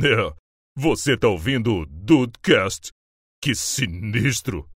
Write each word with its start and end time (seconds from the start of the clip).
É, 0.00 0.32
você 0.76 1.16
tá 1.16 1.26
ouvindo 1.26 1.74
o 1.74 1.86
Dudecast? 1.86 2.90
Que 3.42 3.52
sinistro! 3.54 4.68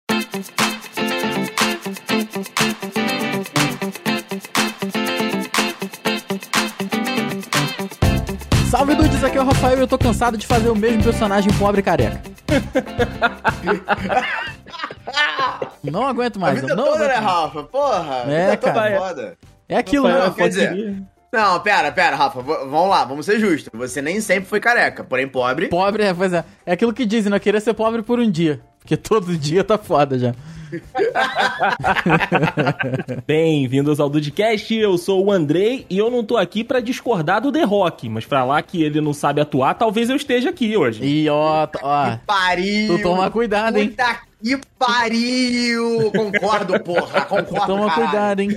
Salve 8.70 8.96
Dudes, 8.96 9.24
aqui 9.24 9.38
é 9.38 9.42
o 9.42 9.46
Rafael 9.46 9.78
e 9.78 9.82
eu 9.82 9.88
tô 9.88 9.98
cansado 9.98 10.38
de 10.38 10.48
fazer 10.48 10.70
o 10.70 10.76
mesmo 10.76 11.04
personagem 11.04 11.52
pobre 11.54 11.82
e 11.82 11.84
careca. 11.84 12.22
não 15.84 16.08
aguento 16.08 16.38
A 16.38 16.40
mais, 16.40 16.62
vida 16.62 16.74
não 16.76 16.86
toda, 16.86 17.08
né. 17.08 17.16
Rafa? 17.16 17.64
Porra, 17.64 18.24
a 18.24 18.32
É, 18.32 18.46
vida 18.52 18.58
toda 18.58 18.74
cara. 18.74 18.90
é 18.90 18.98
foda. 18.98 19.38
É 19.68 19.78
aquilo, 19.78 20.08
Rafael, 20.08 20.28
né? 20.30 20.34
quer 20.36 20.48
dizer- 20.50 21.04
Não, 21.32 21.60
pera, 21.62 21.92
pera, 21.94 22.16
Rafa, 22.18 22.42
v- 22.42 22.66
vamos 22.70 22.90
lá, 22.90 23.06
vamos 23.06 23.26
ser 23.26 23.40
justos. 23.40 23.70
Você 23.74 24.02
nem 24.02 24.20
sempre 24.20 24.50
foi 24.50 24.60
careca, 24.60 25.02
porém 25.04 25.28
pobre. 25.28 25.68
Pobre, 25.70 26.04
é, 26.04 26.14
pois 26.14 26.34
é. 26.34 26.44
É 26.66 26.74
aquilo 26.74 26.92
que 26.94 27.06
dizem, 27.06 27.32
não 27.32 27.40
queria 27.40 27.62
ser 27.62 27.74
pobre 27.74 28.02
por 28.02 28.20
um 28.20 28.30
dia. 28.30 28.60
Porque 28.80 28.98
todo 28.98 29.36
dia 29.38 29.64
tá 29.64 29.78
foda 29.78 30.20
já. 30.20 30.34
Bem-vindos 33.28 34.00
ao 34.00 34.10
Dudcast, 34.10 34.74
eu 34.74 34.98
sou 34.98 35.26
o 35.26 35.32
Andrei 35.32 35.86
e 35.90 35.98
eu 35.98 36.10
não 36.10 36.24
tô 36.24 36.38
aqui 36.38 36.64
pra 36.64 36.80
discordar 36.80 37.42
do 37.42 37.52
The 37.52 37.64
Rock, 37.64 38.10
mas 38.10 38.26
pra 38.26 38.44
lá 38.44 38.62
que 38.62 38.82
ele 38.84 39.02
não 39.02 39.14
sabe 39.14 39.42
atuar, 39.42 39.74
talvez 39.76 40.10
eu 40.10 40.16
esteja 40.16 40.50
aqui 40.50 40.76
hoje. 40.76 41.04
E 41.04 41.30
ó, 41.30 41.68
ó. 41.82 42.18
Pariu! 42.26 42.98
Tu 42.98 43.04
toma 43.04 43.30
cuidado, 43.32 43.78
hein? 43.78 43.90
Puta 43.90 44.20
que 44.44 44.60
pariu! 44.80 46.12
Concordo, 46.12 46.80
porra, 46.82 47.22
concordo, 47.26 47.66
Toma 47.68 47.88
caralho. 47.90 48.08
cuidado, 48.08 48.40
hein? 48.42 48.50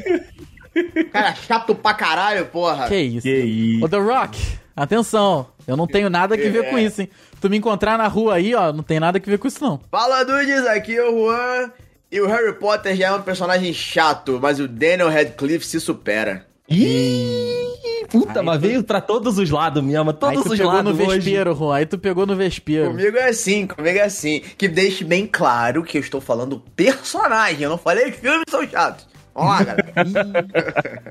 Cara, 1.12 1.34
chato 1.34 1.74
pra 1.74 1.94
caralho, 1.94 2.46
porra. 2.46 2.88
Que 2.88 2.96
isso? 2.96 3.22
Que 3.22 3.36
isso. 3.40 3.84
Ô, 3.84 3.88
The 3.88 3.98
Rock, 3.98 4.38
atenção. 4.76 5.46
Eu 5.66 5.76
não 5.76 5.86
tenho 5.86 6.10
nada 6.10 6.36
que 6.36 6.48
ver 6.50 6.64
É. 6.66 6.70
com 6.70 6.78
isso, 6.78 7.00
hein? 7.02 7.08
Tu 7.40 7.48
me 7.48 7.56
encontrar 7.56 7.96
na 7.96 8.06
rua 8.08 8.34
aí, 8.34 8.54
ó, 8.54 8.72
não 8.72 8.82
tem 8.82 8.98
nada 9.00 9.18
que 9.20 9.28
ver 9.30 9.38
com 9.38 9.48
isso, 9.48 9.62
não. 9.64 9.80
Fala, 9.90 10.24
Dudes, 10.24 10.66
aqui 10.66 10.94
é 10.96 11.02
o 11.08 11.26
Juan. 11.26 11.70
E 12.12 12.20
o 12.20 12.26
Harry 12.28 12.52
Potter 12.54 12.94
já 12.94 13.06
é 13.08 13.12
um 13.12 13.22
personagem 13.22 13.72
chato, 13.72 14.38
mas 14.40 14.60
o 14.60 14.68
Daniel 14.68 15.08
Radcliffe 15.10 15.66
se 15.66 15.80
supera. 15.80 16.46
Ih, 16.68 18.06
puta, 18.10 18.40
Aí 18.40 18.46
mas 18.46 18.58
tu- 18.58 18.66
veio 18.68 18.84
pra 18.84 19.00
todos 19.00 19.38
os 19.38 19.50
lados 19.50 19.82
mesmo, 19.82 20.10
Aí 20.10 20.16
todos 20.16 20.42
tu 20.44 20.52
os 20.52 20.58
pegou 20.58 20.72
lados 20.72 20.96
no 20.96 21.04
hoje. 21.06 21.16
vespeiro, 21.18 21.54
Juan. 21.54 21.76
Aí 21.76 21.86
tu 21.86 21.98
pegou 21.98 22.26
no 22.26 22.36
vespeiro. 22.36 22.88
Comigo 22.90 23.16
é 23.16 23.28
assim, 23.28 23.66
comigo 23.66 23.98
é 23.98 24.02
assim. 24.02 24.40
Que 24.56 24.68
deixe 24.68 25.02
bem 25.04 25.26
claro 25.26 25.82
que 25.82 25.98
eu 25.98 26.00
estou 26.00 26.20
falando 26.20 26.62
personagem, 26.76 27.62
eu 27.62 27.70
não 27.70 27.78
falei 27.78 28.10
que 28.12 28.18
filmes 28.20 28.44
são 28.48 28.66
chatos. 28.68 29.06
Vamos 29.34 29.50
lá, 29.50 29.64
galera. 29.64 29.84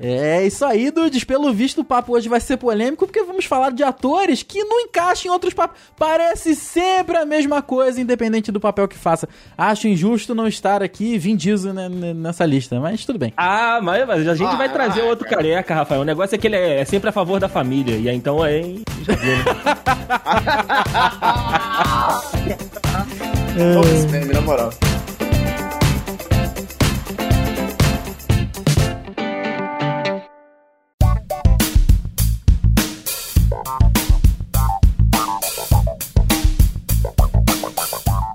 É 0.00 0.44
isso 0.46 0.64
aí, 0.64 0.90
Dudes. 0.90 1.24
Pelo 1.24 1.52
visto, 1.52 1.80
o 1.80 1.84
papo 1.84 2.14
hoje 2.14 2.28
vai 2.28 2.40
ser 2.40 2.56
polêmico, 2.56 3.06
porque 3.06 3.22
vamos 3.22 3.44
falar 3.44 3.70
de 3.70 3.82
atores 3.82 4.42
que 4.42 4.62
não 4.64 4.80
encaixam 4.80 5.30
em 5.30 5.32
outros 5.32 5.54
papos. 5.54 5.80
Parece 5.96 6.54
sempre 6.54 7.16
a 7.16 7.24
mesma 7.24 7.62
coisa, 7.62 8.00
independente 8.00 8.52
do 8.52 8.60
papel 8.60 8.86
que 8.88 8.96
faça. 8.96 9.28
Acho 9.56 9.88
injusto 9.88 10.34
não 10.34 10.46
estar 10.46 10.82
aqui 10.82 11.16
Vin 11.16 11.36
Diesel 11.36 11.72
né, 11.72 11.88
nessa 11.88 12.44
lista, 12.44 12.78
mas 12.80 13.04
tudo 13.04 13.18
bem. 13.18 13.32
Ah, 13.36 13.80
mas, 13.82 14.06
mas 14.06 14.28
a 14.28 14.34
gente 14.34 14.52
Ah, 14.52 14.56
vai 14.56 14.70
trazer 14.72 15.02
ah, 15.02 15.06
outro 15.06 15.24
cara. 15.24 15.36
careca, 15.36 15.74
Rafael. 15.74 16.00
O 16.02 16.04
negócio 16.04 16.34
é 16.34 16.38
que 16.38 16.46
ele 16.46 16.56
é, 16.56 16.80
é 16.80 16.84
sempre 16.84 17.08
a 17.08 17.12
favor 17.12 17.40
da 17.40 17.48
família, 17.48 17.96
e 17.96 18.08
aí 18.08 18.16
então 18.16 18.44
é... 18.44 18.60
já 19.02 19.14
viu, 19.14 19.36
né? 19.36 19.44
Esse 23.94 24.08
meme, 24.08 24.32
na 24.34 24.40
moral. 24.40 24.70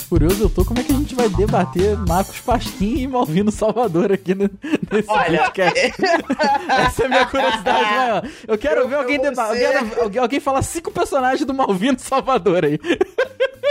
Curioso 0.09 0.43
eu 0.45 0.49
tô, 0.49 0.65
como 0.65 0.79
é 0.79 0.83
que 0.83 0.91
a 0.91 0.95
gente 0.95 1.13
vai 1.13 1.29
debater 1.29 1.95
Marcos 1.97 2.39
Pasquim 2.39 2.97
e 2.97 3.07
Malvino 3.07 3.52
Salvador 3.52 4.11
aqui 4.11 4.33
no, 4.33 4.49
nesse 4.91 5.07
Olha, 5.09 5.43
podcast? 5.43 5.80
Essa 6.67 7.03
é 7.03 7.05
a 7.05 7.09
minha 7.09 7.25
curiosidade 7.27 7.92
maior. 7.95 8.30
Eu 8.47 8.58
quero 8.58 8.81
Eu- 8.81 8.87
ver 8.89 8.95
alguém, 8.95 9.15
eu 9.17 9.21
vou 9.21 9.30
deba- 9.31 9.55
ser- 9.55 9.65
alguém, 9.77 9.99
alguém, 10.02 10.21
alguém 10.21 10.39
falar 10.39 10.64
cinco 10.64 10.89
personagens 10.92 11.45
do 11.45 11.53
Malvino 11.53 11.99
Salvador 11.99 12.65
aí. 12.65 12.80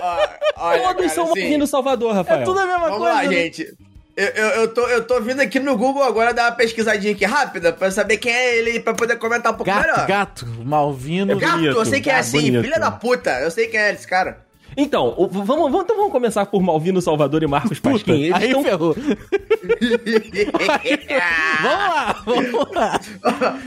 Ó, 0.00 0.28
olha, 0.68 0.82
Todos 0.82 0.96
cara, 1.02 1.08
são 1.08 1.24
assim, 1.32 1.40
Malvino 1.40 1.66
Salvador, 1.66 2.14
Rafael. 2.14 2.40
É 2.40 2.44
tudo 2.44 2.60
a 2.60 2.66
mesma 2.66 2.80
Vamos 2.88 2.98
coisa. 2.98 3.14
lá, 3.14 3.22
né? 3.24 3.30
gente. 3.32 3.74
Eu, 4.16 4.26
eu, 4.26 4.46
eu, 4.62 4.68
tô, 4.74 4.80
eu 4.88 5.06
tô 5.06 5.20
vindo 5.20 5.40
aqui 5.40 5.58
no 5.60 5.76
Google 5.76 6.02
agora 6.02 6.32
dar 6.34 6.50
uma 6.50 6.56
pesquisadinha 6.56 7.12
aqui 7.12 7.24
rápida 7.24 7.72
pra 7.72 7.88
saber 7.90 8.16
quem 8.18 8.32
é 8.32 8.56
ele 8.58 8.80
pra 8.80 8.92
poder 8.94 9.16
comentar 9.16 9.52
um 9.52 9.56
pouco 9.56 9.70
Gato, 9.70 9.80
melhor. 9.82 10.06
gato, 10.06 10.46
Malvino. 10.64 11.36
Gato, 11.38 11.64
eu 11.64 11.72
bonito, 11.74 11.84
sei 11.90 12.00
quem 12.00 12.12
é 12.12 12.18
assim, 12.18 12.40
bonito. 12.52 12.62
filha 12.64 12.78
da 12.80 12.90
puta. 12.92 13.30
Eu 13.40 13.50
sei 13.50 13.68
quem 13.68 13.78
é 13.80 13.92
esse 13.92 14.06
cara. 14.06 14.46
Então, 14.80 15.12
o- 15.18 15.26
vamos, 15.26 15.46
vamos, 15.72 15.80
então 15.82 15.96
vamos 15.96 16.12
começar 16.12 16.46
por 16.46 16.62
Malvino 16.62 17.02
Salvador 17.02 17.42
e 17.42 17.48
Marcos 17.48 17.80
Puta, 17.80 17.94
Pasquim. 17.96 18.12
Eles 18.22 18.34
aí 18.34 18.46
estão 18.46 18.62
ferrou. 18.62 18.94
Vamos 21.62 21.78
lá, 21.78 22.22
vamos 22.24 22.70
lá. 22.74 23.00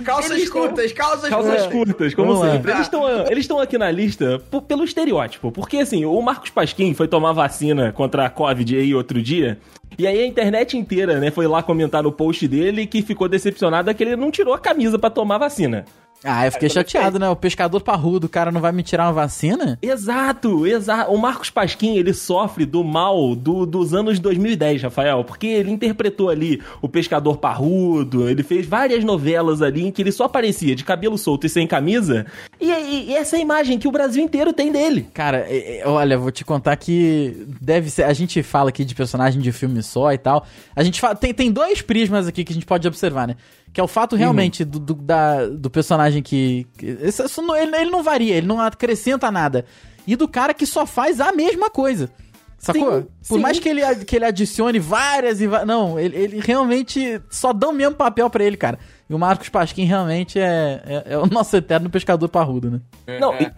calças 0.06 0.32
Eles 0.32 0.44
estão- 0.44 0.62
curtas, 0.62 0.92
calças, 0.94 1.30
Calças 1.30 1.52
curtas. 1.68 1.72
curtas, 1.72 2.14
como 2.14 2.28
Vamos 2.34 2.48
lá. 2.48 2.54
sempre. 2.54 2.72
Eles 2.72 2.82
estão 2.84 3.10
eles 3.28 3.40
estão 3.44 3.60
aqui 3.60 3.78
na 3.78 3.92
lista 3.92 4.42
pelo 4.68 4.84
estereótipo. 4.84 5.52
Porque, 5.52 5.78
assim, 5.78 6.06
o 6.06 6.22
Marcos 6.22 6.50
Pasquim 6.50 6.94
foi 6.94 7.08
tomar 7.08 7.34
vacina 7.34 7.92
contra 7.92 8.26
a 8.26 8.30
Covid 8.30 8.78
aí 8.78 8.96
outro 8.96 9.22
dia. 9.22 9.58
E 9.98 10.08
aí 10.08 10.20
a 10.22 10.26
internet 10.26 10.78
inteira, 10.78 11.20
né, 11.20 11.30
foi 11.32 11.46
lá 11.48 11.62
comentar 11.62 12.02
no 12.02 12.12
post 12.12 12.48
dele 12.48 12.88
que 12.88 13.02
ficou 13.02 13.28
decepcionada 13.28 13.94
que 13.94 14.02
ele 14.04 14.16
não 14.16 14.32
tirou 14.32 14.54
a 14.54 14.60
camisa 14.60 14.98
pra 14.98 15.10
tomar 15.10 15.38
vacina. 15.38 15.84
Ah, 16.24 16.46
eu 16.46 16.52
fiquei 16.52 16.70
chateado, 16.70 17.18
né? 17.18 17.28
O 17.30 17.36
pescador 17.36 17.82
parrudo, 17.82 18.28
o 18.28 18.30
cara 18.30 18.52
não 18.52 18.62
vai 18.62 18.72
me 18.72 18.84
tirar 18.84 19.06
uma 19.08 19.14
vacina? 19.14 19.80
Exato, 19.82 20.68
exato. 20.68 21.12
O 21.12 21.18
Marcos 21.18 21.50
Pasquim, 21.50 21.96
ele 21.98 22.14
sofre 22.14 22.66
do 22.66 22.84
mal 22.84 23.36
do- 23.36 23.66
dos 23.66 23.94
anos 23.94 24.20
2010, 24.20 24.84
Rafael, 24.84 25.24
porque 25.24 25.48
ele 25.48 25.72
interpretou 25.72 26.30
ali 26.30 26.62
o 26.82 26.88
pescador 26.88 27.38
parrudo, 27.38 28.30
ele 28.30 28.44
fez 28.44 28.66
várias 28.68 29.04
novelas 29.04 29.62
ali 29.62 29.86
em 29.88 29.92
que 29.92 30.02
ele 30.02 30.12
só 30.12 30.26
aparecia 30.26 30.76
de 30.76 30.84
cabelo 30.84 31.18
solto 31.18 31.46
e 31.48 31.50
sem 31.50 31.66
camisa, 31.66 32.26
e, 32.60 32.70
e- 32.70 33.10
e 33.10 33.14
essa 33.16 33.36
é 33.36 33.40
a 33.40 33.42
imagem 33.42 33.80
que 33.80 33.88
o 33.88 33.92
Brasil 33.92 34.24
inteiro 34.24 34.54
tem 34.54 34.72
dele. 34.72 35.08
Cara, 35.14 35.48
olha, 35.86 36.18
vou 36.18 36.32
te 36.32 36.46
contar 36.46 36.76
que 36.76 37.48
deve 37.60 37.90
ser. 37.90 38.04
A 38.04 38.14
gente 38.14 38.44
fala 38.44 38.70
aqui 38.70 38.86
de 38.86 38.94
personagem 38.94 39.42
de 39.42 39.52
filme 39.52 39.82
só 39.82 40.14
e 40.14 40.18
tal. 40.18 40.46
A 40.76 40.84
gente 40.84 41.02
fala, 41.02 41.16
tem, 41.16 41.34
tem 41.34 41.52
dois 41.52 41.82
prismas 41.82 42.28
aqui 42.28 42.44
que 42.44 42.52
a 42.52 42.56
gente 42.56 42.66
pode 42.66 42.88
observar, 42.88 43.28
né? 43.28 43.36
Que 43.74 43.80
é 43.80 43.84
o 43.84 43.88
fato 43.88 44.16
realmente 44.16 44.66
do, 44.66 44.80
do, 44.80 44.94
da- 44.96 45.46
do 45.48 45.70
personagem 45.70 46.22
que. 46.22 46.68
que- 46.78 46.98
esse- 47.02 47.24
isso 47.24 47.42
não- 47.42 47.56
ele, 47.56 47.76
ele 47.76 47.90
não 47.92 48.04
varia, 48.04 48.36
ele 48.36 48.48
não 48.48 48.60
acrescenta 48.60 49.32
nada. 49.32 49.66
E 50.06 50.16
do 50.16 50.28
cara 50.28 50.54
que 50.54 50.66
só 50.66 50.86
faz 50.86 51.22
a 51.22 51.32
mesma 51.32 51.70
coisa. 51.70 52.10
Sacou? 52.58 53.02
Sim, 53.02 53.08
Por 53.28 53.36
sim. 53.38 53.40
mais 53.42 53.60
que 53.60 53.68
ele, 53.70 53.82
que 54.06 54.16
ele 54.16 54.26
adicione 54.26 54.78
várias 54.78 55.42
e 55.42 55.48
va- 55.48 55.66
Não, 55.66 55.98
ele, 56.00 56.16
ele 56.16 56.40
realmente 56.40 57.20
só 57.30 57.52
dá 57.54 57.68
o 57.68 57.74
mesmo 57.74 57.96
papel 57.96 58.30
pra 58.30 58.44
ele, 58.44 58.56
cara. 58.56 58.78
E 59.10 59.14
o 59.16 59.18
Marcos 59.18 59.50
Pasquim 59.50 59.84
realmente 59.86 60.38
é, 60.40 60.82
é, 60.86 61.14
é 61.14 61.18
o 61.18 61.26
nosso 61.26 61.56
eterno 61.58 61.90
pescador 61.90 62.30
parrudo, 62.30 62.70
né? 62.70 62.80
Não, 63.20 63.34
e, 63.34 63.52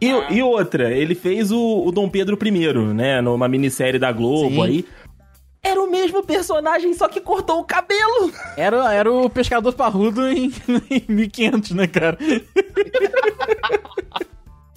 e- 0.00 0.36
e 0.38 0.42
outra, 0.42 0.90
ele 0.90 1.14
fez 1.14 1.50
o, 1.52 1.82
o 1.84 1.92
Dom 1.92 2.08
Pedro 2.08 2.38
I, 2.42 2.72
né, 2.94 3.20
numa 3.20 3.46
minissérie 3.46 4.00
da 4.00 4.10
Globo 4.10 4.48
Sim. 4.48 4.62
aí. 4.64 4.84
Era 5.66 5.82
o 5.82 5.90
mesmo 5.90 6.22
personagem, 6.22 6.94
só 6.94 7.08
que 7.08 7.20
cortou 7.20 7.58
o 7.58 7.64
cabelo. 7.64 8.32
Era, 8.56 8.94
era 8.94 9.12
o 9.12 9.28
pescador 9.28 9.72
parrudo 9.72 10.28
em, 10.28 10.52
em 10.88 11.02
1500, 11.08 11.72
né, 11.72 11.88
cara? 11.88 12.16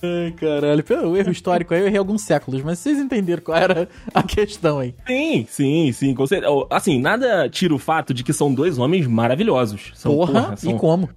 Ai, 0.01 0.31
caralho. 0.31 0.83
Pelo 0.83 1.15
erro 1.15 1.29
histórico 1.29 1.73
aí, 1.73 1.81
eu 1.81 1.87
errei 1.87 1.99
alguns 1.99 2.23
séculos, 2.23 2.63
mas 2.63 2.79
vocês 2.79 2.97
entenderam 2.97 3.43
qual 3.43 3.57
era 3.57 3.87
a 4.13 4.23
questão 4.23 4.79
aí. 4.79 4.95
Sim, 5.05 5.45
sim, 5.47 5.91
sim. 5.91 6.15
certeza. 6.25 6.47
Assim, 6.69 6.99
nada 6.99 7.47
tira 7.49 7.75
o 7.75 7.79
fato 7.79 8.13
de 8.13 8.23
que 8.23 8.33
são 8.33 8.51
dois 8.51 8.79
homens 8.79 9.05
maravilhosos. 9.05 9.91
São, 9.93 10.15
Porra, 10.15 10.55
são, 10.57 10.71
e 10.71 10.77
como? 10.79 11.09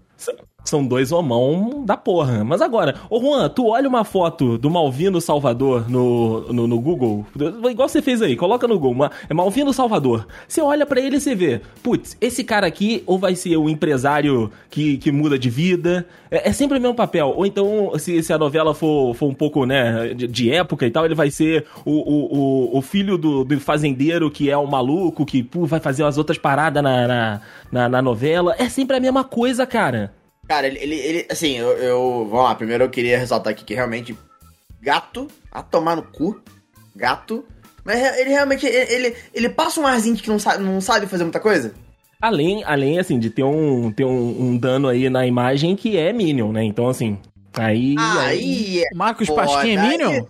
São- 0.65 0.87
dois 0.87 1.13
homão 1.13 1.85
da 1.85 1.97
porra. 1.97 2.45
Mas 2.45 2.61
agora, 2.61 2.97
ô 3.09 3.21
Juan, 3.21 3.49
tu 3.49 3.69
olha 3.69 3.89
uma 3.89 4.05
foto 4.05 4.59
do 4.59 4.69
Malvino 4.71 5.21
Salvador 5.21 5.89
no, 5.89 6.53
no, 6.53 6.67
no 6.67 6.81
Google, 6.81 7.25
igual 7.71 7.89
você 7.89 8.03
fez 8.03 8.21
aí, 8.21 8.37
coloca 8.37 8.67
no 8.69 8.79
Google, 8.79 9.09
é 9.29 9.35
Malvino 9.35 9.73
Salvador. 9.73 10.27
Você 10.47 10.61
olha 10.61 10.85
pra 10.85 11.01
ele 11.01 11.17
e 11.17 11.21
você 11.21 11.35
vê, 11.35 11.61
putz, 11.83 12.17
esse 12.21 12.43
cara 12.45 12.67
aqui 12.67 13.03
ou 13.07 13.19
vai 13.19 13.35
ser 13.35 13.57
o 13.57 13.69
empresário 13.69 14.51
que, 14.71 14.99
que 14.99 15.11
muda 15.13 15.39
de 15.39 15.49
vida, 15.51 16.07
é, 16.31 16.49
é 16.49 16.53
sempre 16.53 16.79
o 16.79 16.81
mesmo 16.81 16.95
papel. 16.95 17.33
Ou 17.37 17.47
então, 17.47 17.93
se, 17.99 18.23
se 18.23 18.33
a 18.33 18.39
novela 18.39 18.75
for, 18.75 19.15
for 19.15 19.27
um 19.29 19.35
pouco, 19.35 19.65
né, 19.65 20.15
de, 20.15 20.27
de 20.27 20.51
época 20.51 20.87
e 20.87 20.91
tal, 20.91 21.05
ele 21.05 21.15
vai 21.15 21.31
ser 21.31 21.65
o, 21.85 21.91
o, 21.93 22.39
o, 22.75 22.79
o 22.79 22.83
filho 22.83 23.17
do, 23.17 23.45
do 23.45 23.61
fazendeiro 23.61 24.31
que 24.31 24.51
é 24.51 24.57
o 24.57 24.67
maluco, 24.67 25.25
que 25.25 25.43
pô, 25.43 25.65
vai 25.67 25.81
fazer 25.81 26.05
as 26.05 26.19
outras 26.19 26.39
paradas 26.39 26.83
na, 26.83 27.07
na, 27.09 27.41
na, 27.71 27.89
na 27.89 28.03
novela. 28.03 28.55
É 28.59 28.69
sempre 28.69 28.97
a 28.97 29.01
mesma 29.01 29.25
coisa, 29.25 29.67
cara. 29.67 30.13
Cara, 30.49 30.67
ele, 30.67 30.79
ele, 30.81 30.95
ele- 30.97 31.27
assim, 31.31 31.57
eu, 31.57 31.69
eu. 31.79 32.27
Vamos 32.31 32.45
lá, 32.47 32.55
primeiro 32.55 32.85
eu 32.85 32.91
queria 32.91 33.19
ressaltar 33.19 33.53
aqui 33.53 33.65
que 33.65 33.75
realmente. 33.75 34.17
Gato, 34.81 35.29
a 35.51 35.63
tomar 35.63 35.95
no 35.97 36.03
cu. 36.03 36.41
Gato. 36.97 37.45
Mas 37.85 38.19
ele 38.19 38.31
realmente. 38.31 38.67
Ele, 38.67 38.93
ele, 39.07 39.17
ele 39.33 39.49
passa 39.49 39.81
um 39.81 39.87
arzinho 39.87 40.17
de 40.17 40.23
que 40.23 40.29
não 40.29 40.39
sabe, 40.39 40.63
não 40.63 40.81
sabe 40.81 41.07
fazer 41.07 41.23
muita 41.25 41.41
coisa. 41.41 41.73
Além, 42.21 42.63
além 42.65 42.99
assim, 42.99 43.19
de 43.19 43.31
ter 43.31 43.43
um, 43.45 43.91
ter 43.93 44.05
um, 44.05 44.41
um 44.43 44.57
dano 44.57 44.89
aí 44.89 45.09
na 45.11 45.27
imagem 45.27 45.75
que 45.75 45.97
é 45.97 46.13
Minion, 46.13 46.53
né? 46.53 46.63
Então, 46.65 46.89
assim, 46.89 47.19
Aí. 47.55 47.97
aí... 47.99 48.19
Aí, 48.19 48.83
é 48.85 48.95
Marcos 48.95 49.27
Pô, 49.29 49.35
Pasquim 49.35 49.77
é 49.77 49.83
Minion? 49.83 50.25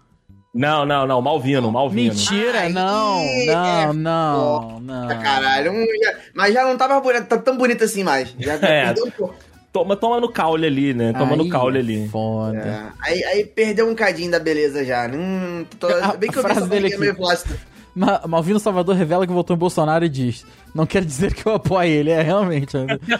Não, 0.55 0.85
não, 0.87 1.07
não. 1.07 1.21
Malvino, 1.23 1.71
Malvino. 1.71 2.15
Mentira, 2.15 2.61
Aí 2.61 2.73
não, 2.73 3.19
é 3.21 3.47
não, 3.47 3.93
não, 3.95 4.81
não. 4.81 5.09
Ah, 5.11 5.15
caralho. 5.17 5.73
um 5.73 5.85
já- 6.03 6.15
mas 6.35 6.53
já 6.55 6.65
não 6.65 6.77
tava 6.77 7.01
bonito, 7.01 7.27
tá 7.27 7.39
tão 7.39 7.57
bonito 7.57 7.85
assim 7.85 8.03
mais. 8.05 8.35
Já 8.39 8.55
É. 8.61 8.85
perdeu 8.87 9.07
um 9.07 9.11
pouco. 9.11 9.35
Toma, 9.73 9.97
toma 9.97 10.21
no 10.21 10.29
caule 10.31 10.67
ali, 10.67 10.93
né? 10.93 11.13
Toma 11.15 11.35
no 11.35 11.45
Aí 11.45 11.49
caule 11.49 11.79
é 11.79 11.81
ali. 11.81 12.09
Foda. 12.09 12.59
É, 12.59 12.83
aí, 13.01 13.25
aí 13.25 13.45
perdeu 13.45 13.89
um 13.89 13.95
cadinho 13.95 14.31
da 14.31 14.39
beleza 14.39 14.85
já. 14.85 15.07
Hum, 15.09 15.65
tô, 15.81 15.87
A- 15.89 16.15
bem 16.15 16.31
que 16.31 16.39
a 16.39 16.43
eu 16.43 16.47
vi 16.47 16.53
frase 16.53 16.61
essa 16.61 16.69
dele 16.69 16.89
aqui. 16.89 16.99
meio 16.99 17.15
flácida. 17.17 17.57
Ma 17.95 18.21
Malvino 18.27 18.59
Salvador 18.61 18.95
revela 18.97 19.27
que 19.27 19.33
votou 19.33 19.55
em 19.57 19.59
Bolsonaro 19.59 20.05
e 20.05 20.09
diz: 20.11 20.45
Não 20.75 20.87
quer 20.87 21.05
dizer 21.05 21.35
que 21.35 21.45
eu 21.47 21.55
apoie 21.55 21.91
ele. 21.91 22.11
É, 22.11 22.23
realmente. 22.23 22.77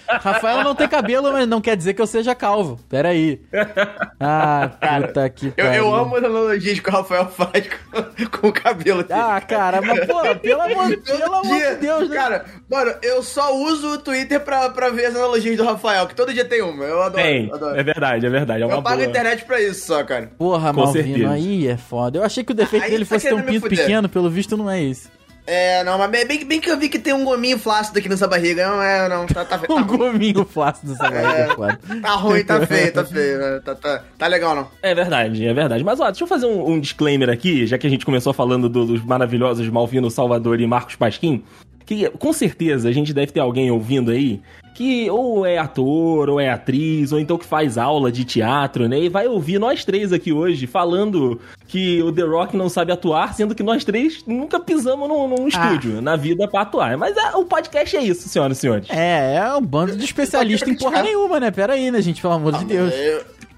Rafael 0.09 0.65
não 0.65 0.75
tem 0.75 0.89
cabelo, 0.89 1.31
mas 1.33 1.47
não 1.47 1.61
quer 1.61 1.77
dizer 1.77 1.93
que 1.93 2.01
eu 2.01 2.07
seja 2.07 2.35
calvo. 2.35 2.79
Peraí. 2.89 3.41
Ah, 4.25 4.71
puta 5.03 5.29
que 5.31 5.47
Eu, 5.49 5.53
pariu. 5.65 5.73
eu 5.85 5.95
amo 5.97 6.15
as 6.17 6.23
analogias 6.25 6.79
que 6.79 6.89
o 6.89 6.93
Rafael 6.93 7.27
faz 7.27 7.67
com, 7.91 8.39
com 8.39 8.47
o 8.49 8.53
cabelo 8.53 9.03
dele. 9.03 9.21
Ah, 9.21 9.41
cara, 9.41 9.81
mas 9.83 10.07
pô, 10.07 10.23
pelo 10.37 10.61
amor, 10.63 10.97
pelo 10.99 11.25
amor 11.35 11.59
de 11.59 11.75
Deus, 11.81 12.09
né? 12.09 12.15
Cara, 12.17 12.45
mano, 12.71 12.95
eu 13.03 13.21
só 13.25 13.53
uso 13.57 13.95
o 13.95 13.99
Twitter 13.99 14.39
pra, 14.41 14.71
pra 14.71 14.91
ver 14.91 15.07
as 15.07 15.17
analogias 15.17 15.57
do 15.57 15.65
Rafael, 15.65 16.07
que 16.07 16.15
todo 16.15 16.33
dia 16.33 16.45
tem 16.45 16.63
uma. 16.63 16.85
Eu 16.85 17.03
adoro. 17.03 17.21
Tem, 17.23 17.51
adoro. 17.53 17.77
é 17.77 17.83
verdade, 17.83 18.25
é 18.27 18.31
verdade. 18.31 18.63
É 18.63 18.67
uma 18.67 18.77
eu 18.77 18.83
pago 18.83 18.97
boa. 18.99 19.07
a 19.09 19.11
internet 19.11 19.45
pra 19.45 19.61
isso 19.61 19.87
só, 19.87 20.05
cara. 20.05 20.31
Porra, 20.39 20.73
Com 20.73 20.81
Malvino, 20.83 21.05
certeza. 21.09 21.31
aí 21.33 21.67
é 21.67 21.77
foda. 21.77 22.19
Eu 22.19 22.25
achei 22.25 22.45
que 22.45 22.53
o 22.53 22.55
defeito 22.55 22.85
Aí 22.85 22.91
dele 22.93 23.05
tá 23.05 23.15
fosse 23.17 23.29
ter 23.29 23.35
um 23.35 23.43
pinto 23.43 23.69
pequeno, 23.69 24.09
pelo 24.09 24.31
visto 24.31 24.57
não 24.57 24.71
é 24.71 24.81
esse. 24.85 25.09
É, 25.45 25.83
não, 25.83 25.99
mas 25.99 26.09
bem, 26.11 26.45
bem 26.45 26.61
que 26.61 26.71
eu 26.71 26.79
vi 26.79 26.89
que 26.89 27.01
tem 27.01 27.13
um 27.13 27.25
gominho 27.25 27.59
flácido 27.59 27.99
aqui 27.99 28.09
nessa 28.09 28.29
barriga. 28.29 28.65
Não 28.69 28.81
é, 28.83 29.09
não. 29.09 29.27
Tá, 29.27 29.45
tá, 29.45 29.59
tá, 29.67 29.75
Um 29.75 29.85
gominho 29.85 30.45
flácido 30.45 30.93
dessa 30.93 31.11
barriga, 31.11 31.29
é 31.39 31.49
foda. 31.55 31.81
tá 32.01 32.15
ruim, 32.15 32.45
tá 32.45 32.67
feio, 32.67 32.93
tá 32.93 33.05
feio. 33.07 33.39
né? 33.39 33.61
Tá, 33.65 33.75
tá, 33.75 34.05
tá 34.17 34.27
legal, 34.29 34.55
não. 34.55 34.69
É 34.81 34.95
verdade, 34.95 35.45
é 35.47 35.53
verdade. 35.53 35.83
Mas 35.83 35.99
ó, 35.99 36.05
deixa 36.07 36.23
eu 36.23 36.29
fazer 36.29 36.47
um, 36.47 36.71
um 36.71 36.79
disclaimer 36.81 37.29
aqui, 37.29 37.67
já 37.67 37.77
que 37.77 37.87
a 37.87 37.91
gente 37.91 38.05
começou 38.07 38.33
falando 38.33 38.69
do- 38.69 38.87
dos 38.87 39.05
maravilhosos 39.05 39.69
Malvino 39.69 40.11
Salvador 40.11 40.61
e 40.61 40.67
Marcos 40.67 40.95
Pasquim. 40.95 41.43
Que 41.85 42.09
com 42.11 42.33
certeza 42.33 42.89
a 42.89 42.93
gente 42.93 43.13
deve 43.13 43.33
ter 43.33 43.41
alguém 43.41 43.71
ouvindo 43.71 44.11
aí 44.11 44.41
que 44.75 45.11
ou 45.11 45.45
é 45.45 45.59
ator, 45.59 46.29
ou 46.29 46.41
é 46.41 46.51
atriz, 46.51 47.13
ou 47.13 47.21
então 47.21 47.39
que 47.39 47.45
faz 47.45 47.77
aula 47.77 48.11
de 48.11 48.25
teatro, 48.25 48.89
né? 48.89 48.99
E 48.99 49.09
vai 49.09 49.27
ouvir 49.27 49.59
nós 49.59 49.85
três 49.85 50.13
aqui 50.13 50.33
hoje 50.33 50.67
falando 50.67 51.41
que 51.69 52.03
o 52.03 52.11
The 52.11 52.23
Rock 52.23 52.57
não 52.57 52.69
sabe 52.69 52.93
atuar, 52.93 53.35
sendo 53.35 53.55
que 53.55 53.63
nós 53.63 53.85
três 53.85 54.25
nunca 54.27 54.59
pisamos 54.59 55.09
num, 55.09 55.29
num 55.29 55.49
estúdio 55.49 56.01
na 56.01 56.17
vida 56.17 56.49
pra 56.49 56.63
atuar. 56.63 56.97
Mas 56.97 57.17
ah, 57.17 57.39
o 57.39 57.45
podcast 57.45 57.97
é 57.97 58.03
isso, 58.03 58.29
senhoras 58.29 58.59
e 58.59 58.61
senhores. 58.61 58.89
É, 58.91 59.37
é 59.37 59.55
um 59.55 59.63
bando 59.63 59.97
de 59.97 60.05
especialista 60.05 60.69
em 60.69 60.77
porra 60.77 61.03
nenhuma, 61.03 61.39
né? 61.39 61.51
Pera 61.51 61.75
aí, 61.75 61.91
né, 61.91 62.01
gente? 62.01 62.21
Pelo 62.21 62.35
amor 62.35 62.59
de 62.59 62.65
Deus. 62.65 62.93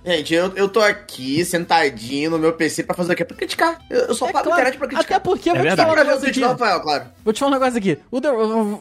Gente, 0.04 0.34
eu, 0.34 0.52
eu 0.54 0.68
tô 0.68 0.80
aqui 0.80 1.42
sentadinho 1.46 2.30
no 2.30 2.38
meu 2.38 2.52
PC 2.52 2.82
pra 2.82 2.94
fazer 2.94 3.14
o 3.14 3.16
quê? 3.16 3.24
Pra 3.24 3.36
criticar. 3.36 3.80
Eu, 3.88 4.00
eu 4.02 4.14
só 4.14 4.28
É 4.28 4.32
pago 4.32 4.44
claro. 4.44 4.60
internet 4.60 4.78
pra 4.78 4.86
criticar. 4.88 5.16
Até 5.16 5.18
porque, 5.24 5.50
vou 5.50 5.62
te 5.64 5.76
falar 5.76 5.92
um 5.92 5.96
negócio 5.96 6.28
aqui. 6.28 6.40
Rafael, 6.42 6.80
claro. 6.80 7.04
Vou 7.24 7.32
te 7.32 7.38
falar 7.40 7.50
um 7.50 7.54
negócio 7.54 7.78
aqui. 7.78 7.98
O 8.10 8.20
The, 8.20 8.28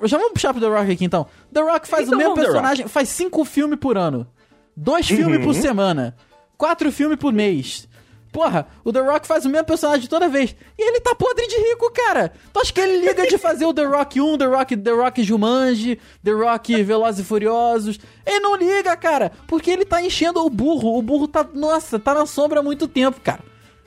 já 0.08 0.18
vamos 0.18 0.34
puxar 0.34 0.54
pro 0.54 0.62
The 0.62 0.68
Rock 0.68 0.92
aqui 0.92 1.06
então. 1.06 1.26
The 1.54 1.62
Rock 1.62 1.88
faz 1.88 2.08
Então 2.08 2.16
o 2.16 2.22
mesmo 2.22 2.36
personagem, 2.36 2.88
faz 2.90 3.08
cinco 3.10 3.46
filmes 3.46 3.80
por 3.80 3.98
ano. 3.98 4.28
Dois 4.76 5.08
filmes 5.08 5.38
Uhum. 5.40 5.44
por 5.46 5.54
semana. 5.56 6.16
Quatro 6.58 6.92
filmes 6.92 7.18
por 7.18 7.32
mês. 7.32 7.88
Porra, 8.34 8.66
o 8.84 8.92
The 8.92 9.00
Rock 9.00 9.28
faz 9.28 9.46
o 9.46 9.50
mesmo 9.50 9.68
personagem 9.68 10.10
toda 10.10 10.28
vez. 10.28 10.56
E 10.76 10.82
ele 10.82 11.00
tá 11.00 11.14
podre 11.14 11.48
de 11.48 11.56
rico, 11.56 11.90
cara. 11.94 12.34
Tu 12.52 12.60
acha 12.60 12.74
que 12.74 12.82
ele 12.82 12.98
liga 12.98 13.28
de 13.28 13.38
fazer 13.38 13.64
o 13.66 13.74
The 13.74 13.86
Rock 13.86 14.20
1, 14.20 14.38
The 14.40 14.46
Rock, 14.46 14.76
The 14.76 14.92
Rock 14.92 15.24
Jumanji, 15.24 16.00
The 16.24 16.32
Rock 16.32 16.84
Velozes 16.84 17.22
e 17.22 17.24
Furiosos? 17.24 18.00
Ele 18.26 18.40
não 18.40 18.56
liga, 18.56 18.98
cara. 18.98 19.32
Porque 19.48 19.70
ele 19.70 19.86
tá 19.86 20.02
enchendo 20.02 20.44
o 20.44 20.50
burro. 20.50 20.98
O 20.98 21.02
burro 21.04 21.28
tá, 21.28 21.48
nossa, 21.54 22.00
tá 22.00 22.16
na 22.16 22.26
sombra 22.26 22.60
há 22.60 22.64
muito 22.64 22.88
tempo, 22.88 23.22
cara. 23.22 23.42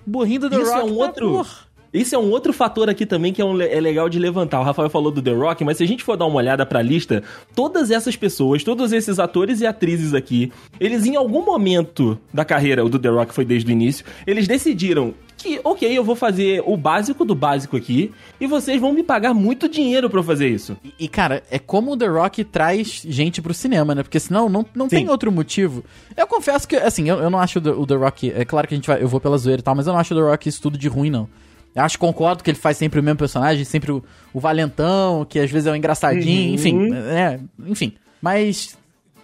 O 0.07 0.11
burrinho 0.11 0.43
do 0.43 0.51
The 0.51 0.61
Isso 0.61 0.71
Rock 0.71 0.81
é 0.81 0.85
um 0.85 0.97
tá, 0.97 1.05
outro. 1.07 1.29
porra. 1.33 1.66
Isso 1.97 2.15
é 2.15 2.19
um 2.19 2.31
outro 2.31 2.53
fator 2.53 2.91
aqui 2.91 3.07
também 3.07 3.33
que 3.33 3.41
é, 3.41 3.45
um 3.45 3.61
é 3.61 3.81
legal 3.81 4.09
de 4.09 4.19
levantar. 4.19 4.61
O 4.61 4.65
Rafael 4.65 4.91
falou 4.91 5.11
do 5.11 5.23
The 5.23 5.33
Rock, 5.33 5.65
mas 5.65 5.79
se 5.79 5.85
a 5.85 5.87
gente 5.87 6.05
for 6.05 6.17
dar 6.17 6.27
uma 6.27 6.37
olhada 6.37 6.67
pra 6.67 6.83
lista, 6.83 7.23
todas 7.55 7.91
essas 7.91 8.17
pessoas, 8.17 8.63
todos 8.63 8.93
esses 8.93 9.19
atores 9.19 9.61
e 9.61 9.67
atrizes 9.67 10.15
aqui, 10.15 10.53
eles 10.79 11.07
em 11.07 11.17
algum 11.17 11.45
momento 11.45 12.19
da 12.33 12.45
carreira, 12.45 12.85
o 12.85 12.89
do 12.89 12.99
The 12.99 13.09
Rock 13.09 13.33
foi 13.33 13.45
desde 13.45 13.71
o 13.71 13.73
início, 13.73 14.05
eles 14.27 14.47
decidiram 14.47 15.15
que, 15.37 15.61
ok, 15.63 15.97
eu 15.97 16.03
vou 16.03 16.17
fazer 16.17 16.63
o 16.67 16.77
básico 16.77 17.25
do 17.25 17.35
básico 17.35 17.77
aqui 17.77 18.11
e 18.41 18.47
vocês 18.47 18.81
vão 18.81 18.93
me 18.93 19.03
pagar 19.03 19.35
muito 19.35 19.69
dinheiro 19.69 20.09
pra 20.09 20.21
eu 20.21 20.25
fazer 20.25 20.49
isso. 20.49 20.77
E, 20.83 21.05
e, 21.05 21.09
cara, 21.09 21.43
é 21.51 21.59
como 21.59 21.93
o 21.93 21.97
The 21.97 22.07
Rock 22.07 22.43
traz 22.45 23.03
gente 23.07 23.43
pro 23.43 23.55
cinema, 23.55 23.95
né? 23.95 24.03
Porque 24.03 24.19
senão 24.19 24.49
não, 24.49 24.65
não 24.75 24.89
tem 24.89 25.09
outro 25.09 25.31
motivo. 25.31 25.85
Eu 26.17 26.27
confesso 26.27 26.67
que, 26.67 26.77
assim, 26.77 27.09
eu, 27.09 27.19
eu 27.19 27.31
não 27.31 27.39
acho 27.39 27.59
o 27.59 27.63
The, 27.63 27.71
o 27.71 27.87
The 27.87 27.95
Rock. 27.95 28.33
É 28.33 28.45
claro 28.45 28.67
que 28.67 28.75
a 28.75 28.77
gente 28.77 28.87
vai. 28.87 29.03
Eu 29.03 29.09
vou 29.09 29.21
pela 29.21 29.37
zoeira 29.37 29.61
e 29.61 29.63
tal, 29.63 29.75
mas 29.75 29.87
eu 29.87 29.93
não 29.93 30.01
acho 30.01 30.15
o 30.15 30.17
The 30.17 30.31
Rock 30.31 30.49
isso 30.49 30.61
tudo 30.61 30.79
de 30.79 30.89
ruim, 30.89 31.11
não. 31.11 31.29
Eu 31.77 31.83
acho, 31.83 31.99
concordo 31.99 32.43
que 32.43 32.51
ele 32.51 32.59
faz 32.59 32.77
sempre 32.79 32.99
o 32.99 33.03
mesmo 33.03 33.19
personagem, 33.19 33.63
sempre 33.65 33.93
o, 33.93 34.03
o 34.33 34.41
valentão, 34.41 35.25
que 35.29 35.39
às 35.39 35.51
vezes 35.51 35.67
é 35.67 35.71
o 35.71 35.77
engraçadinho, 35.77 36.49
Uhum. 36.49 36.55
enfim. 36.55 36.95
É, 36.95 37.39
enfim. 37.69 37.93
Mas. 38.21 38.77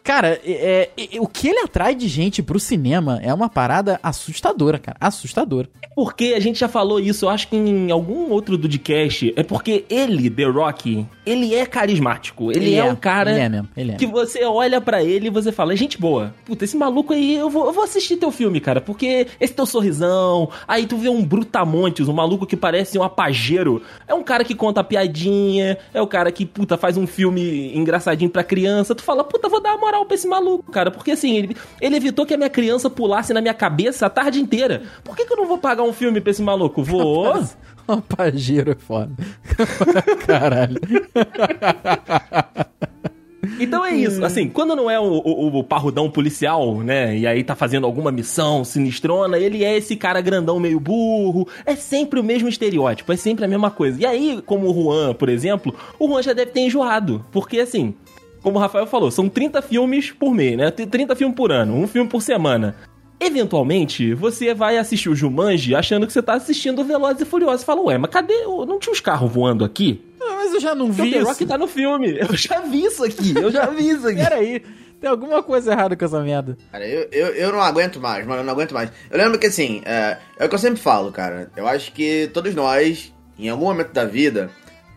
Cara, 0.02 0.40
é, 0.44 0.90
é- 0.96 1.20
o 1.20 1.26
que 1.26 1.48
ele 1.48 1.60
atrai 1.60 1.94
de 1.94 2.08
gente 2.08 2.42
pro 2.42 2.58
cinema 2.58 3.20
é 3.22 3.32
uma 3.32 3.48
parada 3.48 4.00
assustadora, 4.02 4.78
cara. 4.78 4.96
Assustadora. 5.00 5.68
Porque 5.94 6.32
a 6.36 6.40
gente 6.40 6.58
já 6.58 6.68
falou 6.68 6.98
isso, 6.98 7.26
eu 7.26 7.28
acho 7.28 7.48
que 7.48 7.56
em 7.56 7.90
algum 7.90 8.30
outro 8.30 8.56
Dudcast, 8.56 9.32
é 9.36 9.42
porque 9.42 9.84
ele, 9.90 10.30
The 10.30 10.44
Rock, 10.44 11.06
ele 11.24 11.54
é 11.54 11.66
carismático. 11.66 12.50
Ele, 12.50 12.74
é, 12.74 12.82
um 12.84 12.96
cara 12.96 13.30
Ele 13.30 13.40
é 13.40 13.48
mesmo, 13.48 13.68
ele 13.76 13.92
é. 13.92 13.94
que 13.96 14.06
você 14.06 14.42
olha 14.44 14.80
pra 14.80 15.04
ele 15.04 15.26
e 15.26 15.30
você 15.30 15.52
fala, 15.52 15.74
é 15.74 15.76
gente 15.76 16.00
boa. 16.00 16.34
Puta, 16.46 16.64
esse 16.64 16.76
maluco 16.76 17.12
aí, 17.12 17.34
eu 17.36 17.50
vou, 17.50 17.66
eu 17.66 17.72
vou 17.72 17.84
assistir 17.84 18.16
teu 18.16 18.30
filme, 18.30 18.58
cara, 18.58 18.80
porque 18.80 19.26
esse 19.38 19.52
teu 19.52 19.66
sorrisão, 19.66 20.48
aí 20.66 20.86
tu 20.86 20.96
vê 20.96 21.08
um 21.10 21.22
brutamontes, 21.22 22.08
um 22.08 22.12
maluco 22.14 22.46
que 22.46 22.56
parece 22.56 22.98
um 22.98 23.02
apageiro, 23.02 23.82
é 24.08 24.14
um 24.14 24.22
cara 24.22 24.44
que 24.44 24.54
conta 24.54 24.82
piadinha, 24.82 25.76
é 25.92 26.00
o 26.00 26.06
cara 26.06 26.32
que, 26.32 26.46
puta, 26.46 26.76
faz 26.78 26.96
um 26.96 27.06
filme 27.06 27.76
engraçadinho 27.76 28.30
pra 28.30 28.42
criança, 28.42 28.94
tu 28.94 29.02
fala, 29.02 29.22
puta, 29.22 29.48
vou 29.48 29.60
dar 29.62 29.74
uma 29.76 29.91
moral 29.92 30.06
pra 30.06 30.14
esse 30.14 30.26
maluco, 30.26 30.72
cara, 30.72 30.90
porque 30.90 31.10
assim, 31.10 31.36
ele, 31.36 31.56
ele 31.80 31.96
evitou 31.96 32.24
que 32.24 32.32
a 32.32 32.36
minha 32.36 32.48
criança 32.48 32.88
pulasse 32.88 33.34
na 33.34 33.42
minha 33.42 33.54
cabeça 33.54 34.06
a 34.06 34.10
tarde 34.10 34.40
inteira. 34.40 34.82
Por 35.04 35.14
que 35.14 35.26
que 35.26 35.32
eu 35.32 35.36
não 35.36 35.46
vou 35.46 35.58
pagar 35.58 35.82
um 35.82 35.92
filme 35.92 36.20
pra 36.20 36.30
esse 36.30 36.42
maluco? 36.42 36.82
Vou... 36.82 37.32
Um 37.88 38.00
pajeiro 38.00 38.70
é 38.70 38.74
foda. 38.76 39.10
Caralho. 40.24 40.80
Então 43.58 43.84
é 43.84 43.92
isso, 43.92 44.24
assim, 44.24 44.48
quando 44.48 44.76
não 44.76 44.88
é 44.88 45.00
o, 45.00 45.04
o, 45.04 45.58
o 45.58 45.64
parrudão 45.64 46.08
policial, 46.08 46.76
né, 46.78 47.18
e 47.18 47.26
aí 47.26 47.42
tá 47.42 47.56
fazendo 47.56 47.84
alguma 47.84 48.12
missão 48.12 48.64
sinistrona, 48.64 49.36
ele 49.36 49.64
é 49.64 49.76
esse 49.76 49.96
cara 49.96 50.20
grandão 50.20 50.60
meio 50.60 50.78
burro, 50.78 51.46
é 51.66 51.74
sempre 51.74 52.20
o 52.20 52.24
mesmo 52.24 52.48
estereótipo, 52.48 53.12
é 53.12 53.16
sempre 53.16 53.44
a 53.44 53.48
mesma 53.48 53.70
coisa. 53.70 54.00
E 54.00 54.06
aí, 54.06 54.40
como 54.46 54.70
o 54.70 54.72
Juan, 54.72 55.12
por 55.12 55.28
exemplo, 55.28 55.74
o 55.98 56.06
Juan 56.06 56.22
já 56.22 56.32
deve 56.32 56.52
ter 56.52 56.60
enjoado, 56.60 57.24
porque 57.32 57.58
assim, 57.58 57.94
como 58.42 58.58
o 58.58 58.60
Rafael 58.60 58.86
falou, 58.86 59.10
são 59.10 59.28
30 59.28 59.62
filmes 59.62 60.10
por 60.10 60.34
mês, 60.34 60.56
né, 60.56 60.70
30 60.70 61.14
filmes 61.16 61.36
por 61.36 61.52
ano, 61.52 61.74
um 61.76 61.86
filme 61.86 62.08
por 62.08 62.20
semana. 62.22 62.74
Eventualmente, 63.20 64.14
você 64.14 64.52
vai 64.52 64.76
assistir 64.76 65.08
o 65.08 65.14
Jumanji 65.14 65.76
achando 65.76 66.06
que 66.08 66.12
você 66.12 66.20
tá 66.20 66.34
assistindo 66.34 66.80
o 66.80 66.84
Velozes 66.84 67.22
e 67.22 67.24
Furiosos. 67.24 67.62
e 67.62 67.64
Fala, 67.64 67.80
ué, 67.82 67.96
mas 67.96 68.10
cadê? 68.10 68.34
Não 68.44 68.80
tinha 68.80 68.92
os 68.92 68.98
carros 69.00 69.30
voando 69.30 69.64
aqui? 69.64 70.04
Ah, 70.20 70.34
Mas 70.38 70.52
eu 70.54 70.60
já 70.60 70.74
não 70.74 70.88
Porque 70.88 71.02
vi 71.02 71.08
o 71.08 71.12
The 71.12 71.18
isso. 71.18 71.28
Rock 71.28 71.46
tá 71.46 71.56
no 71.56 71.68
filme. 71.68 72.18
Eu 72.20 72.34
já 72.36 72.60
vi 72.60 72.84
isso 72.84 73.04
aqui, 73.04 73.32
eu 73.36 73.50
já 73.50 73.66
vi 73.66 73.88
isso 73.90 74.06
aqui. 74.08 74.16
Peraí, 74.18 74.62
tem 75.00 75.08
alguma 75.08 75.40
coisa 75.42 75.70
errada 75.72 75.96
com 75.96 76.04
essa 76.04 76.20
merda. 76.20 76.56
Cara, 76.72 76.86
eu, 76.86 77.08
eu, 77.12 77.26
eu 77.28 77.52
não 77.52 77.60
aguento 77.60 78.00
mais, 78.00 78.26
mano, 78.26 78.40
eu 78.40 78.44
não 78.44 78.52
aguento 78.52 78.72
mais. 78.72 78.90
Eu 79.10 79.18
lembro 79.18 79.38
que 79.38 79.46
assim, 79.46 79.82
é, 79.84 80.18
é 80.38 80.44
o 80.44 80.48
que 80.48 80.54
eu 80.54 80.58
sempre 80.58 80.80
falo, 80.80 81.10
cara. 81.12 81.48
Eu 81.56 81.66
acho 81.68 81.92
que 81.92 82.28
todos 82.34 82.54
nós, 82.56 83.12
em 83.38 83.48
algum 83.48 83.66
momento 83.66 83.92
da 83.92 84.04
vida, 84.04 84.50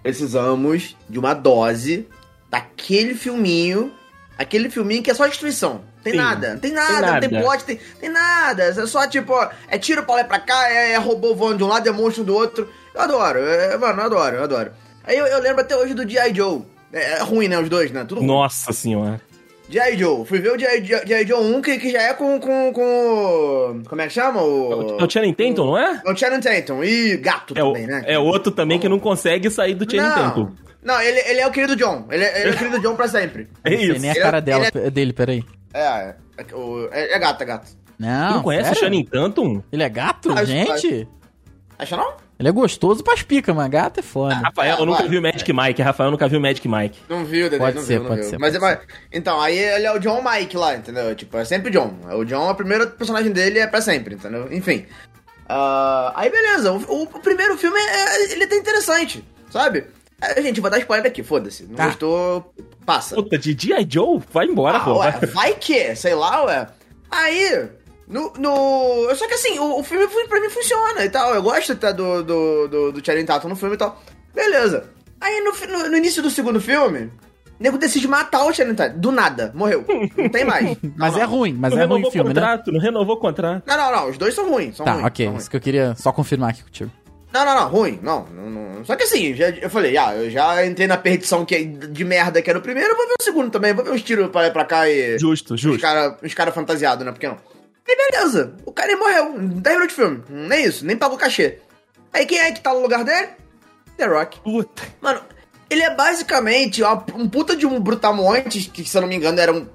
precisamos 0.04 0.96
de 1.10 1.18
uma 1.20 1.34
dose 1.34 2.08
daquele 2.56 3.14
filminho, 3.14 3.92
aquele 4.38 4.70
filminho 4.70 5.04
que 5.04 5.12
é 5.12 5.14
só 5.14 5.28
destruição. 5.28 5.82
Tem 6.04 6.14
Sim. 6.14 6.20
nada, 6.20 6.54
não 6.54 6.60
tem 6.60 6.72
nada, 6.72 7.12
não 7.14 7.20
tem 7.20 7.30
nada. 7.32 7.44
plot, 7.44 7.64
tem, 7.66 7.80
tem 8.00 8.10
nada. 8.10 8.64
É 8.64 8.74
só 8.86 9.08
tipo, 9.08 9.34
ó, 9.34 9.50
é 9.68 9.78
tiro 9.78 10.04
pra 10.04 10.16
lá 10.16 10.22
e 10.22 10.26
pra 10.26 10.40
cá, 10.40 10.70
é, 10.70 10.92
é 10.92 10.98
robô 10.98 11.34
voando 11.36 11.58
de 11.58 11.64
um 11.64 11.68
lado, 11.68 11.90
é 11.90 11.92
monstro 11.92 12.24
do 12.24 12.34
outro. 12.34 12.70
Eu 12.94 13.02
adoro, 13.02 13.40
é, 13.40 13.78
mano, 13.78 14.02
eu 14.02 14.06
adoro, 14.06 14.36
eu 14.38 14.44
adoro. 14.44 14.72
Aí 15.04 15.18
eu, 15.18 15.26
eu 15.26 15.40
lembro 15.42 15.62
até 15.62 15.76
hoje 15.76 15.94
do 15.94 16.08
G.I. 16.08 16.34
Joe. 16.34 16.62
É, 16.94 17.14
é 17.14 17.20
ruim, 17.24 17.48
né, 17.48 17.60
os 17.60 17.68
dois, 17.70 17.92
né? 17.92 18.06
Tudo 18.08 18.20
ruim. 18.20 18.28
Nossa 18.28 18.72
senhora. 18.72 19.20
G.I. 19.68 19.98
Joe. 19.98 20.24
Fui 20.26 20.40
ver 20.40 20.52
o 20.54 20.60
G.I. 20.60 20.86
Joe- 20.86 21.02
G.I. 21.08 21.26
Joe 21.28 21.44
1, 21.44 21.62
que, 21.62 21.78
que 21.80 21.92
já 21.92 22.02
é 22.04 22.14
com, 22.14 22.40
com, 22.40 22.72
com... 22.72 23.82
Como 23.90 24.02
é 24.02 24.08
que 24.08 24.14
chama? 24.14 24.42
O... 24.44 24.98
É 25.00 25.04
o 25.04 25.10
Channing 25.10 25.34
Tatum, 25.34 25.66
não 25.66 25.78
é? 25.78 26.02
É 26.06 26.12
o 26.12 26.16
Channing 26.16 26.40
Tatum. 26.40 26.84
E 26.84 27.18
gato 27.18 27.54
É, 27.58 27.64
o- 27.64 27.74
também, 27.74 27.88
né? 27.88 28.04
é 28.06 28.18
outro 28.20 28.52
também 28.52 28.80
que 28.80 28.88
não 28.88 29.00
consegue 29.00 29.50
sair 29.50 29.74
do 29.74 29.90
Channing 29.90 30.08
não, 30.08 30.16
Tatum. 30.30 30.52
Não 30.86 31.02
ele, 31.02 31.20
ele 31.20 31.40
é 31.42 31.48
o 31.48 31.52
querido 31.52 31.76
John. 31.76 32.08
Ele, 32.10 32.24
é- 32.24 32.42
ele 32.42 32.50
é 32.52 32.54
o 32.54 32.58
querido 32.58 32.80
John 32.80 32.96
pra 32.96 33.08
sempre. 33.10 33.50
É 33.64 33.70
Não 33.72 33.78
sei 33.78 33.88
isso. 33.92 34.00
nem 34.02 34.10
a 34.12 34.14
Ele 34.14 34.20
é- 34.20 34.24
cara 34.24 34.40
dela, 34.42 34.68
ele 34.74 34.90
dele, 34.92 35.12
peraí. 35.14 35.44
É, 35.74 36.16
é, 36.38 36.56
o- 36.56 36.88
é, 36.92 37.14
é 37.16 37.20
gato, 37.20 37.42
é 37.42 37.46
gato. 37.46 37.68
Não, 38.00 38.28
Tu 38.30 38.34
não 38.36 38.44
conhece 38.44 38.64
o 38.64 38.74
sério? 38.74 38.80
Channing 38.82 39.06
Tatum? 39.06 39.62
Ele 39.72 39.84
é 39.84 39.90
gato, 39.90 40.32
Acho- 40.32 40.46
gente? 40.46 41.08
Acha 41.78 41.98
não? 41.98 42.14
Ele 42.38 42.50
é 42.50 42.52
gostoso 42.52 43.02
pras 43.02 43.22
pica, 43.24 43.54
mas 43.54 43.70
gato 43.70 44.00
é 44.02 44.04
foda. 44.04 44.36
Rafael 44.36 44.76
É, 44.78 44.86
nunca 44.86 45.00
vai. 45.00 45.08
viu 45.08 45.22
Magic 45.22 45.54
Mike. 45.54 45.82
Rafael 45.82 46.12
nunca 46.12 46.28
viu 46.28 46.40
Magic 46.42 46.68
Mike. 46.68 47.00
Não 47.08 47.24
viu, 47.24 47.50
Dedé, 47.50 47.58
Pode 47.64 47.76
não 47.78 47.82
ser, 47.84 47.94
viu, 47.94 48.00
não 48.02 48.08
pode 48.10 48.22
viu. 48.22 48.30
ser, 48.32 48.38
Mas, 48.38 48.58
pode 48.58 48.66
é- 48.74 48.76
mas- 48.78 48.88
então, 49.14 49.40
aí 49.40 49.58
ele 49.58 49.86
é 49.86 49.92
o 49.94 50.00
John 50.00 50.22
Mike 50.22 50.58
lá, 50.58 50.76
entendeu? 50.76 51.16
Tipo, 51.16 51.38
é 51.38 51.46
sempre 51.46 51.72
John. 51.72 51.94
O 52.12 52.26
John, 52.26 52.50
o 52.50 52.56
primeiro 52.56 52.88
personagem 52.92 53.32
dele 53.32 53.60
é 53.60 53.68
pra 53.68 53.80
sempre, 53.82 54.16
entendeu? 54.16 54.52
Enfim. 54.52 54.86
Ah, 55.48 56.12
aí 56.16 56.30
beleza, 56.30 56.72
o, 56.74 56.78
o- 56.78 57.04
o 57.04 57.20
primeiro 57.20 57.58
filme 57.58 57.78
é, 57.80 57.84
é- 57.84 58.32
ele 58.34 58.44
é 58.44 58.46
até 58.48 58.56
interessante, 58.58 59.24
sabe? 59.50 59.86
É, 60.36 60.42
gente, 60.42 60.62
vou 60.62 60.70
dar 60.70 60.80
spoiler 60.80 61.08
aqui, 61.08 61.24
foda-se. 61.24 61.64
Não 61.66 61.76
Tá. 61.76 61.86
gostou, 61.88 62.54
passa. 62.86 63.16
Puta, 63.16 63.38
de 63.38 63.52
G.I. 63.58 63.86
Joe? 63.90 64.22
Vai 64.32 64.46
embora, 64.46 64.78
Ah, 64.78 64.82
pô. 64.82 64.98
ué, 65.00 65.12
vai. 65.34 65.54
que, 65.54 65.96
sei 65.96 66.16
lá, 66.16 66.44
ué. 66.46 66.68
Aí, 67.12 67.70
no, 68.08 68.34
no. 68.38 69.16
Só 69.16 69.28
que 69.28 69.34
assim, 69.36 69.58
o, 69.60 69.80
o 69.80 69.84
filme 69.84 70.08
pra 70.28 70.40
mim 70.42 70.50
funciona 70.50 71.04
e 71.06 71.10
tal. 71.10 71.34
Eu 71.34 71.42
gosto 71.44 71.72
até 71.74 71.94
do, 71.94 72.24
do, 72.24 72.68
do, 72.68 72.92
do 72.94 73.06
Channing 73.06 73.26
Tatum 73.26 73.50
no 73.50 73.56
filme 73.56 73.76
e 73.76 73.78
tal. 73.78 74.02
Beleza. 74.34 74.90
Aí 75.22 75.42
no, 75.42 75.52
no, 75.78 75.90
no 75.90 75.98
início 75.98 76.22
do 76.22 76.30
segundo 76.30 76.60
filme, 76.60 77.06
o 77.06 77.64
nego 77.64 77.78
decide 77.78 78.08
matar 78.08 78.44
o 78.46 78.54
Channing 78.54 78.76
Tatum. 78.76 79.00
Do 79.00 79.12
nada, 79.12 79.52
morreu. 79.56 79.86
Não 80.18 80.30
tem 80.30 80.44
mais. 80.44 80.78
Mas 80.98 81.14
Não, 81.14 81.20
é 81.20 81.24
não. 81.24 81.30
ruim, 81.30 81.54
mas 81.54 81.74
não 81.74 81.82
é 81.82 81.86
ruim 81.86 82.04
o 82.06 82.12
filme, 82.12 82.30
o 82.30 82.34
né? 82.34 82.42
contrato, 82.42 82.72
não 82.72 82.80
renovou 82.80 83.16
o 83.16 83.20
contrato. 83.20 83.64
Não, 83.66 83.78
não, 83.78 83.92
não. 83.92 84.10
Os 84.10 84.18
dois 84.18 84.34
são 84.36 84.50
ruins. 84.50 84.76
São 84.76 84.86
Tá, 84.86 84.94
ruins, 84.94 85.06
ok. 85.06 85.26
são 85.26 85.32
ruins. 85.34 85.42
Isso 85.44 85.50
que 85.52 85.58
eu 85.58 85.62
queria 85.62 85.96
só 85.96 86.12
confirmar 86.12 86.50
aqui 86.52 86.64
contigo. 86.64 86.92
Não, 87.36 87.44
não, 87.44 87.54
não, 87.56 87.68
ruim, 87.68 88.00
não, 88.02 88.26
não, 88.34 88.50
não. 88.50 88.86
Só 88.86 88.96
que 88.96 89.04
assim, 89.04 89.34
já, 89.36 89.50
eu 89.50 89.70
falei, 89.70 89.98
ah, 89.98 90.16
eu 90.16 90.30
já 90.32 90.66
entrei 90.66 90.88
na 90.88 90.96
perdição 90.96 91.44
que, 91.46 91.54
é 91.56 91.64
de 91.66 92.04
merda 92.06 92.42
que 92.42 92.50
era 92.50 92.58
o 92.58 92.62
primeiro, 92.62 92.92
eu 92.92 92.96
vou 92.96 93.08
ver 93.08 93.16
o 93.20 93.24
segundo 93.24 93.52
também, 93.52 93.74
vou 93.74 93.84
ver 93.84 93.92
uns 93.92 94.02
tiros 94.04 94.30
pra 94.30 94.50
pra 94.52 94.64
cá 94.64 94.88
e. 94.90 95.20
Justo, 95.20 95.56
Os 95.56 95.60
justo. 95.60 95.82
caras 95.82 96.16
os 96.24 96.34
cara 96.34 96.52
fantasiados, 96.54 97.06
né? 97.06 97.12
Porque 97.12 97.28
não? 97.28 97.38
E 97.86 97.96
beleza, 98.12 98.56
o 98.66 98.72
cara 98.72 98.96
morreu. 98.96 99.34
10 99.38 99.76
minutos 99.76 99.96
de 99.96 100.02
filme. 100.02 100.24
Nem 100.30 100.64
isso, 100.66 100.86
nem 100.86 100.96
pagou 100.96 101.18
cachê. 101.18 101.60
Aí 102.14 102.26
quem 102.26 102.40
é 102.40 102.52
que 102.54 102.62
tá 102.62 102.74
no 102.74 102.80
lugar 102.82 103.04
dele? 103.04 103.28
The 103.98 104.06
Rock. 104.06 104.40
Puta. 104.40 104.84
Mano, 105.02 105.20
ele 105.70 105.84
é 105.84 105.94
basicamente 105.94 106.82
uma- 106.82 107.06
um 107.16 107.28
puta 107.28 107.56
de 107.56 107.66
um 107.66 107.80
brutamontes, 107.80 108.68
que 108.68 108.84
se 108.86 108.98
eu 108.98 109.02
não 109.02 109.08
me 109.10 109.16
engano 109.18 109.40
era 109.40 109.54
um. 109.54 109.68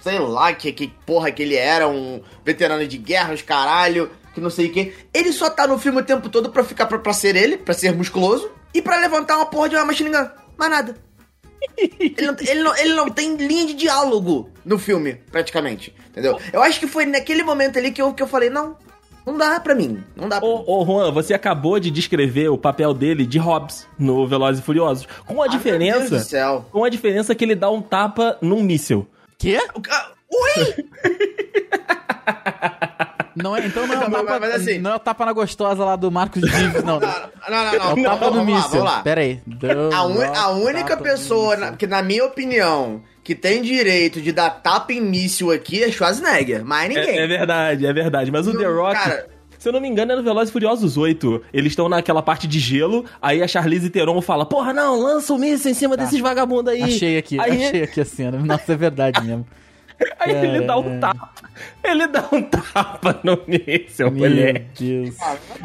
Sei 0.00 0.18
lá 0.18 0.52
que, 0.52 0.70
que 0.70 0.88
porra 1.06 1.30
que 1.32 1.42
ele 1.42 1.56
era, 1.56 1.88
um 1.88 2.22
veterano 2.44 2.86
de 2.86 2.98
guerra, 2.98 3.32
os 3.34 3.42
caralho, 3.42 4.10
que 4.36 4.40
não 4.42 4.50
sei 4.50 4.66
o 4.66 4.72
que. 4.72 4.92
Ele 5.14 5.32
só 5.32 5.48
tá 5.48 5.66
no 5.66 5.78
filme 5.78 5.98
o 6.00 6.04
tempo 6.04 6.28
todo 6.28 6.50
pra 6.50 6.62
ficar 6.62 6.84
pra, 6.84 6.98
pra 6.98 7.14
ser 7.14 7.34
ele, 7.34 7.56
pra 7.56 7.72
ser 7.72 7.94
musculoso, 7.96 8.50
e 8.74 8.82
pra 8.82 8.98
levantar 8.98 9.36
uma 9.36 9.46
porra 9.46 9.70
de 9.70 9.76
uma 9.76 9.86
machine 9.86 10.10
gun. 10.10 10.28
Mais 10.58 10.70
nada. 10.70 10.94
Ele 11.78 12.26
não, 12.26 12.36
ele, 12.38 12.62
não, 12.62 12.76
ele 12.76 12.94
não 12.94 13.08
tem 13.10 13.34
linha 13.36 13.66
de 13.66 13.74
diálogo 13.74 14.50
no 14.64 14.78
filme, 14.78 15.14
praticamente. 15.32 15.92
Entendeu? 16.10 16.38
Eu 16.52 16.62
acho 16.62 16.78
que 16.78 16.86
foi 16.86 17.06
naquele 17.06 17.42
momento 17.42 17.78
ali 17.78 17.90
que 17.90 18.00
eu, 18.00 18.12
que 18.14 18.22
eu 18.22 18.26
falei, 18.26 18.50
não, 18.50 18.76
não 19.26 19.36
dá 19.38 19.58
pra 19.58 19.74
mim. 19.74 20.02
Não 20.14 20.28
dá 20.28 20.38
pra 20.38 20.46
mim. 20.48 20.54
Ô, 20.66 20.82
ô, 20.82 20.84
Juan, 20.84 21.10
você 21.12 21.32
acabou 21.34 21.80
de 21.80 21.90
descrever 21.90 22.48
o 22.50 22.58
papel 22.58 22.92
dele 22.94 23.26
de 23.26 23.38
Hobbs 23.38 23.86
no 23.98 24.26
Velozes 24.28 24.60
e 24.60 24.64
Furiosos. 24.64 25.08
Com 25.26 25.42
a 25.42 25.46
Ah, 25.46 25.48
meu 25.48 25.58
Deus 25.58 25.58
do 25.58 25.58
diferença. 25.58 26.18
céu. 26.20 26.66
Com 26.70 26.84
a 26.84 26.88
diferença 26.90 27.34
que 27.34 27.42
ele 27.44 27.54
dá 27.54 27.70
um 27.70 27.80
tapa 27.82 28.36
num 28.42 28.62
míssil. 28.62 29.06
Quê? 29.38 29.58
Ui! 30.30 30.84
Não 33.36 33.56
é, 33.56 33.66
então 33.66 33.86
não 33.86 33.94
é, 33.94 33.98
o 33.98 34.00
Não, 34.00 34.10
mas- 34.10 34.26
tapa, 34.26 34.40
mas 34.40 34.54
assim- 34.54 34.78
não 34.78 34.90
é 34.92 34.94
o 34.96 34.98
tapa 34.98 35.26
na 35.26 35.32
gostosa 35.32 35.84
lá 35.84 35.94
do 35.96 36.10
Marcos 36.10 36.42
Dives, 36.42 36.82
não. 36.84 36.98
Não, 36.98 37.08
não, 37.08 37.64
não. 37.64 37.90
É 37.90 37.92
o 37.92 37.96
não, 37.96 38.02
tapa 38.04 38.26
no 38.26 38.32
vamos 38.32 38.36
lá, 38.36 38.44
míssil. 38.56 38.70
vamos 38.70 38.84
lá. 38.84 39.00
Pera 39.02 39.20
aí. 39.20 39.40
A, 39.92 40.04
un- 40.06 40.34
a 40.34 40.50
única 40.50 40.96
pessoa 40.96 41.56
na- 41.56 41.72
que, 41.72 41.86
na 41.86 42.02
minha 42.02 42.24
opinião, 42.24 43.02
que 43.22 43.34
tem 43.34 43.60
direito 43.62 44.20
de 44.20 44.32
dar 44.32 44.50
tapa 44.50 44.92
em 44.92 45.00
míssil 45.00 45.50
aqui 45.52 45.82
é 45.82 45.90
Schwarzenegger. 45.90 46.64
Mais 46.64 46.88
ninguém. 46.88 47.18
É, 47.18 47.24
é 47.24 47.26
verdade, 47.26 47.86
é 47.86 47.92
verdade. 47.92 48.30
Mas 48.30 48.46
o 48.46 48.52
Não, 48.52 48.60
The 48.60 48.66
Rock. 48.68 48.94
cara- 48.94 49.26
Se 49.58 49.68
eu 49.68 49.72
não 49.72 49.80
me 49.80 49.88
engano, 49.88 50.12
é 50.12 50.16
no 50.16 50.22
Velozes 50.22 50.50
e 50.50 50.52
Furiosos 50.52 50.96
8. 50.96 51.42
Eles 51.52 51.72
estão 51.72 51.88
naquela 51.88 52.22
parte 52.22 52.46
de 52.46 52.58
gelo, 52.60 53.04
aí 53.20 53.42
a 53.42 53.48
Charlize 53.48 53.90
Theron 53.90 54.20
fala: 54.22 54.46
Porra, 54.46 54.72
não, 54.72 55.00
lança 55.00 55.32
o 55.32 55.38
míssil 55.38 55.70
em 55.70 55.74
cima 55.74 55.96
desses 55.96 56.20
vagabundos 56.20 56.72
aí. 56.72 56.80
Tá. 56.80 56.86
Achei 56.86 57.18
aqui, 57.18 57.40
Aí, 57.40 57.66
achei 57.66 57.82
aqui 57.82 58.00
a 58.00 58.04
cena. 58.04 58.38
Nossa, 58.38 58.72
é 58.72 58.76
verdade 58.76 59.20
mesmo. 59.24 59.46
aí 60.18 60.32
ele 60.34 60.60
dá 60.66 60.78
um 60.78 60.96
É. 60.96 60.98
tapa. 60.98 61.30
Ele 61.82 62.06
dá 62.08 62.28
um 62.32 62.42
tapa 62.42 63.20
no 63.22 63.38
míssil, 63.46 64.10
Meu 64.10 64.28
mulher. 64.28 64.66
Deus. 64.78 65.14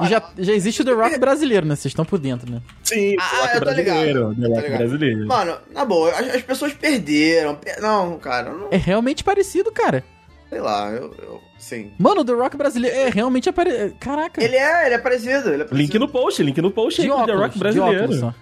E 0.02 0.08
já, 0.08 0.24
já 0.38 0.54
existe 0.54 0.82
o 0.82 0.86
The 0.86 0.92
Rock 0.94 1.18
brasileiro, 1.20 1.66
né? 1.66 1.76
Vocês 1.76 1.92
estão 1.92 2.06
por 2.06 2.18
dentro, 2.20 2.50
né? 2.52 2.62
Sim, 2.84 3.16
Ah, 3.20 3.30
The 3.30 3.38
Rock 3.42 3.56
eu 3.56 3.62
tô 3.62 3.72
ligado, 3.72 3.96
brasileiro. 3.96 4.36
The 4.36 4.42
tô 4.42 4.50
Rock 4.54 4.62
ligado. 4.64 4.78
brasileiro. 4.78 5.28
Mano, 5.28 5.58
na 5.74 5.86
boa, 5.86 6.12
as, 6.12 6.36
as 6.36 6.42
pessoas 6.42 6.74
perderam. 6.74 7.56
per- 7.56 7.82
Não, 7.82 8.18
cara, 8.20 8.52
não, 8.52 8.68
É 8.72 8.78
realmente 8.78 9.24
parecido, 9.24 9.72
cara. 9.72 10.04
sei 10.50 10.60
lá, 10.60 10.90
eu, 10.92 11.14
eu- 11.22 11.42
sim. 11.58 11.92
Mano, 11.98 12.22
o 12.22 12.26
The 12.26 12.34
Rock 12.34 12.56
brasileiro 12.58 12.96
é 12.96 13.10
realmente 13.10 13.52
parecido. 13.52 13.96
Caraca. 14.00 14.44
Ele 14.44 14.56
é, 14.56 14.86
ele 14.86 14.96
é 14.96 14.98
parecido, 14.98 15.32
ele 15.50 15.64
é 15.64 15.66
parecido. 15.66 15.76
Link 15.76 16.00
no 16.00 16.08
post, 16.08 16.42
link 16.44 16.62
no 16.62 16.72
post 16.72 17.02
aí 17.02 17.08
de 17.08 17.12
do 17.14 17.16
The 17.18 17.22
óculos, 17.22 17.42
Rock 17.42 17.54
de 17.54 17.60
brasileiro. 17.60 18.36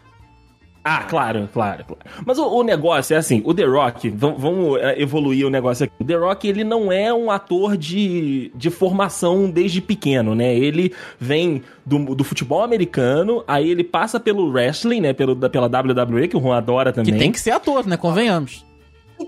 Ah, 0.83 1.03
claro, 1.03 1.47
claro, 1.53 1.83
claro. 1.85 2.01
Mas 2.25 2.39
o, 2.39 2.45
o 2.47 2.63
negócio 2.63 3.13
é 3.13 3.17
assim, 3.17 3.41
o 3.45 3.53
The 3.53 3.65
Rock, 3.65 4.09
vam- 4.09 4.35
vamos 4.37 4.79
é, 4.79 5.01
evoluir 5.01 5.45
o 5.45 5.49
negócio 5.49 5.83
aqui. 5.85 5.93
O 5.99 6.03
The 6.05 6.15
Rock, 6.15 6.47
ele 6.47 6.63
não 6.63 6.91
é 6.91 7.13
um 7.13 7.29
ator 7.29 7.75
de, 7.77 8.51
de 8.55 8.69
formação 8.69 9.49
desde 9.49 9.81
pequeno, 9.81 10.33
né? 10.33 10.55
Ele 10.55 10.93
vem 11.19 11.61
do, 11.85 12.15
do 12.15 12.23
futebol 12.23 12.61
americano, 12.63 13.43
aí 13.47 13.69
ele 13.69 13.83
passa 13.83 14.19
pelo 14.19 14.49
wrestling, 14.49 15.01
né? 15.01 15.13
Pelo, 15.13 15.35
da- 15.35 15.49
pela 15.49 15.67
WWE, 15.67 16.27
que 16.27 16.37
o 16.37 16.39
Juan 16.41 16.57
adora 16.57 16.91
Que 16.91 16.95
também. 17.03 17.17
tem 17.19 17.31
que 17.31 17.39
ser 17.39 17.51
ator, 17.51 17.85
né? 17.85 17.97
Convenhamos. 17.97 18.65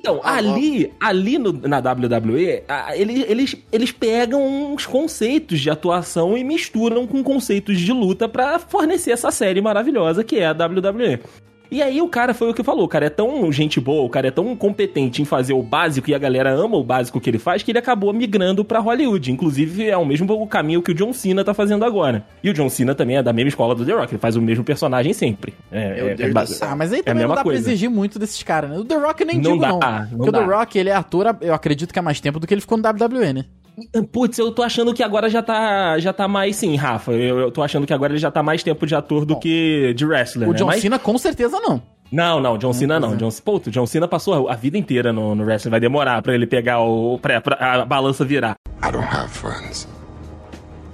Então, 0.02 0.20
Ah, 0.24 0.38
ali, 0.38 0.92
ali 1.00 1.38
no- 1.38 1.54
na 1.54 1.80
WWE, 1.80 2.64
a- 2.68 2.98
ele- 2.98 3.24
eles, 3.28 3.56
eles 3.72 3.92
pegam 3.92 4.74
uns 4.74 4.88
conceitos 4.88 5.60
de 5.60 5.70
atuação 5.70 6.36
e 6.36 6.44
misturam 6.44 7.06
com 7.06 7.24
conceitos 7.24 7.80
de 7.80 7.94
luta 7.94 8.28
pra 8.28 8.58
fornecer 8.58 9.12
essa 9.12 9.30
série 9.30 9.62
maravilhosa 9.62 10.24
que 10.24 10.38
é 10.38 10.48
a 10.48 10.54
WWE. 10.54 11.20
E 11.72 11.82
aí 11.82 12.02
o 12.02 12.10
cara 12.10 12.34
foi 12.34 12.50
o 12.50 12.54
que 12.54 12.62
falou, 12.64 12.84
o 12.84 12.88
cara 12.90 13.06
é 13.06 13.10
tão 13.10 13.50
gente 13.50 13.80
boa, 13.80 14.04
o 14.04 14.10
cara 14.10 14.28
é 14.28 14.32
tão 14.32 14.54
competente 14.58 15.22
em 15.22 15.26
fazer 15.26 15.54
o 15.54 15.64
básico 15.64 16.10
e 16.10 16.14
a 16.14 16.18
galera 16.20 16.52
ama 16.52 16.76
o 16.76 16.84
básico 16.84 17.18
que 17.22 17.30
ele 17.30 17.40
faz 17.40 17.64
que 17.64 17.72
ele 17.72 17.80
acabou 17.80 18.12
migrando 18.12 18.66
pra 18.66 18.80
Hollywood. 18.80 19.32
Inclusive 19.32 19.88
é 19.90 19.96
o 19.98 20.06
mesmo 20.06 20.46
caminho 20.48 20.82
que 20.82 20.92
o 20.92 20.94
John 20.94 21.14
Cena 21.14 21.46
tá 21.46 21.54
fazendo 21.54 21.86
agora. 21.86 22.26
E 22.44 22.50
o 22.50 22.54
John 22.54 22.68
Cena 22.68 22.94
também 22.94 23.16
é 23.16 23.24
da 23.24 23.32
mesma 23.32 23.48
escola 23.48 23.74
do 23.74 23.86
The 23.86 23.94
Rock, 23.94 24.12
ele 24.14 24.20
faz 24.20 24.36
o 24.36 24.42
mesmo 24.42 24.66
personagem 24.66 25.14
sempre. 25.14 25.54
É, 25.72 25.96
Meu 25.96 26.10
é- 26.10 26.16
Deus 26.16 26.20
é 26.20 26.28
do 26.28 26.34
ba- 26.34 26.46
céu. 26.46 26.68
Ah, 26.70 26.76
mas 26.76 26.92
aí 26.92 27.00
a 27.00 27.04
também 27.04 27.14
não 27.24 27.30
mesma 27.30 27.36
dá 27.36 27.42
pra 27.44 27.52
coisa. 27.54 27.70
exigir 27.70 27.90
muito 27.90 28.20
desses 28.20 28.44
caras, 28.44 28.70
né? 28.70 28.78
O 28.78 28.84
The 28.84 28.96
Rock 28.96 29.22
eu 29.22 29.28
nem 29.28 29.38
Não 29.38 29.52
digo, 29.54 29.62
dá, 29.62 29.70
não. 29.70 29.80
não 29.80 30.08
Porque 30.18 30.30
o 30.30 30.32
dá. 30.34 30.40
The 30.40 30.46
Rock, 30.54 30.78
ele 30.78 30.90
é 30.90 30.94
ator, 30.96 31.38
eu 31.40 31.54
acredito 31.54 31.94
que 31.94 32.00
há 32.00 32.02
mais 32.02 32.20
tempo 32.20 32.38
do 32.38 32.46
que 32.46 32.54
ele 32.54 32.60
ficou 32.62 32.78
no 32.78 32.84
WWE, 32.84 33.32
né? 33.32 33.46
Putz, 34.12 34.38
eu 34.38 34.52
tô 34.52 34.64
achando 34.64 34.94
que 34.94 35.04
agora 35.04 35.30
já 35.30 35.42
tá, 35.42 35.98
já 36.00 36.12
tá 36.14 36.28
mais 36.28 36.56
sim, 36.56 36.76
Rafa. 36.76 37.12
Eu, 37.12 37.40
eu 37.40 37.52
tô 37.52 37.62
achando 37.64 37.86
que 37.88 37.94
agora 37.94 38.14
ele 38.14 38.20
já 38.20 38.32
tá 38.32 38.42
mais 38.44 38.64
tempo 38.64 38.86
de 38.86 38.96
ator 38.96 39.26
do 39.26 39.38
que 39.40 39.94
de 39.96 40.06
wrestler, 40.06 40.48
O 40.48 40.52
né? 40.54 40.58
John 40.58 40.66
Mas- 40.68 40.82
Cena 40.82 40.98
com 41.00 41.18
certeza 41.18 41.60
não. 41.60 41.82
Não, 42.12 42.42
não, 42.42 42.58
John 42.58 42.74
Cena 42.74 43.00
não. 43.00 43.14
é. 43.14 43.16
John, 43.16 43.30
pô, 43.44 43.56
o 43.56 43.70
John 43.72 43.86
Cena 43.86 44.06
passou 44.08 44.50
a 44.50 44.56
vida 44.56 44.78
inteira 44.78 45.14
no, 45.14 45.34
no 45.34 45.46
wrestling. 45.46 45.72
Vai 45.72 45.80
demorar 45.80 46.22
pra 46.22 46.34
ele 46.36 46.46
pegar 46.46 46.82
o. 46.82 47.18
Pra, 47.20 47.40
pra 47.40 47.82
a 47.82 47.86
balança 47.86 48.26
virar. 48.26 48.56
I 48.86 48.92
don't 48.92 49.08
have 49.08 49.30
friends. 49.30 49.88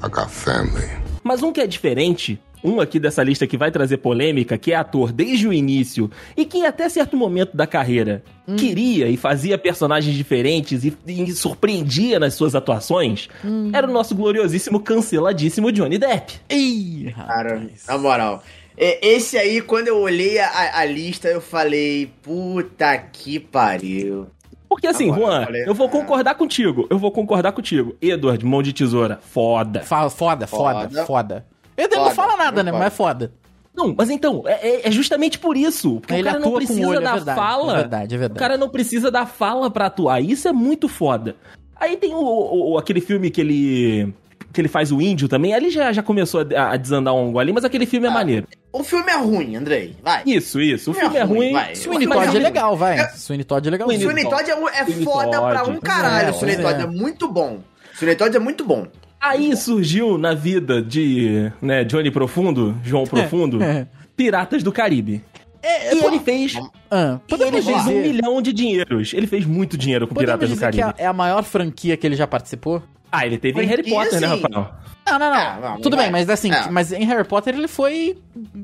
I 0.04 0.10
got 0.10 0.30
family. 0.30 0.88
Mas 1.24 1.42
um 1.42 1.52
que 1.52 1.60
é 1.60 1.66
diferente, 1.68 2.40
um 2.64 2.80
aqui 2.82 3.00
dessa 3.00 3.24
lista 3.24 3.46
que 3.48 3.58
vai 3.58 3.70
trazer 3.72 3.98
polêmica, 3.98 4.58
que 4.58 4.72
é 4.72 4.76
ator 4.76 5.12
desde 5.12 5.48
o 5.48 5.54
início 5.54 6.10
e 6.36 6.44
que 6.46 6.66
até 6.66 6.90
certo 6.90 7.16
momento 7.16 7.56
da 7.56 7.68
carreira 7.68 8.24
Hum. 8.48 8.56
queria 8.56 9.10
e 9.10 9.18
fazia 9.18 9.58
personagens 9.58 10.16
diferentes 10.16 10.84
e, 10.86 10.94
e 11.06 11.32
surpreendia 11.34 12.18
nas 12.20 12.34
suas 12.34 12.56
atuações, 12.56 13.28
Hum. 13.44 13.72
era 13.74 13.86
o 13.88 13.92
nosso 13.92 14.16
gloriosíssimo, 14.16 14.80
canceladíssimo 14.80 15.72
Johnny 15.72 15.98
Depp. 15.98 16.34
Ih, 16.50 17.14
Cara, 17.16 17.68
na 17.88 17.98
moral. 17.98 18.42
e- 18.78 19.00
Esse 19.02 19.38
aí, 19.38 19.62
quando 19.62 19.90
eu 19.90 19.98
olhei 19.98 20.40
a, 20.40 20.80
a 20.80 20.86
lista, 20.86 21.28
eu 21.28 21.42
falei, 21.42 22.10
puta 22.22 22.98
que 22.98 23.38
pariu. 23.40 24.28
Porque 24.70 24.86
assim, 24.88 25.10
Agora, 25.12 25.22
Juan, 25.22 25.40
eu 25.42 25.46
falei, 25.46 25.64
eu 25.68 25.74
vou 25.74 25.88
ah. 25.88 25.90
concordar 25.90 26.36
contigo. 26.36 26.88
Eu 26.90 26.98
vou 27.00 27.12
concordar 27.12 27.52
contigo. 27.54 27.96
Edward, 28.02 28.46
mão 28.46 28.62
de 28.62 28.74
tesoura, 28.74 29.20
foda. 29.22 29.82
Fa- 29.82 30.10
Foda, 30.10 30.46
foda, 30.48 30.88
Foda. 30.90 31.06
foda. 31.06 31.46
Ele 31.78 31.96
não 31.96 32.12
fala 32.12 32.36
nada, 32.36 32.64
né? 32.64 32.72
foda. 32.72 32.78
Mas 32.84 32.88
é 32.88 32.96
foda. 32.96 33.32
Não, 33.76 33.94
mas 33.96 34.10
então, 34.10 34.44
é, 34.48 34.54
é- 34.68 34.88
é 34.88 34.92
justamente 34.92 35.38
por 35.38 35.56
isso. 35.56 36.00
Porque 36.00 36.14
Ele 36.16 36.24
o 36.24 36.26
cara 36.26 36.40
não 36.40 36.52
precisa 36.54 36.88
olho, 36.88 36.98
é 37.00 37.04
da 37.04 37.14
verdade, 37.14 37.40
fala. 37.40 37.74
é 37.74 37.76
verdade, 37.78 38.16
é 38.16 38.18
verdade. 38.18 38.38
O 38.38 38.40
cara 38.42 38.58
não 38.58 38.70
precisa 38.70 39.12
da 39.12 39.26
fala 39.28 39.70
pra 39.70 39.86
atuar. 39.86 40.20
Isso 40.20 40.48
é 40.48 40.52
muito 40.52 40.88
foda. 40.88 41.36
Aí 41.76 41.96
tem 41.96 42.14
o, 42.16 42.72
o- 42.74 42.78
aquele 42.80 43.00
filme 43.00 43.30
que 43.30 43.40
ele. 43.40 44.14
que 44.52 44.60
ele 44.62 44.68
faz 44.68 44.92
o 44.92 45.00
índio 45.00 45.28
também. 45.28 45.54
Ali 45.54 45.70
já, 45.70 45.94
já 45.94 46.02
começou 46.02 46.44
a, 46.56 46.72
a 46.72 46.76
desandar 46.78 47.14
um 47.14 47.38
ali, 47.38 47.54
mas 47.54 47.64
aquele 47.64 47.86
filme 47.86 48.08
é 48.08 48.10
Ah, 48.10 48.14
maneiro. 48.14 48.48
O 48.74 48.84
filme 48.84 49.12
é 49.12 49.16
ruim, 49.18 49.56
Andrei. 49.56 49.96
Vai. 50.02 50.24
Isso, 50.26 50.60
isso. 50.60 50.92
O 50.92 50.96
é 50.96 51.00
filme 51.00 51.18
é 51.18 51.22
ruim, 51.24 51.38
ruim. 51.38 51.54
vai. 51.54 51.76
Sweeney 51.76 52.08
Todd 52.08 52.26
é 52.36 52.40
é- 52.40 52.44
legal, 52.44 52.76
vai. 52.76 53.00
é- 53.00 53.08
Sweeney 53.10 53.44
Todd 53.44 53.68
é 53.68 53.72
legal. 53.72 53.88
Sweeney 53.88 54.04
Sweeney 54.08 54.24
Todd 54.28 54.50
é, 54.50 54.54
é 54.80 54.84
Sweeney 54.86 55.04
foda 55.06 55.40
pra 55.40 55.60
Todd. 55.60 55.78
um 55.78 55.80
caralho. 55.80 56.28
É, 56.30 56.32
o 56.32 56.34
Sweeney 56.34 56.64
Todd 56.64 56.80
é. 56.80 56.84
é 56.84 56.88
muito 56.88 57.28
bom. 57.32 57.60
O 57.94 57.96
Sweeney 57.98 58.16
Todd 58.16 58.36
é 58.36 58.40
muito 58.40 58.66
bom. 58.66 58.88
Aí 59.20 59.56
surgiu 59.58 60.18
na 60.18 60.34
vida 60.34 60.82
de 60.82 61.52
né, 61.62 61.84
Johnny 61.84 62.12
Profundo, 62.12 62.76
João 62.84 63.04
Profundo, 63.06 63.62
é. 63.64 63.88
Piratas 64.16 64.64
do 64.64 64.72
Caribe. 64.72 65.24
e 65.64 66.06
ele 66.06 66.20
fez. 66.20 66.54
Ah, 66.90 67.20
ele 67.30 67.52
fez 67.62 67.68
um 67.68 67.78
dizer, 67.78 68.02
milhão 68.02 68.42
de 68.42 68.54
dinheiros. 68.54 69.14
Ele 69.14 69.28
fez 69.28 69.46
muito 69.46 69.78
dinheiro 69.78 70.08
com 70.08 70.14
podemos 70.14 70.34
Piratas 70.36 70.50
do 70.50 70.54
dizer 70.54 70.72
que 70.72 70.78
Caribe. 70.80 71.00
é 71.00 71.04
a- 71.04 71.06
é 71.06 71.08
a 71.10 71.14
maior 71.14 71.44
franquia 71.44 71.98
que 71.98 72.06
ele 72.08 72.16
já 72.16 72.28
participou? 72.28 72.82
Ah, 73.12 73.26
ele 73.26 73.38
teve 73.38 73.62
em 73.62 73.66
Harry 73.66 73.84
Potter, 73.90 74.20
né. 74.22 74.28
Rafael? 74.28 74.70
Não, 75.10 75.20
não, 75.20 75.30
não. 75.34 75.36
É, 75.40 75.60
não, 75.62 75.82
Tudo 75.82 75.96
vai. 75.96 76.06
bem, 76.06 76.12
mas 76.12 76.30
assim, 76.30 76.52
É. 76.52 76.70
mas 76.70 76.92
em 76.92 77.04
Harry 77.06 77.24
Potter 77.24 77.56
ele 77.56 77.68
foi 77.68 78.18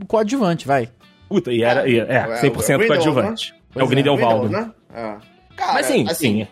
coadjuvante, 0.08 0.68
vai. 0.68 0.90
Puta, 1.30 1.52
e 1.52 1.64
era. 1.64 1.88
e- 1.90 1.98
É, 2.00 2.04
É, 2.04 2.36
100% 2.38 2.76
o 2.76 2.80
Grindelwald, 2.80 2.88
coadjuvante. 2.88 3.54
É 3.76 3.80
o 3.82 3.86
é, 3.86 3.88
Grindelwaldo. 3.90 4.50
né? 4.50 4.72
É. 4.94 5.16
Cara, 5.56 5.74
Mas 5.74 5.86
sim, 5.86 6.06
assim, 6.10 6.14
sim. 6.44 6.48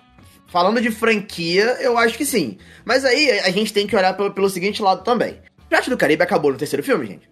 Falando 0.51 0.81
de 0.81 0.91
franquia, 0.91 1.77
eu 1.79 1.97
acho 1.97 2.17
que 2.17 2.25
sim. 2.25 2.57
Mas 2.83 3.05
aí 3.05 3.39
a 3.39 3.49
gente 3.51 3.71
tem 3.71 3.87
que 3.87 3.95
olhar 3.95 4.13
pelo, 4.17 4.31
pelo 4.33 4.49
seguinte 4.49 4.81
lado 4.81 5.01
também. 5.03 5.39
Piratas 5.69 5.87
do 5.89 5.95
Caribe 5.97 6.21
acabou 6.23 6.51
no 6.51 6.57
terceiro 6.57 6.83
filme, 6.83 7.07
gente. 7.07 7.29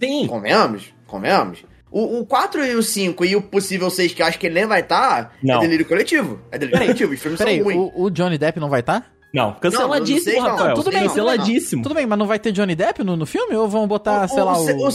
Sim. 0.00 0.26
Convenhamos? 0.26 0.92
Convenhamos. 1.06 1.64
O, 1.88 2.18
o 2.20 2.26
4 2.26 2.64
e 2.66 2.74
o 2.74 2.82
5 2.82 3.24
e 3.24 3.36
o 3.36 3.40
possível 3.42 3.88
6, 3.88 4.12
que 4.12 4.20
eu 4.20 4.26
acho 4.26 4.36
que 4.38 4.46
ele 4.48 4.56
nem 4.56 4.66
vai 4.66 4.80
estar, 4.80 5.32
é 5.40 5.46
Não. 5.46 5.60
delírio 5.60 5.86
coletivo. 5.86 6.40
É 6.50 6.58
delírio 6.58 6.80
coletivo. 6.80 7.14
Os 7.14 7.20
filmes 7.20 7.38
Peraí, 7.38 7.56
são 7.58 7.64
ruins. 7.64 7.92
o, 7.94 8.02
o 8.02 8.10
Johnny 8.10 8.36
Depp 8.36 8.58
não 8.58 8.68
vai 8.68 8.80
estar? 8.80 9.12
Não, 9.32 9.52
canceladíssimo, 9.54 10.34
Não, 10.36 10.42
não 10.42 10.48
sei, 10.48 10.50
não. 10.50 10.56
Rafael. 10.56 10.74
Tudo 10.74 10.90
bem, 10.90 11.00
não. 11.02 11.08
canceladíssimo. 11.08 11.82
Tudo 11.84 11.94
bem, 11.94 12.06
mas 12.06 12.18
não 12.18 12.26
vai 12.26 12.38
ter 12.40 12.50
Johnny 12.50 12.74
Depp 12.74 13.04
no, 13.04 13.16
no 13.16 13.26
filme? 13.26 13.54
Ou 13.54 13.68
vão 13.68 13.86
botar, 13.86 14.26
sei 14.26 14.42
lá, 14.42 14.58
o... 14.58 14.88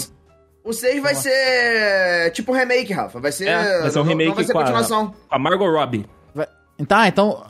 o 0.66 0.74
6 0.74 1.02
vai 1.02 1.16
ser 1.16 2.32
tipo 2.32 2.52
um 2.52 2.56
remake, 2.56 2.92
Rafa. 2.92 3.20
Vai 3.22 3.32
ser. 3.32 3.48
É, 3.48 3.80
vai 3.82 3.90
ser 3.92 4.00
um 4.00 4.04
remake 4.04 4.28
Não 4.30 4.36
vai 4.36 4.44
ser 4.44 4.52
com 4.52 4.60
a- 4.60 4.64
continuação. 4.64 5.08
Com 5.30 5.36
a 5.36 5.40
Margot 5.40 5.70
Robbie. 5.72 6.06
vai- 6.36 6.48
Tá, 6.88 7.08
então... 7.08 7.44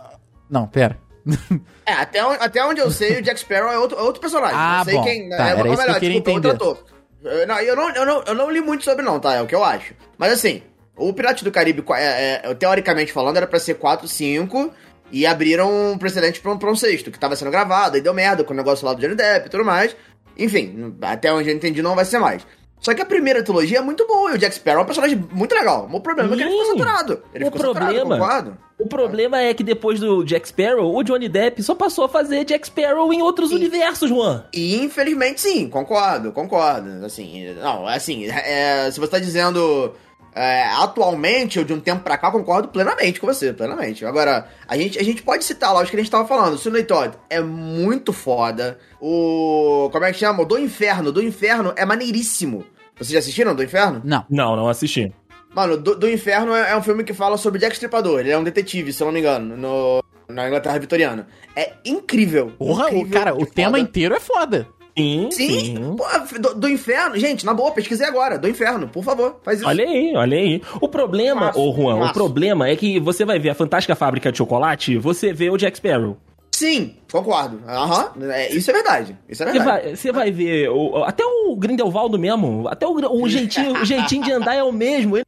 Não, 0.51 0.67
pera. 0.67 0.97
É, 1.83 1.93
até, 1.93 2.23
onde- 2.23 2.37
até 2.43 2.63
onde 2.63 2.79
eu 2.79 2.91
sei, 2.91 3.19
o 3.19 3.21
Jack 3.23 3.39
Sparrow 3.39 3.71
é 3.71 3.77
outro, 3.79 3.97
é 3.97 4.01
outro 4.01 4.21
personagem. 4.21 4.55
Ah, 4.55 4.77
não 4.77 4.85
sei 4.85 4.93
bom. 4.95 5.03
quem. 5.03 5.29
Tá, 5.29 5.47
é, 5.47 5.49
era 5.51 5.67
ou 5.67 5.73
isso 5.73 5.83
que 5.83 5.89
eu 5.89 5.99
desculpa, 5.99 6.29
é 6.29 6.33
outro 6.33 6.49
entender. 6.51 6.63
ator. 6.63 6.85
Eu, 7.23 7.47
não, 7.47 7.59
eu, 7.59 7.75
não, 7.75 7.89
eu, 7.89 8.05
não, 8.05 8.23
eu 8.27 8.35
não 8.35 8.51
li 8.51 8.61
muito 8.61 8.83
sobre, 8.83 9.03
não, 9.03 9.19
tá? 9.19 9.33
É 9.33 9.41
o 9.41 9.47
que 9.47 9.55
eu 9.55 9.63
acho. 9.63 9.93
Mas 10.17 10.31
assim, 10.31 10.61
o 10.95 11.11
Pirate 11.11 11.43
do 11.43 11.51
Caribe, 11.51 11.83
é, 11.95 12.41
é, 12.43 12.53
teoricamente 12.53 13.11
falando, 13.11 13.37
era 13.37 13.47
pra 13.47 13.59
ser 13.59 13.73
4, 13.75 14.07
5. 14.07 14.71
E 15.11 15.25
abriram 15.25 15.91
um 15.91 15.97
precedente 15.97 16.39
pra 16.39 16.51
um, 16.53 16.57
pra 16.57 16.71
um 16.71 16.75
sexto, 16.75 17.11
que 17.11 17.19
tava 17.19 17.35
sendo 17.35 17.51
gravado, 17.51 17.95
aí 17.97 18.01
deu 18.01 18.13
merda 18.13 18.43
com 18.45 18.53
o 18.53 18.55
negócio 18.55 18.85
lá 18.85 18.93
do 18.93 19.01
Johnny 19.01 19.15
Depp 19.15 19.47
e 19.47 19.49
tudo 19.49 19.65
mais. 19.65 19.93
Enfim, 20.37 20.95
até 21.01 21.33
onde 21.33 21.49
eu 21.49 21.55
entendi, 21.55 21.81
não 21.81 21.95
vai 21.95 22.05
ser 22.05 22.19
mais. 22.19 22.45
Só 22.81 22.93
que 22.95 23.01
a 23.01 23.05
primeira 23.05 23.43
trilogia 23.43 23.77
é 23.77 23.81
muito 23.81 24.05
boa, 24.07 24.31
e 24.31 24.35
o 24.35 24.37
Jack 24.39 24.55
Sparrow 24.55 24.79
é 24.79 24.83
um 24.83 24.85
personagem 24.87 25.23
muito 25.31 25.53
legal. 25.53 25.87
O 25.89 25.99
problema 26.01 26.33
é 26.33 26.35
que 26.35 26.41
ele 26.43 26.49
ficou 26.49 26.65
Sim. 26.65 26.71
saturado. 26.71 27.23
Ele 27.33 27.43
O 27.43 27.47
ficou 27.51 27.61
saturado, 27.61 27.93
problema- 27.93 28.17
concordo? 28.17 28.57
O 28.79 28.87
problema 28.87 29.39
é 29.39 29.53
que 29.53 29.63
depois 29.63 29.99
do 29.99 30.23
Jack 30.23 30.47
Sparrow, 30.47 30.95
o 30.97 31.03
Johnny 31.03 31.29
Depp 31.29 31.61
só 31.61 31.75
passou 31.75 32.05
a 32.05 32.09
fazer 32.09 32.43
Jack 32.43 32.65
Sparrow 32.65 33.13
em 33.13 33.21
outros 33.21 33.49
Sim. 33.49 33.57
universos, 33.57 34.09
Juan. 34.09 34.43
E 34.51 34.83
infelizmente 34.83 35.39
sim, 35.39 35.69
concordo, 35.69 36.31
concordo. 36.31 37.05
Assim, 37.05 37.53
não, 37.53 37.85
assim, 37.87 38.25
é, 38.27 38.89
se 38.91 38.99
você 38.99 39.11
tá 39.11 39.19
dizendo 39.19 39.93
é, 40.33 40.63
atualmente 40.77 41.59
ou 41.59 41.65
de 41.65 41.73
um 41.73 41.79
tempo 41.79 42.03
pra 42.03 42.17
cá, 42.17 42.31
concordo 42.31 42.69
plenamente 42.69 43.19
com 43.19 43.27
você, 43.27 43.51
plenamente. 43.51 44.05
Agora, 44.05 44.47
a 44.67 44.77
gente, 44.77 44.97
a 44.97 45.03
gente 45.03 45.21
pode 45.21 45.43
citar 45.43 45.73
lá 45.73 45.81
os 45.83 45.89
que 45.89 45.95
a 45.95 45.99
gente 45.99 46.11
tava 46.11 46.27
falando. 46.27 46.53
O 46.53 46.57
Sidney 46.57 46.83
Todd 46.83 47.15
é 47.29 47.41
muito 47.41 48.13
foda. 48.13 48.77
O. 48.99 49.89
Como 49.91 50.05
é 50.05 50.11
que 50.11 50.19
chama? 50.19 50.43
O 50.43 50.45
Do 50.45 50.57
Inferno. 50.57 51.11
Do 51.11 51.21
Inferno 51.21 51.73
é 51.75 51.85
maneiríssimo. 51.85 52.65
Vocês 52.95 53.11
já 53.11 53.19
assistiram 53.19 53.55
Do 53.55 53.63
Inferno? 53.63 54.01
Não. 54.03 54.25
Não, 54.29 54.55
não 54.55 54.69
assisti. 54.69 55.13
Mano, 55.53 55.75
Do, 55.75 55.95
Do 55.95 56.09
Inferno 56.09 56.55
é, 56.55 56.71
é 56.71 56.77
um 56.77 56.83
filme 56.83 57.03
que 57.03 57.13
fala 57.13 57.37
sobre 57.37 57.59
Jack 57.59 57.73
Stripador. 57.73 58.21
Ele 58.21 58.31
é 58.31 58.37
um 58.37 58.43
detetive, 58.43 58.93
se 58.93 59.03
eu 59.03 59.07
não 59.07 59.13
me 59.13 59.19
engano, 59.19 59.57
no, 59.57 60.03
na 60.29 60.47
Inglaterra 60.47 60.79
vitoriana. 60.79 61.27
É 61.55 61.73
incrível. 61.83 62.53
Porra, 62.57 62.85
o, 62.85 62.87
incrível 62.89 63.11
cara, 63.11 63.31
de 63.31 63.43
o 63.43 63.45
tema 63.45 63.71
foda. 63.71 63.79
inteiro 63.79 64.15
é 64.15 64.19
foda. 64.19 64.67
Sim, 65.01 65.29
Sim, 65.31 65.59
sim. 65.59 65.95
Pô, 65.95 66.05
do, 66.39 66.55
do 66.55 66.69
inferno. 66.69 67.17
Gente, 67.17 67.45
na 67.45 67.53
boa, 67.53 67.71
pesquisei 67.71 68.05
agora. 68.07 68.37
Do 68.37 68.47
inferno, 68.47 68.87
por 68.87 69.03
favor, 69.03 69.39
faz 69.43 69.59
isso. 69.59 69.67
Olha 69.67 69.83
aí, 69.85 70.13
olha 70.15 70.37
aí. 70.37 70.61
O 70.79 70.87
problema, 70.87 71.47
Massa, 71.47 71.59
ô 71.59 71.73
Juan, 71.73 72.05
o 72.09 72.13
problema 72.13 72.67
é 72.67 72.75
que 72.75 72.99
você 72.99 73.25
vai 73.25 73.39
ver 73.39 73.49
a 73.49 73.55
Fantástica 73.55 73.95
Fábrica 73.95 74.31
de 74.31 74.37
Chocolate, 74.37 74.97
você 74.97 75.33
vê 75.33 75.49
o 75.49 75.57
Jack 75.57 75.77
Sparrow. 75.77 76.17
Sim, 76.53 76.95
concordo. 77.11 77.59
Aham, 77.67 78.11
é, 78.29 78.53
isso 78.53 78.69
é 78.69 78.73
verdade. 78.73 79.17
Isso 79.27 79.41
é 79.41 79.45
Você 79.47 79.51
verdade. 79.53 79.83
vai, 79.85 79.95
você 79.95 80.11
vai 80.11 80.31
ver, 80.31 80.69
o- 80.69 81.03
até 81.03 81.23
o 81.25 81.55
Grindelwaldo 81.55 82.19
mesmo, 82.19 82.67
até 82.67 82.85
o, 82.85 82.91
o 82.93 83.27
jeitinho, 83.29 83.81
o 83.81 83.85
jeitinho 83.85 84.23
de 84.23 84.31
andar 84.31 84.53
é 84.55 84.61
o 84.61 84.71
mesmo. 84.71 85.17
Ele, 85.17 85.25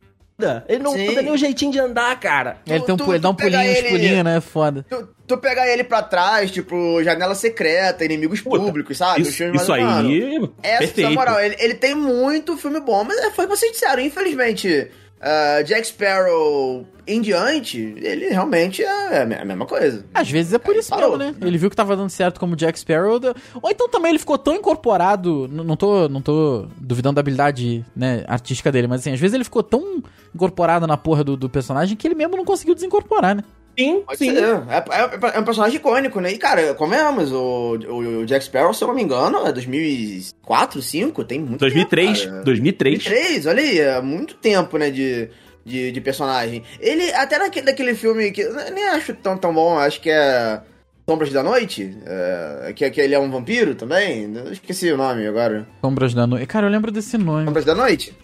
ele 0.68 0.84
não 0.84 0.94
Sim. 0.94 1.06
muda 1.10 1.22
nem 1.22 1.32
o 1.32 1.38
jeitinho 1.38 1.72
de 1.72 1.80
andar, 1.80 2.20
cara. 2.20 2.58
Ele, 2.68 2.82
tem 2.84 2.94
um, 2.96 2.98
tu- 2.98 3.12
ele 3.12 3.20
dá 3.20 3.30
um 3.30 3.34
tu 3.34 3.38
pega 3.44 3.58
pulinho, 3.58 3.72
uns 3.74 3.78
ele- 3.78 3.90
pulinhos, 3.90 4.24
né? 4.24 4.42
Foda. 4.42 4.86
Tu, 4.90 5.08
tu 5.28 5.38
pegar 5.38 5.68
ele 5.68 5.84
pra 5.84 6.02
trás, 6.02 6.52
tipo, 6.52 7.02
janela 7.04 7.36
secreta, 7.36 8.04
inimigos 8.06 8.42
Puta, 8.42 8.58
públicos, 8.64 8.98
sabe? 8.98 9.22
Isso, 9.22 9.44
isso 9.44 9.72
mais- 9.72 9.84
mano, 9.84 10.10
aí, 10.10 10.50
Essa, 10.62 10.78
perfeito. 10.80 11.10
na 11.10 11.16
moral, 11.16 11.40
ele, 11.40 11.56
ele 11.60 11.74
tem 11.76 11.96
muito 11.96 12.58
filme 12.58 12.80
bom, 12.80 13.04
mas 13.04 13.18
é, 13.20 13.32
foi 13.32 13.46
o 13.46 13.48
que 13.50 13.56
vocês 13.58 13.72
disseram, 13.72 14.02
infelizmente. 14.02 14.90
Ah, 15.24 15.62
Jack 15.64 15.88
Sparrow 15.88 16.86
em 17.08 17.22
diante, 17.22 17.80
ele 17.98 18.30
realmente 18.30 18.82
é 18.84 19.22
a 19.22 19.26
me- 19.26 19.36
a 19.36 19.44
mesma 19.46 19.66
coisa. 19.66 20.06
Às 20.14 20.30
vezes 20.30 20.54
é 20.54 20.58
por 20.58 20.74
Aí 20.74 20.80
isso 20.80 20.90
parou, 20.90 21.18
mesmo, 21.18 21.34
né? 21.34 21.38
né? 21.40 21.48
Ele 21.48 21.58
viu 21.58 21.70
que 21.70 21.76
tava 21.76 21.96
dando 21.98 22.10
certo 22.10 22.40
como 22.40 22.56
Jack 22.56 22.78
Sparrow. 22.80 23.20
Ou 23.62 23.70
então 23.72 23.90
também 23.90 24.10
ele 24.12 24.20
ficou 24.20 24.38
tão 24.38 24.56
incorporado. 24.56 25.48
Não 25.52 25.76
tô, 25.76 26.08
não 26.08 26.22
tô 26.22 26.68
duvidando 26.78 27.16
da 27.16 27.20
habilidade 27.22 27.84
né, 27.96 28.24
artística 28.28 28.72
dele, 28.72 28.88
mas 28.88 29.02
assim, 29.02 29.12
às 29.14 29.20
vezes 29.20 29.34
ele 29.34 29.44
ficou 29.44 29.64
tão 29.64 30.02
incorporado 30.34 30.88
na 30.88 30.96
porra 30.98 31.24
do, 31.24 31.36
do 31.38 31.50
personagem 31.50 31.96
que 31.98 32.08
ele 32.08 32.16
mesmo 32.16 32.38
não 32.38 32.46
conseguiu 32.46 32.74
desincorporar, 32.76 33.36
né? 33.36 33.44
Sim, 33.78 34.04
Pode 34.06 34.18
sim. 34.20 34.36
ser. 34.36 34.44
É, 34.44 34.78
é- 34.78 35.36
é 35.36 35.40
um 35.40 35.44
personagem 35.44 35.78
icônico, 35.78 36.20
né? 36.20 36.32
E, 36.32 36.38
cara, 36.38 36.74
convenhamos, 36.76 37.32
o, 37.32 37.76
o, 37.88 38.20
o 38.22 38.26
Jack 38.26 38.46
Sparrow, 38.46 38.74
se 38.74 38.84
eu 38.84 38.88
não 38.88 38.96
me 38.96 39.02
engano, 39.02 39.46
é 39.48 39.52
2004, 39.52 40.80
2005, 40.80 41.24
tem 41.24 41.40
muito 41.40 41.60
2003, 41.60 42.20
tempo, 42.20 42.32
cara. 42.32 42.44
2003. 42.44 43.04
2003, 43.04 43.46
olha 43.48 43.62
aí, 43.62 43.80
é 43.80 44.02
muito 44.02 44.36
tempo, 44.36 44.78
né, 44.78 44.92
de, 44.92 45.30
de, 45.66 45.92
de 45.92 46.02
personagem. 46.02 46.64
Ele, 46.80 47.12
até 47.14 47.38
naquele, 47.40 47.66
daquele 47.66 47.96
filme 47.96 48.32
que 48.32 48.42
eu 48.42 48.54
nem 48.72 48.88
acho 48.90 49.14
tão, 49.16 49.38
tão 49.38 49.54
bom, 49.54 49.78
acho 49.78 50.00
que 50.02 50.10
é 50.10 50.62
Sombras 51.10 51.32
da 51.32 51.42
Noite, 51.44 51.98
é, 52.06 52.74
que, 52.76 52.90
que 52.92 53.02
ele 53.02 53.16
é 53.16 53.20
um 53.20 53.30
vampiro 53.32 53.76
também, 53.76 54.32
eu 54.36 54.52
esqueci 54.54 54.92
o 54.92 54.98
nome 54.98 55.26
agora. 55.28 55.68
Sombras 55.82 56.14
da 56.14 56.26
Noite. 56.28 56.46
Cara, 56.46 56.68
eu 56.68 56.72
lembro 56.72 56.92
desse 56.92 57.18
nome. 57.18 57.46
Sombras 57.46 57.66
da 57.66 57.76
Noite? 57.76 58.16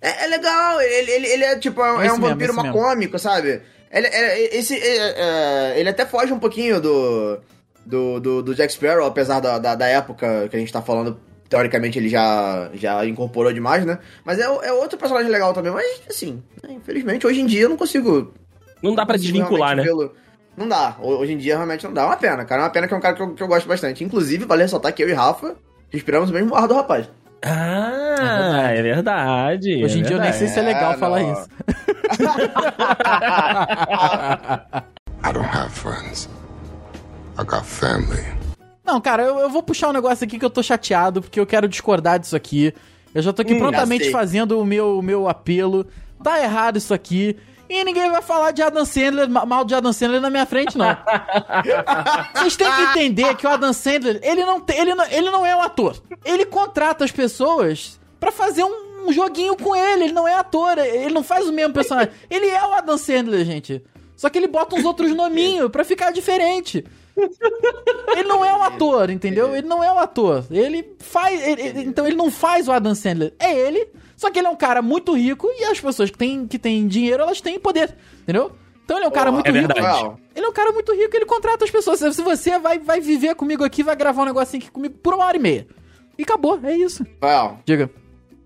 É, 0.00 0.24
é 0.24 0.26
legal, 0.28 0.80
ele, 0.82 1.10
ele, 1.10 1.26
ele 1.28 1.44
é 1.44 1.58
tipo, 1.58 1.80
é, 1.82 1.88
É 1.88 2.02
é 2.02 2.06
esse 2.06 2.14
um 2.14 2.18
mesmo, 2.18 2.28
vampiro 2.28 2.54
macômico, 2.54 3.18
sabe? 3.18 3.62
Ele, 3.90 4.06
é- 4.06 4.56
esse, 4.56 4.74
é- 4.74 5.14
é- 5.16 5.80
ele 5.80 5.88
até 5.88 6.04
foge 6.06 6.32
um 6.32 6.38
pouquinho 6.38 6.80
do, 6.80 7.38
do, 7.84 8.20
do, 8.20 8.42
do 8.42 8.54
Jack 8.54 8.72
Sparrow, 8.72 9.06
apesar 9.06 9.40
da, 9.40 9.58
da, 9.58 9.74
da 9.74 9.86
época 9.86 10.48
que 10.48 10.56
a 10.56 10.58
gente 10.58 10.72
tá 10.72 10.82
falando, 10.82 11.18
teoricamente 11.48 11.98
ele 11.98 12.08
já, 12.08 12.70
já 12.74 13.04
incorporou 13.06 13.52
demais, 13.52 13.84
né? 13.86 13.98
Mas 14.24 14.38
é, 14.38 14.42
é 14.42 14.72
outro 14.72 14.98
personagem 14.98 15.30
legal 15.30 15.52
também, 15.54 15.70
mas 15.72 15.86
assim, 16.08 16.42
né, 16.62 16.74
infelizmente 16.74 17.26
hoje 17.26 17.40
em 17.40 17.46
dia 17.46 17.62
eu 17.62 17.68
não 17.68 17.76
consigo 17.76 18.32
Não 18.82 18.94
dá 18.94 19.06
pra 19.06 19.14
consigo 19.16 19.32
desvincular, 19.32 19.76
né? 19.76 19.84
Não 20.56 20.66
dá, 20.66 20.96
Ho- 21.00 21.18
hoje 21.18 21.32
em 21.34 21.38
dia 21.38 21.54
realmente 21.54 21.84
não 21.84 21.92
dá. 21.92 22.02
É 22.02 22.06
uma 22.06 22.16
pena, 22.16 22.44
cara, 22.44 22.62
é 22.62 22.64
uma 22.64 22.70
pena 22.70 22.88
que 22.88 22.94
é 22.94 22.96
um 22.96 23.00
cara 23.00 23.14
que 23.14 23.22
eu, 23.22 23.34
que 23.34 23.42
eu 23.42 23.46
gosto 23.46 23.68
bastante. 23.68 24.02
Inclusive, 24.02 24.44
vale 24.46 24.62
ressaltar 24.62 24.92
que 24.92 25.02
eu 25.02 25.08
e 25.08 25.12
Rafa 25.12 25.54
respiramos 25.90 26.30
o 26.30 26.32
mesmo 26.32 26.54
ar 26.54 26.66
do 26.66 26.74
rapaz. 26.74 27.08
Ah, 27.42 28.70
é 28.74 28.82
verdade. 28.82 29.84
Hoje 29.84 29.98
em 29.98 30.02
é 30.02 30.06
dia 30.06 30.16
eu 30.16 30.20
nem 30.20 30.32
sei 30.32 30.48
se 30.48 30.58
é 30.58 30.62
legal 30.62 30.92
É, 30.92 30.96
falar 30.96 31.20
não. 31.20 31.32
isso. 31.32 31.48
I 35.22 35.32
don't 35.32 35.46
have 35.46 35.70
friends. 35.72 36.28
I 37.38 37.44
got 37.44 37.64
family. 37.64 38.24
Não, 38.84 39.00
cara, 39.00 39.22
eu, 39.24 39.38
eu 39.40 39.50
vou 39.50 39.62
puxar 39.62 39.88
um 39.88 39.92
negócio 39.92 40.24
aqui 40.24 40.38
que 40.38 40.44
eu 40.44 40.50
tô 40.50 40.62
chateado, 40.62 41.20
porque 41.20 41.40
eu 41.40 41.46
quero 41.46 41.68
discordar 41.68 42.18
disso 42.18 42.36
aqui. 42.36 42.72
Eu 43.14 43.22
já 43.22 43.32
tô 43.32 43.42
aqui 43.42 43.54
Hum, 43.54 43.58
prontamente 43.58 44.10
fazendo 44.10 44.60
o 44.60 44.64
meu, 44.64 44.98
o 44.98 45.02
meu 45.02 45.28
apelo. 45.28 45.86
Tá 46.22 46.40
errado 46.40 46.76
isso 46.76 46.94
aqui. 46.94 47.36
E 47.68 47.82
ninguém 47.82 48.08
vai 48.12 48.22
falar 48.22 48.52
de 48.52 48.62
Adam 48.62 48.84
Sandler, 48.84 49.28
ma- 49.28 49.44
mal 49.44 49.64
de 49.64 49.74
Adam 49.74 49.92
Sandler 49.92 50.20
na 50.20 50.30
minha 50.30 50.46
frente, 50.46 50.78
não. 50.78 50.86
Vocês 52.36 52.54
têm 52.54 52.70
que 52.72 52.82
entender 52.82 53.34
que 53.34 53.44
o 53.44 53.50
Adam 53.50 53.72
Sandler, 53.72 54.20
ele 54.22 54.44
não, 54.44 54.60
tem, 54.60 54.78
ele, 54.78 54.94
não, 54.94 55.04
ele 55.06 55.30
não 55.32 55.44
é 55.44 55.56
um 55.56 55.62
ator. 55.62 56.00
Ele 56.24 56.46
contrata 56.46 57.04
as 57.04 57.10
pessoas 57.10 57.98
pra 58.20 58.30
fazer 58.30 58.62
um, 58.62 58.85
um 59.06 59.12
joguinho 59.12 59.56
com 59.56 59.74
ele. 59.74 60.04
Ele 60.04 60.12
não 60.12 60.26
é 60.28 60.34
ator, 60.34 60.78
ele 60.78 61.12
não 61.14 61.22
faz 61.22 61.46
o 61.48 61.52
mesmo 61.52 61.72
personagem. 61.72 62.12
Ele 62.30 62.46
é 62.48 62.62
o 62.64 62.72
Adam 62.72 62.98
Sandler, 62.98 63.44
gente. 63.44 63.82
Só 64.16 64.30
que 64.30 64.38
ele 64.38 64.46
bota 64.48 64.74
uns 64.76 64.84
outros 64.84 65.14
nominhos 65.14 65.70
pra 65.70 65.84
ficar 65.84 66.10
diferente. 66.10 66.82
Ele 68.12 68.24
não 68.24 68.44
é 68.44 68.54
um 68.54 68.62
ator, 68.62 69.10
entendeu? 69.10 69.54
Ele 69.54 69.66
não 69.66 69.82
é 69.84 69.92
um 69.92 69.98
ator. 69.98 70.44
Ele 70.50 70.94
faz. 70.98 71.46
ele- 71.46 71.62
ele- 71.62 71.82
então 71.82 72.06
ele 72.06 72.16
não 72.16 72.30
faz 72.30 72.66
o 72.68 72.72
Adam 72.72 72.94
Sandler. 72.94 73.34
É 73.38 73.52
ele. 73.54 73.88
Só 74.16 74.30
que 74.30 74.38
ele 74.38 74.46
é 74.46 74.50
um 74.50 74.56
cara 74.56 74.80
muito 74.80 75.12
rico 75.14 75.48
e 75.58 75.64
as 75.64 75.78
pessoas 75.80 76.10
que 76.10 76.16
têm, 76.16 76.46
que 76.46 76.58
têm 76.58 76.86
dinheiro, 76.88 77.22
elas 77.22 77.40
têm 77.40 77.58
poder. 77.58 77.94
Entendeu? 78.22 78.52
Então 78.84 78.96
ele 78.96 79.04
é 79.04 79.08
um 79.08 79.12
cara 79.12 79.30
muito 79.32 79.46
é 79.46 79.50
rico. 79.50 79.66
verdade. 79.74 80.10
Ele 80.34 80.46
é 80.46 80.48
um 80.48 80.52
cara 80.52 80.72
muito 80.72 80.92
rico, 80.94 81.14
ele 81.16 81.26
contrata 81.26 81.64
as 81.64 81.70
pessoas. 81.70 81.98
Se 81.98 82.22
você 82.22 82.58
vai, 82.58 82.78
vai 82.78 83.00
viver 83.00 83.34
comigo 83.34 83.64
aqui, 83.64 83.82
vai 83.82 83.96
gravar 83.96 84.22
um 84.22 84.26
negocinho 84.26 84.62
aqui 84.62 84.70
comigo 84.70 84.94
por 85.02 85.12
uma 85.14 85.26
hora 85.26 85.36
e 85.36 85.40
meia. 85.40 85.66
E 86.18 86.22
acabou, 86.22 86.58
é 86.62 86.74
isso. 86.74 87.04
well, 87.22 87.58
Diga. 87.66 87.90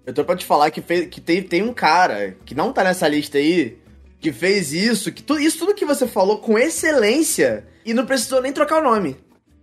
Eu 0.07 0.13
tô 0.15 0.25
pra 0.25 0.37
te 0.37 0.45
falar 0.45 0.71
que, 0.71 0.81
fez, 0.81 1.09
que 1.09 1.21
tem, 1.21 1.43
tem 1.43 1.63
um 1.63 1.73
cara 1.73 2.37
que 2.45 2.55
não 2.55 2.73
tá 2.73 2.83
nessa 2.83 3.07
lista 3.07 3.39
aí, 3.39 3.79
que 4.19 4.33
fez 4.33 4.73
isso, 4.73 5.13
que 5.13 5.23
tu, 5.23 5.39
isso 5.39 5.59
tudo 5.59 5.75
que 5.75 5.85
você 5.85 6.07
falou 6.07 6.39
com 6.39 6.59
excelência 6.59 7.67
e 7.85 7.95
não 7.95 8.07
precisou 8.07 8.41
nem 8.43 8.53
trocar 8.53 8.81
o 8.81 8.85
nome. 8.85 9.17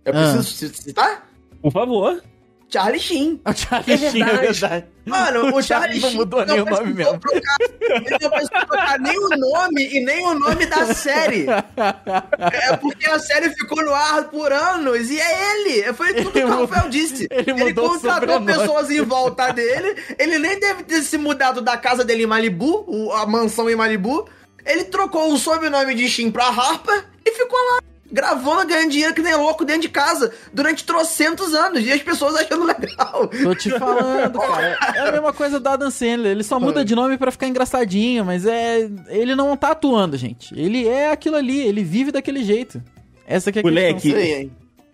Eu 0.04 0.12
Ah. 0.14 0.20
preciso 0.32 0.42
ci- 0.44 0.82
citar? 0.82 1.28
Por 1.60 1.72
favor. 1.72 2.22
Charlie 2.70 3.00
Sheen. 3.00 3.40
O 3.46 3.52
Charlie 3.56 3.98
Sheen, 4.10 4.22
é 4.22 4.36
verdade. 4.36 4.84
Mano, 5.06 5.56
o 5.56 5.62
Charlie 5.62 6.00
não 6.00 6.08
Sheen 6.10 6.18
mudou 6.18 6.44
nem 6.44 6.60
o 6.60 6.64
nome 6.66 6.92
mesmo. 6.92 7.18
trocar- 7.18 7.56
ele 7.80 8.18
não 8.20 8.30
precisou 8.30 8.66
trocar 8.66 8.98
nem 9.00 9.18
o 9.18 9.28
nome 9.30 9.88
e 9.96 10.04
nem 10.04 10.26
o 10.26 10.34
nome 10.34 10.66
da 10.66 10.92
série. 10.94 11.46
É 11.48 12.76
porque 12.76 13.08
a 13.08 13.18
série 13.18 13.50
ficou 13.50 13.82
no 13.82 13.94
ar 13.94 14.24
por 14.24 14.52
anos 14.52 15.08
e 15.10 15.18
é 15.18 15.52
ele. 15.54 15.92
Foi 15.94 16.12
tudo 16.14 16.30
que 16.30 16.38
Ele 16.38 16.50
o 16.50 16.60
Rafael 16.60 16.88
disse. 16.90 17.26
ele 17.30 17.50
Ele, 17.62 17.72
o 17.72 17.74
contratou 17.74 18.42
pessoas 18.44 18.90
em 18.90 19.00
volta 19.02 19.50
dele. 19.52 19.96
Ele 20.18 20.38
nem 20.38 20.60
deve 20.60 20.82
ter 20.82 21.02
se 21.02 21.16
mudado 21.16 21.62
da 21.62 21.76
casa 21.76 22.04
dele 22.04 22.24
em 22.24 22.26
Malibu, 22.26 22.84
o- 22.86 23.12
a 23.12 23.24
mansão 23.26 23.70
em 23.70 23.76
Malibu. 23.76 24.28
Ele 24.66 24.84
trocou 24.84 25.32
o 25.32 25.38
sobrenome 25.38 25.94
de 25.94 26.06
Shin 26.08 26.30
pra 26.30 26.48
Harper 26.48 27.06
e 27.24 27.32
ficou 27.32 27.58
lá. 27.58 27.78
Gravando, 28.10 28.66
ganhando 28.66 28.90
dinheiro 28.90 29.14
que 29.14 29.20
nem 29.20 29.34
louco 29.36 29.64
dentro 29.64 29.82
de 29.82 29.88
casa 29.88 30.32
durante 30.52 30.84
trocentos 30.84 31.54
anos. 31.54 31.84
E 31.84 31.92
as 31.92 32.02
pessoas 32.02 32.34
achando 32.36 32.64
legal. 32.64 33.28
Tô 33.28 33.54
te 33.54 33.70
falando, 33.78 34.38
cara. 34.40 34.78
É 34.94 35.08
a 35.08 35.12
mesma 35.12 35.32
coisa 35.32 35.60
do 35.60 35.68
Adam 35.68 35.90
Sandler. 35.90 36.32
Ele 36.32 36.42
só 36.42 36.58
muda 36.58 36.84
de 36.84 36.94
nome 36.94 37.18
pra 37.18 37.30
ficar 37.30 37.46
engraçadinho, 37.48 38.24
mas 38.24 38.46
é. 38.46 38.88
Ele 39.08 39.34
não 39.34 39.56
tá 39.56 39.72
atuando, 39.72 40.16
gente. 40.16 40.58
Ele 40.58 40.86
é 40.88 41.10
aquilo 41.10 41.36
ali, 41.36 41.60
ele 41.60 41.82
vive 41.84 42.10
daquele 42.10 42.42
jeito. 42.42 42.82
Essa 43.26 43.52
que 43.52 43.58
é 43.58 43.60
a 43.60 43.64
Moleque, 43.64 44.12
questão. 44.12 44.50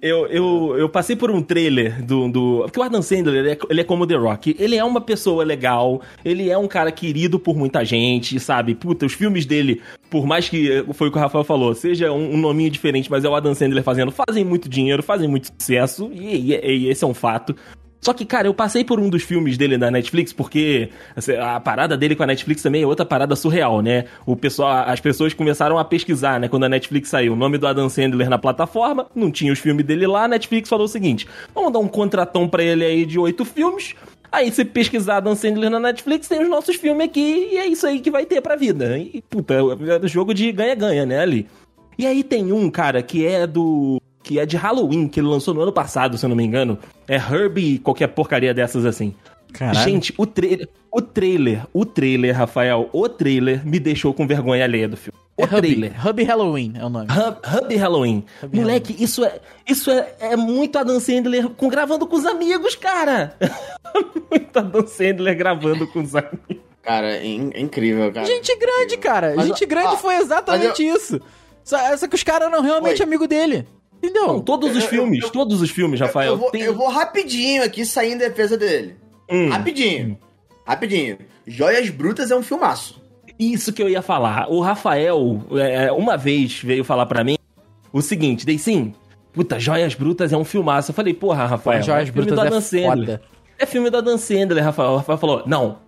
Eu, 0.07 0.27
eu, 0.27 0.77
eu 0.79 0.87
passei 0.87 1.17
por 1.17 1.31
um 1.31 1.40
trailer 1.40 2.05
do. 2.05 2.29
do 2.29 2.61
porque 2.64 2.79
o 2.79 2.83
Adam 2.83 3.01
Sandler, 3.01 3.37
ele 3.37 3.51
é, 3.53 3.59
ele 3.71 3.81
é 3.81 3.85
como 3.85 4.07
The 4.07 4.17
Rock. 4.17 4.55
Ele 4.59 4.77
é 4.77 4.85
uma 4.85 5.01
pessoa 5.01 5.43
legal, 5.45 6.03
ele 6.23 6.51
é 6.51 6.59
um 6.59 6.69
cara 6.69 6.93
querido 6.93 7.38
por 7.38 7.57
muita 7.57 7.83
gente, 7.87 8.38
sabe? 8.38 8.75
Puta, 8.75 9.07
os 9.07 9.14
filmes 9.14 9.47
dele, 9.47 9.81
por 10.11 10.27
mais 10.27 10.47
que 10.47 10.71
eh, 10.71 10.85
foi 10.93 11.09
o 11.09 11.11
que 11.11 11.17
o 11.17 11.21
Rafael 11.21 11.43
falou, 11.43 11.75
seja 11.75 12.12
um, 12.12 12.35
um 12.35 12.37
nominho 12.37 12.69
diferente, 12.71 13.11
mas 13.11 13.25
é 13.25 13.29
o 13.31 13.35
Adam 13.35 13.55
Sandler 13.55 13.83
fazendo, 13.83 14.12
fazem 14.12 14.45
muito 14.45 14.69
dinheiro, 14.69 15.03
fazem 15.03 15.27
muito 15.27 15.49
sucesso, 15.59 16.11
e, 16.12 16.53
e- 16.53 16.77
e 16.85 16.88
esse 16.90 17.03
é 17.03 17.07
um 17.07 17.14
fato. 17.14 17.57
Só 18.05 18.12
que, 18.12 18.27
cara, 18.27 18.47
eu 18.47 18.53
passei 18.53 18.85
por 18.85 19.01
um 19.01 19.09
dos 19.09 19.23
filmes 19.23 19.57
dele 19.57 19.79
na 19.79 19.90
Netflix, 19.90 20.31
porque 20.31 20.90
assim, 21.17 21.33
a 21.37 21.59
parada 21.59 21.97
dele 21.97 22.14
com 22.14 22.23
a 22.23 22.27
Netflix 22.27 22.61
também 22.61 22.83
é 22.83 22.87
outra 22.87 23.07
parada 23.07 23.35
surreal, 23.35 23.81
né? 23.81 24.05
O 24.27 24.37
pessoal, 24.37 24.85
as 24.87 25.01
pessoas 25.01 25.33
começaram 25.33 25.79
a 25.79 25.85
pesquisar, 25.87 26.38
né? 26.38 26.47
Quando 26.47 26.64
a 26.64 26.69
Netflix 26.69 27.09
saiu, 27.09 27.33
o 27.33 27.37
nome 27.37 27.57
do 27.57 27.67
Adam 27.67 27.88
Sandler 27.88 28.29
na 28.29 28.37
plataforma, 28.37 29.07
não 29.14 29.31
tinha 29.31 29.51
os 29.51 29.59
filmes 29.59 29.87
dele 29.87 30.07
lá, 30.07 30.25
a 30.25 30.29
Netflix 30.29 30.69
falou 30.69 30.85
o 30.85 30.88
seguinte: 30.88 31.27
vamos 31.55 31.73
dar 31.73 31.79
um 31.79 31.88
contratão 31.88 32.47
pra 32.47 32.62
ele 32.62 32.85
aí 32.85 33.07
de 33.07 33.19
oito 33.19 33.43
filmes. 33.43 33.95
Aí 34.31 34.53
você 34.53 34.67
pesquisar 34.67 35.17
Adam 35.17 35.35
Sandler 35.35 35.71
na 35.71 35.81
Netflix, 35.81 36.29
tem 36.29 36.43
os 36.43 36.51
nossos 36.51 36.77
filmes 36.77 37.07
aqui, 37.07 37.49
e 37.53 37.57
é 37.57 37.67
isso 37.67 37.87
aí 37.87 38.01
que 38.01 38.11
vai 38.11 38.27
ter 38.27 38.43
pra 38.43 38.55
vida. 38.55 38.99
E, 38.99 39.23
puta, 39.31 39.55
é 39.55 40.07
jogo 40.07 40.35
de 40.35 40.53
ganha-ganha, 40.53 41.07
né, 41.07 41.21
ali. 41.21 41.47
E 41.97 42.07
aí 42.07 42.23
tem 42.23 42.53
um, 42.53 42.69
cara, 42.69 43.03
que 43.03 43.25
é 43.25 43.47
do. 43.47 43.99
Que 44.25 44.39
é 44.39 44.47
de 44.47 44.57
Halloween, 44.57 45.07
que 45.07 45.21
ele 45.21 45.29
lançou 45.29 45.53
no 45.53 45.61
ano 45.61 45.73
passado, 45.73 46.17
se 46.17 46.25
eu 46.25 46.29
não 46.29 46.35
me 46.37 46.43
engano. 46.43 46.79
É 47.07 47.17
Herbie, 47.17 47.79
qualquer 47.79 48.09
porcaria 48.09 48.55
dessas 48.55 48.87
assim. 48.87 49.15
Caralho. 49.53 49.85
Gente, 49.85 50.13
o 50.19 50.27
trailer, 50.27 50.69
o 50.91 51.01
trailer, 51.01 51.67
o 51.73 51.85
trailer, 51.85 52.37
Rafael, 52.37 52.89
o 52.93 53.09
trailer 53.09 53.65
me 53.65 53.79
deixou 53.79 54.13
com 54.13 54.27
vergonha 54.27 54.65
alheia 54.65 54.89
do 54.89 54.97
filme. 54.97 55.17
O 55.37 55.43
É 55.43 55.45
Hub, 55.45 55.57
trailer. 55.59 56.07
Hub 56.07 56.25
Halloween 56.25 56.73
é 56.77 56.85
o 56.85 56.89
nome. 56.89 57.07
Hub, 57.07 57.65
Hub 57.65 57.77
Halloween. 57.77 58.25
Hub 58.43 58.59
Moleque, 58.59 58.97
isso 58.99 59.25
é 59.25 59.39
isso 59.69 59.91
é, 59.91 60.15
é 60.21 60.37
muito 60.37 60.77
Adam 60.79 60.99
Sandler 60.99 61.51
com, 61.51 61.69
gravando 61.69 62.07
com 62.07 62.17
os 62.17 62.25
amigos, 62.25 62.75
cara. 62.75 63.37
muito 64.31 64.59
Adam 64.59 64.87
Sandler 64.87 65.37
gravando 65.37 65.87
com 65.87 66.01
os 66.01 66.17
amigos. 66.17 66.65
Cara, 66.83 67.15
é 67.15 67.27
é 67.27 67.61
incrível, 67.61 68.13
cara. 68.13 68.27
Gente 68.27 68.57
grande, 68.57 68.97
cara. 68.97 69.35
Mas, 69.37 69.47
Gente 69.47 69.67
grande 69.67 69.95
ó, 69.95 69.97
foi 69.97 70.17
exatamente 70.17 70.87
isso. 70.87 71.21
Só, 71.65 71.97
só 71.97 72.07
que 72.07 72.15
os 72.15 72.23
caras 72.23 72.49
eram 72.49 72.61
realmente 72.61 72.99
Foi. 72.99 73.07
amigo 73.07 73.27
dele. 73.27 73.67
Entendeu? 74.05 74.27
Não, 74.27 74.40
todos 74.40 74.77
os 74.77 74.83
eu- 74.85 74.88
filmes, 74.90 75.25
eu- 75.25 75.31
todos 75.31 75.61
os 75.61 75.71
filmes, 75.71 76.01
Rafael. 76.01 76.33
eu, 76.33 76.37
vou, 76.38 76.51
tem- 76.51 76.62
eu 76.62 76.75
vou 76.75 76.88
rapidinho 76.88 77.62
aqui 77.62 77.85
sair 77.85 78.12
em 78.12 78.19
defesa 78.19 78.57
dele. 78.57 78.97
Hum. 79.31 79.49
Rapidinho. 79.49 80.19
Rapidinho. 80.67 81.19
Joias 81.47 81.88
Brutas 81.90 82.31
é 82.31 82.37
um 82.37 82.43
filmaço. 82.43 83.03
Isso 83.38 83.73
que 83.73 83.83
eu 83.83 83.88
ia 83.88 84.03
falar. 84.03 84.49
O 84.51 84.61
Rafael, 84.61 85.43
é, 85.53 85.90
uma 85.93 86.17
vez, 86.17 86.61
veio 86.62 86.85
falar 86.85 87.07
pra 87.07 87.25
mim 87.25 87.37
o 87.93 88.01
seguinte, 88.01 88.47
dei 88.47 88.59
sim. 88.59 88.95
Puta, 89.33 89.59
Joias 89.59 89.95
Brutas 89.95 90.33
é 90.33 90.37
um 90.37 90.45
filmaço. 90.45 90.90
Eu 90.93 90.95
falei, 90.95 91.12
porra, 91.12 91.45
Rafael. 91.45 91.83
Joias 91.83 92.09
é 92.09 92.12
filme 92.12 92.27
Brutas 92.31 92.47
é 92.47 92.61
Sandler. 92.61 92.88
foda. 92.88 93.23
É 93.59 93.67
filme 93.67 93.90
do 93.90 93.97
Adam 93.97 94.17
Sandler, 94.19 94.62
Rafael. 94.64 94.90
O 94.93 94.97
Rafael 94.99 95.19
falou, 95.19 95.43
não. 95.47 95.79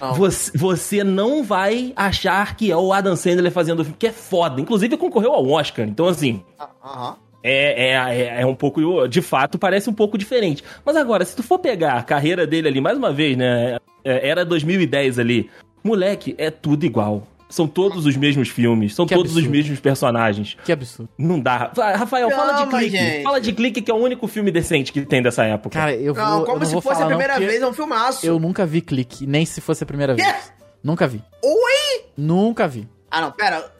Não. 0.00 0.14
Você, 0.14 0.50
você 0.58 1.02
não 1.04 1.42
vai 1.44 1.92
achar 1.96 2.56
que 2.56 2.70
é 2.70 2.76
o 2.76 2.92
Adam 2.92 3.14
Sandler 3.16 3.50
fazendo 3.52 3.80
o 3.80 3.84
filme, 3.84 3.96
que 3.98 4.08
é 4.08 4.12
foda. 4.12 4.60
Inclusive, 4.60 4.96
concorreu 4.96 5.32
ao 5.32 5.48
Oscar. 5.48 5.86
Então, 5.88 6.06
assim, 6.08 6.42
Ah, 6.58 6.68
Aham. 6.84 7.16
É, 7.42 7.88
é, 7.90 7.92
é, 8.38 8.40
é 8.42 8.46
um 8.46 8.54
pouco, 8.54 9.06
de 9.08 9.20
fato, 9.22 9.58
parece 9.58 9.88
um 9.90 9.94
pouco 9.94 10.16
diferente. 10.18 10.62
Mas 10.84 10.96
agora, 10.96 11.24
se 11.24 11.34
tu 11.36 11.42
for 11.42 11.58
pegar 11.58 11.94
a 11.94 12.02
carreira 12.02 12.46
dele 12.46 12.68
ali, 12.68 12.80
mais 12.80 12.96
uma 12.96 13.12
vez, 13.12 13.36
né? 13.36 13.78
é, 14.04 14.28
Era 14.28 14.44
2010 14.44 15.18
ali. 15.18 15.50
Moleque, 15.84 16.34
é 16.38 16.50
tudo 16.50 16.84
igual. 16.86 17.26
São 17.48 17.68
todos 17.68 18.06
os 18.06 18.16
mesmos 18.16 18.48
filmes, 18.48 18.94
são 18.94 19.04
Que 19.04 19.14
todos 19.14 19.32
os 19.32 19.36
absurdo. 19.38 19.54
mesmos 19.54 19.78
personagens. 19.78 20.56
Que 20.64 20.72
absurdo. 20.72 21.10
Não 21.18 21.38
dá. 21.38 21.70
Rafael, 21.96 22.30
fala 22.30 22.64
de 22.64 22.70
clique. 22.70 22.96
gente. 22.96 23.22
Fala 23.24 23.40
de 23.42 23.52
clique, 23.52 23.82
que 23.82 23.90
é 23.90 23.94
o 23.94 23.98
único 23.98 24.26
filme 24.26 24.50
decente 24.50 24.90
que 24.90 25.02
tem 25.02 25.20
dessa 25.20 25.44
época. 25.44 25.78
Cara, 25.78 25.94
eu 25.94 26.14
vou. 26.14 26.24
Não, 26.24 26.38
eu 26.40 26.44
como 26.46 26.58
não 26.60 26.64
se 26.66 26.72
vou 26.72 26.80
fosse 26.80 26.94
falar 26.94 27.06
a 27.06 27.10
não, 27.10 27.16
primeira 27.18 27.34
porque 27.34 27.46
vez, 27.46 27.60
é 27.62 27.66
um 27.66 27.72
filmaço. 27.74 28.24
Eu 28.24 28.38
nunca 28.38 28.64
vi 28.64 28.80
clique, 28.80 29.26
nem 29.26 29.44
se 29.44 29.60
fosse 29.60 29.82
a 29.84 29.86
primeira 29.86 30.14
Quê? 30.14 30.22
vez. 30.22 30.50
Nunca 30.82 31.06
vi. 31.06 31.22
Oi? 31.44 32.04
Nunca 32.16 32.66
vi. 32.66 32.88
Ah, 33.10 33.20
não, 33.20 33.32
pera. 33.32 33.70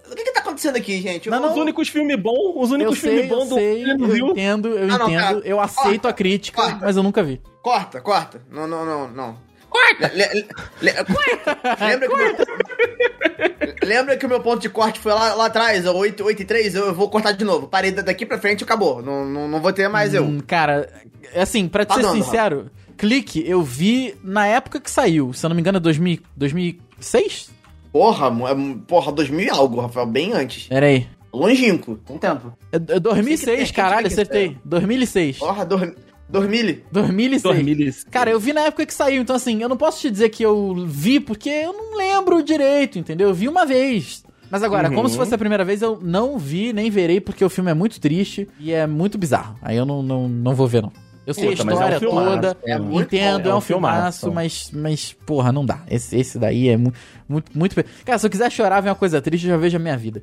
Acontecendo 0.53 0.77
aqui, 0.77 1.01
gente? 1.01 1.29
Não, 1.29 1.38
Eu- 1.38 1.43
não. 1.43 1.51
Os 1.53 1.57
únicos 1.59 1.88
filmes 1.88 2.17
bons, 2.21 2.55
os 2.57 2.71
Eu 2.71 2.75
únicos 2.77 2.99
filmes 2.99 3.23
eu 3.23 3.29
bons 3.29 3.49
do 3.49 3.55
sei, 3.57 3.85
eu 3.91 3.99
viu. 4.09 4.27
entendo, 4.29 4.69
eu 4.69 4.85
Ah, 4.95 4.99
não, 4.99 5.09
entendo, 5.09 5.21
cara. 5.21 5.38
eu 5.45 5.61
aceito 5.61 5.85
Corta, 6.03 6.09
a 6.09 6.12
crítica, 6.12 6.62
corta. 6.62 6.79
mas 6.87 6.97
eu 6.97 7.03
nunca 7.03 7.23
vi. 7.23 7.41
Corta, 7.62 8.01
corta. 8.01 8.41
Não, 8.51 8.67
não, 8.67 8.85
não, 8.87 9.09
não. 9.11 9.37
Corta! 9.69 10.12
Le, 10.15 10.27
le- 10.35 10.47
le- 10.83 10.93
Lembra 11.81 12.09
que 12.09 12.17
meu... 12.17 12.37
Lembra 13.83 14.17
que 14.17 14.27
o 14.27 14.29
meu 14.29 14.41
ponto 14.41 14.61
de 14.61 14.69
corte 14.69 15.01
foi 15.01 15.12
lá, 15.12 15.35
lá 15.35 15.47
atrás, 15.47 15.87
8, 15.87 16.23
8 16.25 16.43
e 16.43 16.45
3, 16.45 16.75
eu 16.75 16.95
vou 16.95 17.09
cortar 17.09 17.33
de 17.33 17.45
novo. 17.45 17.67
Parei 17.69 17.91
daqui 17.91 18.25
pra 18.27 18.38
frente 18.38 18.61
e 18.61 18.65
acabou. 18.65 19.03
Não, 19.03 19.25
não, 19.25 19.49
não 19.49 19.61
vou 19.61 19.73
ter 19.73 19.88
mais 19.88 20.12
eu. 20.15 20.25
Hum, 20.25 20.41
cara, 20.47 20.88
assim, 21.35 21.67
pra 21.69 21.85
te 21.85 21.88
Tá 21.88 21.95
ser 21.97 22.03
dando, 22.03 22.23
sincero, 22.23 22.71
clique 22.97 23.43
eu 23.49 23.62
vi 23.62 24.15
na 24.23 24.47
época 24.47 24.79
que 24.79 24.91
saiu. 24.91 25.33
Se 25.33 25.45
eu 25.45 25.49
não 25.49 25.55
me 25.57 25.61
engano, 25.61 25.79
é 25.79 25.81
2000, 25.81 26.19
2006? 26.37 27.51
Porra, 27.93 28.27
é- 28.29 28.77
porra, 28.87 29.13
2000 29.13 29.47
e 29.47 29.51
algo, 29.51 29.81
Rafael, 29.81 30.07
bem 30.07 30.33
antes. 30.33 30.67
Pera 30.69 30.87
aí. 30.87 31.07
Longínquo. 31.33 31.97
Tem 32.07 32.19
tempo. 32.19 32.53
É, 32.73 32.77
é 32.77 33.01
2006, 33.01 33.57
Tem 33.59 33.67
que- 33.67 33.73
caralho, 33.73 34.07
que- 34.07 34.13
acertei. 34.13 34.57
2006. 34.65 35.39
Porra, 35.39 35.65
dor, 35.65 35.95
2000. 36.29 36.83
2006. 36.91 37.43
2006. 37.43 38.05
Cara, 38.11 38.31
eu 38.31 38.41
vi 38.41 38.53
na 38.53 38.63
época 38.63 38.85
que 38.87 38.95
saiu, 38.95 39.23
então 39.23 39.37
assim, 39.37 39.63
eu 39.63 39.69
não 39.69 39.77
posso 39.77 40.01
te 40.01 40.11
dizer 40.11 40.29
que 40.31 40.43
eu 40.43 40.75
vi, 40.87 41.21
porque 41.21 41.49
eu 41.49 41.73
não 41.73 41.97
lembro 41.97 42.43
direito, 42.43 42.99
entendeu? 42.99 43.29
Eu 43.29 43.35
vi 43.35 43.49
uma 43.49 43.65
vez. 43.67 44.25
Mas 44.51 44.63
agora, 44.63 44.91
Uhum. 44.91 44.95
como 44.95 45.09
se 45.09 45.17
fosse 45.17 45.35
a 45.35 45.39
primeira 45.39 45.65
vez, 45.65 45.81
eu 45.81 45.99
não 46.03 46.39
vi, 46.39 46.75
nem 46.75 46.91
verei, 46.91 47.19
porque 47.23 47.43
o 47.43 47.49
filme 47.49 47.71
é 47.71 47.75
muito 47.75 47.99
triste 47.99 48.47
e 48.61 48.71
é 48.71 48.87
muito 48.87 49.17
bizarro. 49.17 49.57
Aí 49.63 49.77
eu 49.79 49.87
não, 49.87 50.03
não, 50.03 50.29
não 50.29 50.55
vou 50.55 50.67
ver, 50.69 50.83
não. 50.83 50.93
Eu 51.27 51.35
sei 51.35 51.51
Puta, 51.51 51.63
a 51.63 51.65
mas 51.65 51.75
é 51.81 51.85
um 51.85 51.89
história 51.89 52.01
toda, 52.01 52.57
é 52.65 52.79
muito 52.79 53.15
entendo, 53.15 53.43
bom, 53.45 53.49
é 53.49 53.53
é 53.53 53.55
um 53.55 53.59
um 53.59 53.61
filmaço, 53.61 54.21
filmaço. 54.23 54.33
mas, 54.33 54.71
mas, 54.73 55.13
porra, 55.25 55.53
não 55.53 55.65
dá. 55.65 55.81
Esse, 55.89 56.17
esse 56.19 56.37
daí 56.39 56.69
é 56.69 56.77
mu 56.77 56.93
muito, 57.29 57.57
muito... 57.57 57.75
pe- 57.77 57.85
Cara, 58.05 58.19
se 58.19 58.27
eu 58.27 58.31
quiser 58.31 58.51
chorar, 58.51 58.81
ver 58.81 58.89
uma 58.89 58.95
coisa 58.97 59.21
triste, 59.23 59.45
eu 59.47 59.51
já 59.53 59.57
vejo 59.57 59.77
a 59.77 59.81
minha 59.81 59.97
vida. 59.97 60.23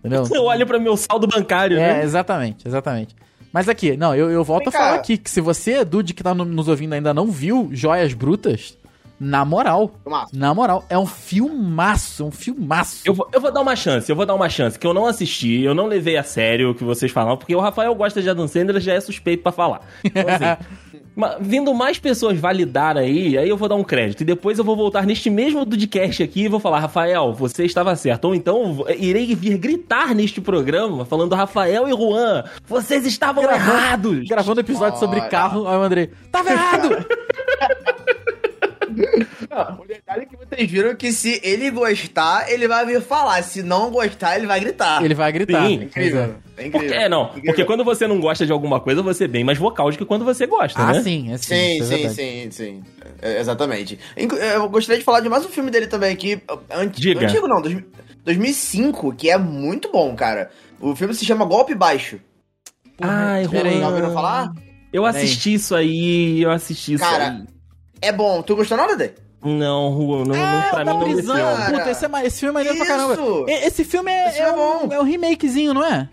Entendeu? 0.00 0.24
Eu 0.34 0.42
olho 0.44 0.66
pra 0.66 0.80
meu 0.80 0.96
saldo 0.96 1.28
bancário, 1.28 1.78
É, 1.78 1.94
né? 1.98 2.02
exatamente, 2.02 2.66
exatamente. 2.66 3.14
Mas 3.52 3.68
aqui, 3.68 3.96
não, 3.96 4.16
eu, 4.16 4.30
eu 4.32 4.42
volto 4.42 4.64
Vem 4.64 4.68
a 4.70 4.72
falar 4.72 4.94
cá. 4.94 4.96
aqui 4.96 5.16
que 5.16 5.30
se 5.30 5.40
você, 5.40 5.84
Dude, 5.84 6.12
que 6.12 6.24
tá 6.24 6.34
no- 6.34 6.44
nos 6.44 6.66
ouvindo 6.66 6.94
ainda 6.94 7.14
não 7.14 7.26
viu 7.28 7.68
Joias 7.70 8.12
Brutas, 8.12 8.76
na 9.22 9.44
moral, 9.44 9.94
Filmaço. 10.02 10.36
na 10.36 10.52
moral, 10.52 10.84
é 10.90 10.98
um 10.98 11.06
filmaço, 11.06 12.24
um 12.24 12.30
filmaço. 12.32 13.02
Eu 13.04 13.14
vou, 13.14 13.28
eu 13.32 13.40
vou 13.40 13.52
dar 13.52 13.60
uma 13.60 13.76
chance, 13.76 14.10
eu 14.10 14.16
vou 14.16 14.26
dar 14.26 14.34
uma 14.34 14.48
chance, 14.48 14.76
que 14.76 14.86
eu 14.86 14.92
não 14.92 15.06
assisti, 15.06 15.62
eu 15.62 15.74
não 15.74 15.86
levei 15.86 16.16
a 16.16 16.24
sério 16.24 16.70
o 16.70 16.74
que 16.74 16.82
vocês 16.82 17.12
falam, 17.12 17.36
porque 17.36 17.54
o 17.54 17.60
Rafael 17.60 17.94
gosta 17.94 18.20
de 18.20 18.28
Adam 18.28 18.48
Sandler, 18.48 18.80
já 18.80 18.94
é 18.94 19.00
suspeito 19.00 19.42
pra 19.42 19.52
falar. 19.52 19.82
Então, 20.04 20.24
assim, 20.26 20.64
vindo 21.40 21.72
mais 21.72 21.98
pessoas 21.98 22.38
validar 22.38 22.96
aí, 22.96 23.38
aí 23.38 23.48
eu 23.48 23.56
vou 23.56 23.68
dar 23.68 23.76
um 23.76 23.84
crédito. 23.84 24.22
E 24.22 24.24
depois 24.24 24.58
eu 24.58 24.64
vou 24.64 24.74
voltar 24.74 25.06
neste 25.06 25.30
mesmo 25.30 25.64
podcast 25.64 26.22
aqui 26.22 26.42
e 26.42 26.48
vou 26.48 26.58
falar, 26.58 26.80
Rafael, 26.80 27.32
você 27.32 27.64
estava 27.64 27.94
certo. 27.94 28.24
Ou 28.24 28.34
então 28.34 28.84
eu 28.88 28.96
irei 28.98 29.34
vir 29.34 29.56
gritar 29.56 30.14
neste 30.14 30.40
programa, 30.40 31.04
falando, 31.04 31.34
Rafael 31.34 31.88
e 31.88 31.92
Juan, 31.92 32.44
vocês 32.66 33.06
estavam 33.06 33.44
errados. 33.44 34.26
Gravando 34.26 34.60
episódio 34.60 34.98
sobre 34.98 35.20
carro, 35.28 35.68
aí 35.68 35.76
o 35.76 35.82
André, 35.82 36.10
tava 36.30 36.50
errado! 36.50 36.88
O 39.80 39.86
detalhe 39.86 40.22
é 40.22 40.26
que 40.26 40.36
vocês 40.36 40.70
viram 40.70 40.94
que 40.94 41.12
se 41.12 41.40
ele 41.42 41.70
gostar, 41.70 42.50
ele 42.50 42.66
vai 42.68 42.84
vir 42.86 43.00
falar. 43.02 43.42
Se 43.42 43.62
não 43.62 43.90
gostar, 43.90 44.36
ele 44.36 44.46
vai 44.46 44.60
gritar. 44.60 45.04
Ele 45.04 45.14
vai 45.14 45.32
gritar. 45.32 45.66
Sim. 45.66 45.80
É 45.80 45.84
incrível. 45.84 46.34
É 46.56 46.66
incrível. 46.66 46.70
Porque, 46.88 46.94
é, 46.94 47.08
não, 47.08 47.24
Incrível. 47.28 47.42
porque 47.46 47.64
quando 47.64 47.84
você 47.84 48.06
não 48.06 48.20
gosta 48.20 48.44
de 48.46 48.52
alguma 48.52 48.78
coisa, 48.80 49.02
você 49.02 49.24
é 49.24 49.28
bem 49.28 49.42
mais 49.44 49.58
vocal 49.58 49.90
do 49.90 49.96
que 49.98 50.04
quando 50.04 50.24
você 50.24 50.46
gosta, 50.46 50.80
Ah, 50.80 50.92
né? 50.92 51.02
sim, 51.02 51.32
é 51.32 51.38
sim. 51.38 51.54
Sim, 51.54 51.78
isso 51.82 51.92
é 51.94 51.96
sim, 51.96 52.08
sim, 52.10 52.50
sim. 52.50 52.82
É, 53.20 53.40
exatamente. 53.40 53.98
Inclu- 54.16 54.38
Eu 54.38 54.68
gostaria 54.68 54.98
de 54.98 55.04
falar 55.04 55.20
de 55.20 55.28
mais 55.28 55.44
um 55.44 55.48
filme 55.48 55.70
dele 55.70 55.86
também 55.86 56.12
aqui. 56.12 56.40
Anti 56.70 57.00
Diga. 57.00 57.26
Antigo 57.26 57.48
não, 57.48 57.60
2000 57.60 57.84
2005, 58.24 59.12
que 59.14 59.28
é 59.30 59.36
muito 59.36 59.90
bom, 59.90 60.14
cara. 60.14 60.50
O 60.80 60.94
filme 60.94 61.12
se 61.14 61.24
chama 61.24 61.44
Golpe 61.44 61.74
Baixo. 61.74 62.20
Porra, 62.96 63.40
pera 63.50 63.68
aí. 63.68 63.80
Já 63.80 63.88
ouviram 63.88 64.12
falar? 64.12 64.52
Eu 64.92 65.04
assisti 65.06 65.54
isso 65.54 65.74
aí, 65.74 66.40
eu 66.42 66.50
assisti 66.50 66.92
isso 66.94 67.02
Cara, 67.02 67.30
aí. 67.30 67.42
É 68.02 68.12
bom. 68.12 68.42
Tu 68.42 68.54
gostou 68.56 68.76
nada 68.76 68.96
dele? 68.96 69.14
Não, 69.44 69.90
Juan, 69.96 70.24
não, 70.24 70.36
não, 70.36 70.62
pra 70.70 70.84
mim 70.84 70.90
não 70.90 71.00
prisão. 71.00 71.34
desceu. 71.34 71.74
Puta, 71.74 71.90
esse, 71.90 72.06
é 72.06 72.26
esse 72.26 72.38
filme 72.40 72.60
é 72.60 72.64
maneiro 72.64 72.76
pra 72.78 72.86
caramba. 72.86 73.16
Esse 73.50 73.84
filme 73.84 74.10
é, 74.12 74.28
Esse 74.28 74.38
é 74.40 74.42
é 74.44 74.52
um, 74.52 74.56
bom. 74.56 74.88
é 74.92 75.00
um 75.00 75.04
remakezinho, 75.04 75.74
não 75.74 75.84
é? 75.84 76.08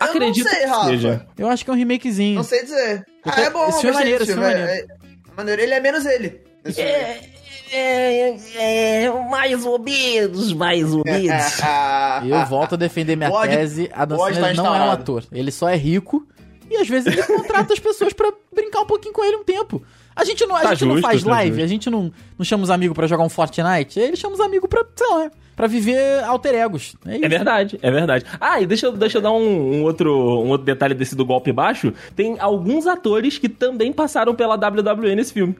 Acredito 0.00 0.46
eu 0.46 0.52
não 0.52 0.58
sei, 0.58 0.66
Rafa. 0.66 0.86
seja. 0.86 1.26
Eu 1.38 1.48
acho 1.48 1.64
que 1.64 1.70
é 1.70 1.72
um 1.72 1.76
remakezinho. 1.76 2.34
Não 2.36 2.42
sei 2.42 2.62
dizer. 2.64 3.06
Porque 3.22 3.40
Ah, 3.40 3.44
é 3.44 3.50
bom. 3.50 3.68
esse 3.68 3.80
filme 3.80 3.96
é 3.96 3.98
maneiro, 4.00 4.22
esse 4.22 4.32
filme 4.34 4.46
é 4.46 4.50
É, 4.52 4.80
é 4.80 4.86
maneiro. 5.34 5.62
Ele 5.62 5.72
é 5.74 5.80
menos 5.80 6.04
ele. 6.04 6.42
Esse 6.64 6.82
filme. 6.82 7.38
É, 7.70 8.36
é, 8.56 9.10
mais 9.30 9.64
ou 9.64 9.78
menos, 9.78 10.52
mais 10.52 10.92
ou 10.92 11.02
menos. 11.04 11.60
Ah, 11.62 12.22
Eu 12.28 12.44
volto 12.46 12.74
a 12.74 12.78
defender 12.78 13.16
minha 13.16 13.30
Pode- 13.30 13.54
tese. 13.56 13.90
A 13.94 14.04
Dan 14.04 14.16
pode 14.16 14.34
Sandler 14.36 14.56
tá 14.56 14.62
não 14.62 14.74
é 14.74 14.80
um 14.84 14.90
ator. 14.90 15.24
Ele 15.32 15.50
só 15.50 15.68
é 15.68 15.76
rico 15.76 16.26
e 16.70 16.76
às 16.76 16.88
vezes 16.88 17.06
ele 17.12 17.22
contrata 17.22 17.72
as 17.72 17.78
pessoas 17.78 18.12
pra 18.12 18.30
brincar 18.54 18.80
um 18.80 18.86
pouquinho 18.86 19.14
com 19.14 19.24
ele 19.24 19.36
um 19.36 19.44
tempo. 19.44 19.82
A 20.20 20.24
gente 20.24 20.44
não, 20.46 20.56
a 20.56 20.60
Tá 20.62 20.70
gente 20.74 20.84
não 20.84 20.94
justo, 20.96 21.06
faz 21.08 21.22
tá 21.22 21.30
live, 21.30 21.50
justo. 21.52 21.64
a 21.64 21.66
gente 21.68 21.90
não, 21.90 22.12
não 22.36 22.44
chama 22.44 22.64
os 22.64 22.70
amigos 22.70 22.94
pra 22.94 23.06
jogar 23.06 23.22
um 23.22 23.28
Fortnite. 23.28 24.00
Ele 24.00 24.16
chama 24.16 24.34
os 24.34 24.40
amigos 24.40 24.68
pra, 24.68 24.84
sei 24.96 25.06
lá, 25.06 25.30
pra 25.54 25.66
viver 25.68 26.24
alter 26.24 26.54
egos. 26.56 26.96
É 27.06 27.16
isso. 27.16 27.24
É 27.24 27.28
verdade, 27.28 27.78
é 27.80 27.90
verdade. 27.90 28.24
Ah, 28.40 28.60
e 28.60 28.66
deixa, 28.66 28.86
eu- 28.86 28.92
deixa 28.96 29.18
eu 29.18 29.22
dar 29.22 29.30
um, 29.30 29.76
um 29.76 29.82
outro, 29.84 30.10
um 30.12 30.48
outro 30.48 30.64
detalhe 30.66 30.92
desse 30.94 31.14
do 31.14 31.24
golpe 31.24 31.52
baixo. 31.52 31.92
Tem 32.16 32.36
alguns 32.40 32.86
atores 32.86 33.38
que 33.38 33.48
também 33.48 33.92
passaram 33.92 34.34
pela 34.34 34.56
WWE 34.56 35.14
nesse 35.14 35.32
filme. 35.32 35.56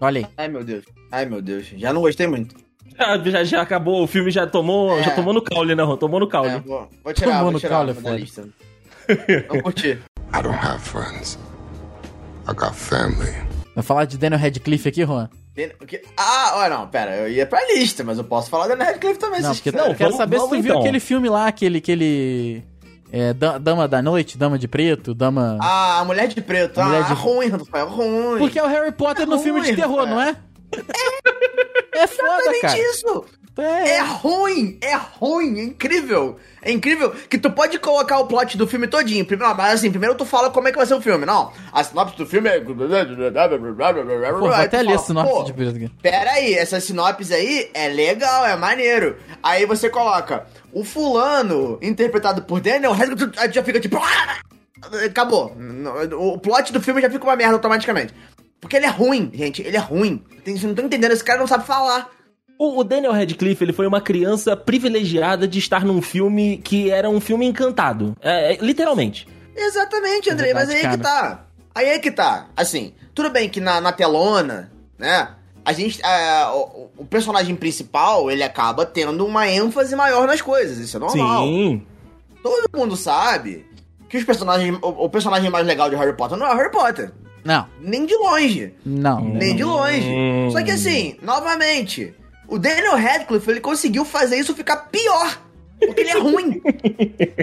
Olha 0.00 0.20
aí. 0.20 0.26
Ai, 0.36 0.48
meu 0.48 0.64
Deus. 0.64 0.84
Ai, 1.12 1.24
meu 1.26 1.40
Deus. 1.40 1.66
Já 1.76 1.92
não 1.92 2.00
gostei 2.00 2.26
muito. 2.26 2.56
Já, 2.98 3.16
já, 3.30 3.44
já 3.44 3.62
acabou, 3.62 4.02
o 4.02 4.06
filme 4.08 4.30
já 4.32 4.44
tomou, 4.46 4.98
É. 4.98 5.04
já 5.04 5.10
tomou 5.12 5.32
no 5.32 5.40
caule, 5.40 5.74
né, 5.76 5.82
Ron? 5.84 5.96
Tomou 5.96 6.18
no 6.18 6.26
caule. 6.26 6.48
É, 6.50 6.58
vou, 6.58 6.88
vou 7.04 7.12
tirar, 7.14 7.28
Tomou 7.28 7.42
vou 7.44 7.52
no 7.52 7.60
tirar 7.60 7.70
caule, 7.76 7.92
da 7.92 8.10
lista. 8.16 8.48
Não 9.48 9.60
curti. 9.60 9.98
I 10.32 10.42
don't 10.42 10.56
have 10.58 10.80
friends. 10.80 11.38
I 12.48 12.52
got 12.54 12.74
family. 12.74 13.34
Vai 13.74 13.84
falar 13.84 14.04
de 14.04 14.18
Daniel 14.18 14.40
Radcliffe 14.40 14.88
aqui, 14.88 15.04
Juan? 15.04 15.28
Ah, 16.16 16.52
ó, 16.56 16.68
não, 16.68 16.88
pera. 16.88 17.16
Eu 17.16 17.28
ia 17.30 17.46
pra 17.46 17.60
lista, 17.74 18.02
mas 18.02 18.18
eu 18.18 18.24
posso 18.24 18.48
falar 18.50 18.68
da 18.74 18.84
Radcliffe 18.84 19.18
também, 19.18 19.40
Não, 19.42 19.52
se 19.54 19.60
porque 19.62 19.76
não, 19.76 19.86
eu 19.88 19.94
quero 19.94 20.10
vamos- 20.10 20.16
saber 20.16 20.36
se 20.36 20.42
vamos 20.42 20.56
tu 20.58 20.62
viu 20.62 20.70
então. 20.72 20.80
aquele 20.80 21.00
filme 21.00 21.28
lá, 21.28 21.46
aquele. 21.46 21.78
aquele 21.78 22.62
é, 23.12 23.32
Da- 23.34 23.58
Dama 23.58 23.86
da 23.88 24.00
Noite, 24.00 24.38
Dama 24.38 24.58
de 24.58 24.66
Preto, 24.68 25.14
Dama. 25.14 25.58
Ah, 25.60 25.98
a 26.00 26.04
Mulher 26.04 26.28
de 26.28 26.40
Preto. 26.40 26.78
A 26.80 26.84
ah, 26.84 26.86
Mulher 26.86 27.04
de- 27.04 27.12
ruim, 27.14 27.48
Rafael, 27.48 27.88
ruim. 27.88 28.38
Porque 28.38 28.58
é 28.58 28.62
o 28.62 28.66
Harry 28.68 28.92
Potter 28.92 29.26
no 29.26 29.34
ruim, 29.36 29.44
filme 29.44 29.62
de 29.62 29.74
terror, 29.76 30.04
cara. 30.04 30.10
não 30.10 30.20
é? 30.20 30.36
É 31.92 32.06
foda, 32.06 32.28
Exatamente 32.32 32.60
cara. 32.62 32.78
isso. 32.78 33.24
É, 33.58 33.96
É 33.96 34.00
ruim, 34.00 34.78
é 34.80 34.94
ruim, 34.94 35.58
é 35.60 35.64
incrível. 35.64 36.36
É 36.62 36.70
incrível 36.70 37.10
que 37.10 37.38
tu 37.38 37.50
pode 37.50 37.78
colocar 37.78 38.18
o 38.18 38.26
plot 38.26 38.56
do 38.56 38.66
filme 38.66 38.86
todinho. 38.86 39.24
Primeiro, 39.24 39.54
mas 39.56 39.74
assim, 39.74 39.90
primeiro 39.90 40.14
tu 40.14 40.24
fala 40.24 40.50
como 40.50 40.68
é 40.68 40.70
que 40.70 40.76
vai 40.78 40.86
ser 40.86 40.94
o 40.94 41.00
filme. 41.00 41.26
Não, 41.26 41.52
a 41.72 41.82
sinopse 41.84 42.16
do 42.16 42.26
filme 42.26 42.48
é... 42.48 42.60
Pô, 42.60 44.38
vou 44.40 44.50
até 44.52 44.82
ler 44.82 44.94
a 44.94 44.98
fala, 44.98 45.06
sinopse 45.06 45.52
de 45.52 45.68
aqui. 45.84 45.92
Pera 46.02 46.30
aí, 46.32 46.54
essa 46.54 46.80
sinopse 46.80 47.32
aí 47.34 47.70
é 47.74 47.88
legal, 47.88 48.46
é 48.46 48.56
maneiro. 48.56 49.16
Aí 49.42 49.66
você 49.66 49.88
coloca 49.90 50.46
o 50.72 50.84
fulano, 50.84 51.78
interpretado 51.82 52.42
por 52.42 52.60
Daniel 52.60 52.92
aí 53.36 53.52
já 53.52 53.62
fica 53.62 53.80
tipo... 53.80 53.96
"Ah!" 53.96 54.38
Acabou. 55.04 55.54
O 56.18 56.38
plot 56.38 56.72
do 56.72 56.80
filme 56.80 57.02
já 57.02 57.10
fica 57.10 57.24
uma 57.24 57.36
merda 57.36 57.54
automaticamente. 57.54 58.14
Porque 58.60 58.76
ele 58.76 58.86
é 58.86 58.90
ruim, 58.90 59.30
gente, 59.34 59.62
ele 59.62 59.76
é 59.76 59.80
ruim. 59.80 60.22
Vocês 60.44 60.62
não 60.62 60.70
estão 60.70 60.84
entendendo, 60.86 61.12
esse 61.12 61.24
cara 61.24 61.38
não 61.38 61.46
sabe 61.46 61.66
falar. 61.66 62.10
O, 62.62 62.84
Daniel 62.84 63.12
Radcliffe, 63.12 63.64
ele 63.64 63.72
foi 63.72 63.86
uma 63.86 64.02
criança 64.02 64.54
privilegiada 64.54 65.48
de 65.48 65.58
estar 65.58 65.82
num 65.82 66.02
filme 66.02 66.58
que 66.58 66.90
era 66.90 67.08
um 67.08 67.18
filme 67.18 67.46
encantado. 67.46 68.14
É, 68.20 68.52
é, 68.52 68.58
literalmente. 68.60 69.26
Exatamente, 69.56 70.28
Andrei, 70.30 70.52
mas 70.52 70.68
aí 70.68 70.82
verdade, 70.82 70.98
que 70.98 71.02
tá. 71.02 71.46
Aí 71.74 71.86
é 71.88 71.98
que 71.98 72.10
tá. 72.10 72.48
Assim, 72.54 72.92
tudo 73.14 73.30
bem 73.30 73.48
que 73.48 73.60
na, 73.60 73.80
na 73.80 73.92
telona, 73.92 74.70
né? 74.98 75.30
A 75.64 75.72
gente. 75.72 76.04
é, 76.04 76.46
o, 76.48 76.90
o 76.98 77.04
personagem 77.06 77.56
principal, 77.56 78.30
ele 78.30 78.42
acaba 78.42 78.84
tendo 78.84 79.24
uma 79.24 79.48
ênfase 79.48 79.96
maior 79.96 80.26
nas 80.26 80.42
coisas. 80.42 80.76
Isso 80.76 80.98
é 80.98 81.00
normal. 81.00 81.44
Sim. 81.44 81.86
Todo 82.42 82.78
mundo 82.78 82.94
sabe 82.94 83.64
que 84.06 84.18
os 84.18 84.24
personagens. 84.24 84.78
O, 84.82 85.06
o 85.06 85.08
personagem 85.08 85.48
mais 85.48 85.66
legal 85.66 85.88
de 85.88 85.96
Harry 85.96 86.14
Potter 86.14 86.36
não 86.36 86.46
é 86.46 86.52
o 86.52 86.56
Harry 86.58 86.70
Potter. 86.70 87.10
Não, 87.42 87.66
Nem 87.80 88.04
de 88.04 88.14
longe. 88.16 88.74
não. 88.84 89.18
Nem 89.22 89.56
de 89.56 89.64
longe. 89.64 90.10
Hum. 90.10 90.50
Só 90.52 90.62
que 90.62 90.72
assim, 90.72 91.16
novamente, 91.22 92.14
o 92.50 92.58
Daniel 92.58 92.96
Radcliffe, 92.96 93.50
ele 93.50 93.60
conseguiu 93.60 94.04
fazer 94.04 94.36
isso 94.36 94.54
ficar 94.54 94.76
pior. 94.90 95.38
Porque 95.80 96.02
ele 96.02 96.10
é 96.10 96.18
ruim. 96.18 96.60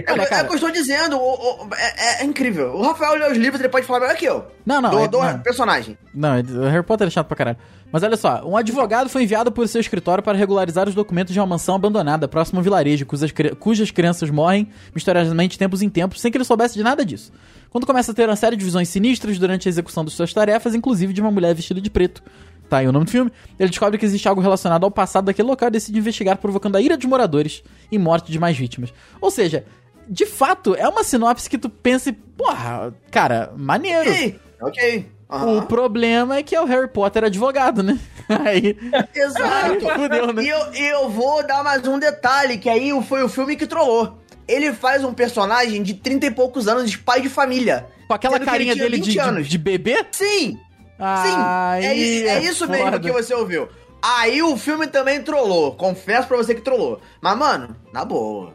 é, 0.06 0.12
Olha, 0.12 0.22
é 0.22 0.26
cara. 0.26 0.44
o 0.44 0.46
que 0.46 0.52
eu 0.52 0.54
estou 0.54 0.70
dizendo. 0.70 1.16
o- 1.16 1.64
o- 1.64 1.68
é, 1.74 2.22
é 2.22 2.24
incrível. 2.24 2.68
O 2.72 2.82
Rafael 2.82 3.16
leu 3.18 3.32
os 3.32 3.36
livros, 3.36 3.58
ele 3.60 3.68
pode 3.68 3.84
falar 3.84 3.98
melhor 3.98 4.14
que 4.16 4.26
eu. 4.26 4.44
Não, 4.64 4.80
não, 4.80 4.90
Do, 4.90 4.98
é- 5.00 5.08
do 5.08 5.18
não. 5.20 5.38
personagem. 5.40 5.98
Não, 6.14 6.38
o 6.38 6.68
Harry 6.68 6.84
Potter 6.84 7.08
é 7.08 7.10
chato 7.10 7.26
pra 7.26 7.36
caralho. 7.36 7.56
Mas 7.90 8.04
olha 8.04 8.16
só, 8.16 8.46
um 8.46 8.56
advogado 8.56 9.08
foi 9.08 9.24
enviado 9.24 9.50
por 9.50 9.66
seu 9.66 9.80
escritório 9.80 10.22
para 10.22 10.38
regularizar 10.38 10.88
os 10.88 10.94
documentos 10.94 11.32
de 11.34 11.40
uma 11.40 11.46
mansão 11.46 11.74
abandonada 11.74 12.28
próximo 12.28 12.58
a 12.58 12.60
um 12.60 12.62
vilarejo, 12.62 13.04
cujas, 13.06 13.32
cujas 13.58 13.90
crianças 13.90 14.30
morrem 14.30 14.68
misteriosamente 14.94 15.58
tempos 15.58 15.82
em 15.82 15.88
tempos, 15.88 16.20
sem 16.20 16.30
que 16.30 16.36
ele 16.38 16.44
soubesse 16.44 16.74
de 16.74 16.84
nada 16.84 17.04
disso. 17.04 17.32
Quando 17.70 17.86
começa 17.88 18.12
a 18.12 18.14
ter 18.14 18.28
uma 18.28 18.36
série 18.36 18.54
de 18.56 18.64
visões 18.64 18.88
sinistras 18.88 19.36
durante 19.36 19.66
a 19.66 19.70
execução 19.70 20.04
de 20.04 20.12
suas 20.12 20.32
tarefas, 20.32 20.76
inclusive 20.76 21.12
de 21.12 21.20
uma 21.20 21.32
mulher 21.32 21.54
vestida 21.56 21.80
de 21.80 21.90
preto. 21.90 22.22
Tá 22.68 22.78
aí 22.78 22.88
o 22.88 22.92
nome 22.92 23.06
do 23.06 23.10
filme. 23.10 23.32
Ele 23.58 23.70
descobre 23.70 23.98
que 23.98 24.04
existe 24.04 24.28
algo 24.28 24.40
relacionado 24.40 24.84
ao 24.84 24.90
passado 24.90 25.24
daquele 25.24 25.48
local 25.48 25.68
e 25.68 25.72
decide 25.72 25.98
investigar, 25.98 26.36
provocando 26.36 26.76
a 26.76 26.80
ira 26.80 26.96
dos 26.96 27.06
moradores 27.06 27.62
e 27.90 27.98
morte 27.98 28.30
de 28.30 28.38
mais 28.38 28.56
vítimas. 28.56 28.92
Ou 29.20 29.30
seja, 29.30 29.64
de 30.08 30.26
fato, 30.26 30.74
é 30.74 30.86
uma 30.86 31.02
sinopse 31.02 31.48
que 31.48 31.58
tu 31.58 31.68
pensa 31.68 32.10
e, 32.10 32.12
porra, 32.12 32.94
cara, 33.10 33.52
maneiro. 33.56 34.10
Ok, 34.10 34.40
ok. 34.60 35.06
Aham. 35.30 35.58
O 35.58 35.62
problema 35.66 36.36
é 36.36 36.42
que 36.42 36.54
é 36.54 36.60
o 36.60 36.64
Harry 36.64 36.88
Potter 36.88 37.24
advogado, 37.24 37.82
né? 37.82 37.98
Aí. 38.28 38.76
Exato. 39.14 39.86
Fudeu, 39.94 40.32
né? 40.32 40.42
E 40.42 40.48
eu, 40.48 40.72
eu 40.72 41.08
vou 41.10 41.46
dar 41.46 41.62
mais 41.62 41.86
um 41.86 41.98
detalhe, 41.98 42.56
que 42.56 42.68
aí 42.68 42.90
foi 43.02 43.22
o 43.22 43.28
filme 43.28 43.54
que 43.54 43.66
trollou. 43.66 44.18
Ele 44.46 44.72
faz 44.72 45.04
um 45.04 45.12
personagem 45.12 45.82
de 45.82 45.94
30 45.94 46.26
e 46.26 46.30
poucos 46.30 46.66
anos, 46.66 46.90
de 46.90 46.98
pai 46.98 47.20
de 47.20 47.28
família. 47.28 47.86
Com 48.06 48.14
aquela 48.14 48.40
carinha 48.40 48.74
dele 48.74 48.96
20 48.96 49.04
de, 49.04 49.42
de, 49.42 49.48
de 49.50 49.58
bebê? 49.58 50.06
Sim, 50.10 50.58
Aí 50.98 51.94
sim. 51.94 52.24
É, 52.26 52.28
é 52.28 52.42
isso 52.42 52.68
mesmo 52.68 52.84
foda. 52.84 53.00
que 53.00 53.10
você 53.12 53.34
ouviu. 53.34 53.68
Aí 54.02 54.42
o 54.42 54.56
filme 54.56 54.86
também 54.86 55.22
trollou. 55.22 55.74
Confesso 55.74 56.28
pra 56.28 56.36
você 56.36 56.54
que 56.54 56.60
trollou. 56.60 57.00
Mas, 57.20 57.36
mano, 57.36 57.76
na 57.92 58.04
boa. 58.04 58.54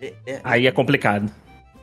É- 0.00 0.14
é- 0.26 0.40
Aí 0.42 0.66
é 0.66 0.72
complicado. 0.72 1.30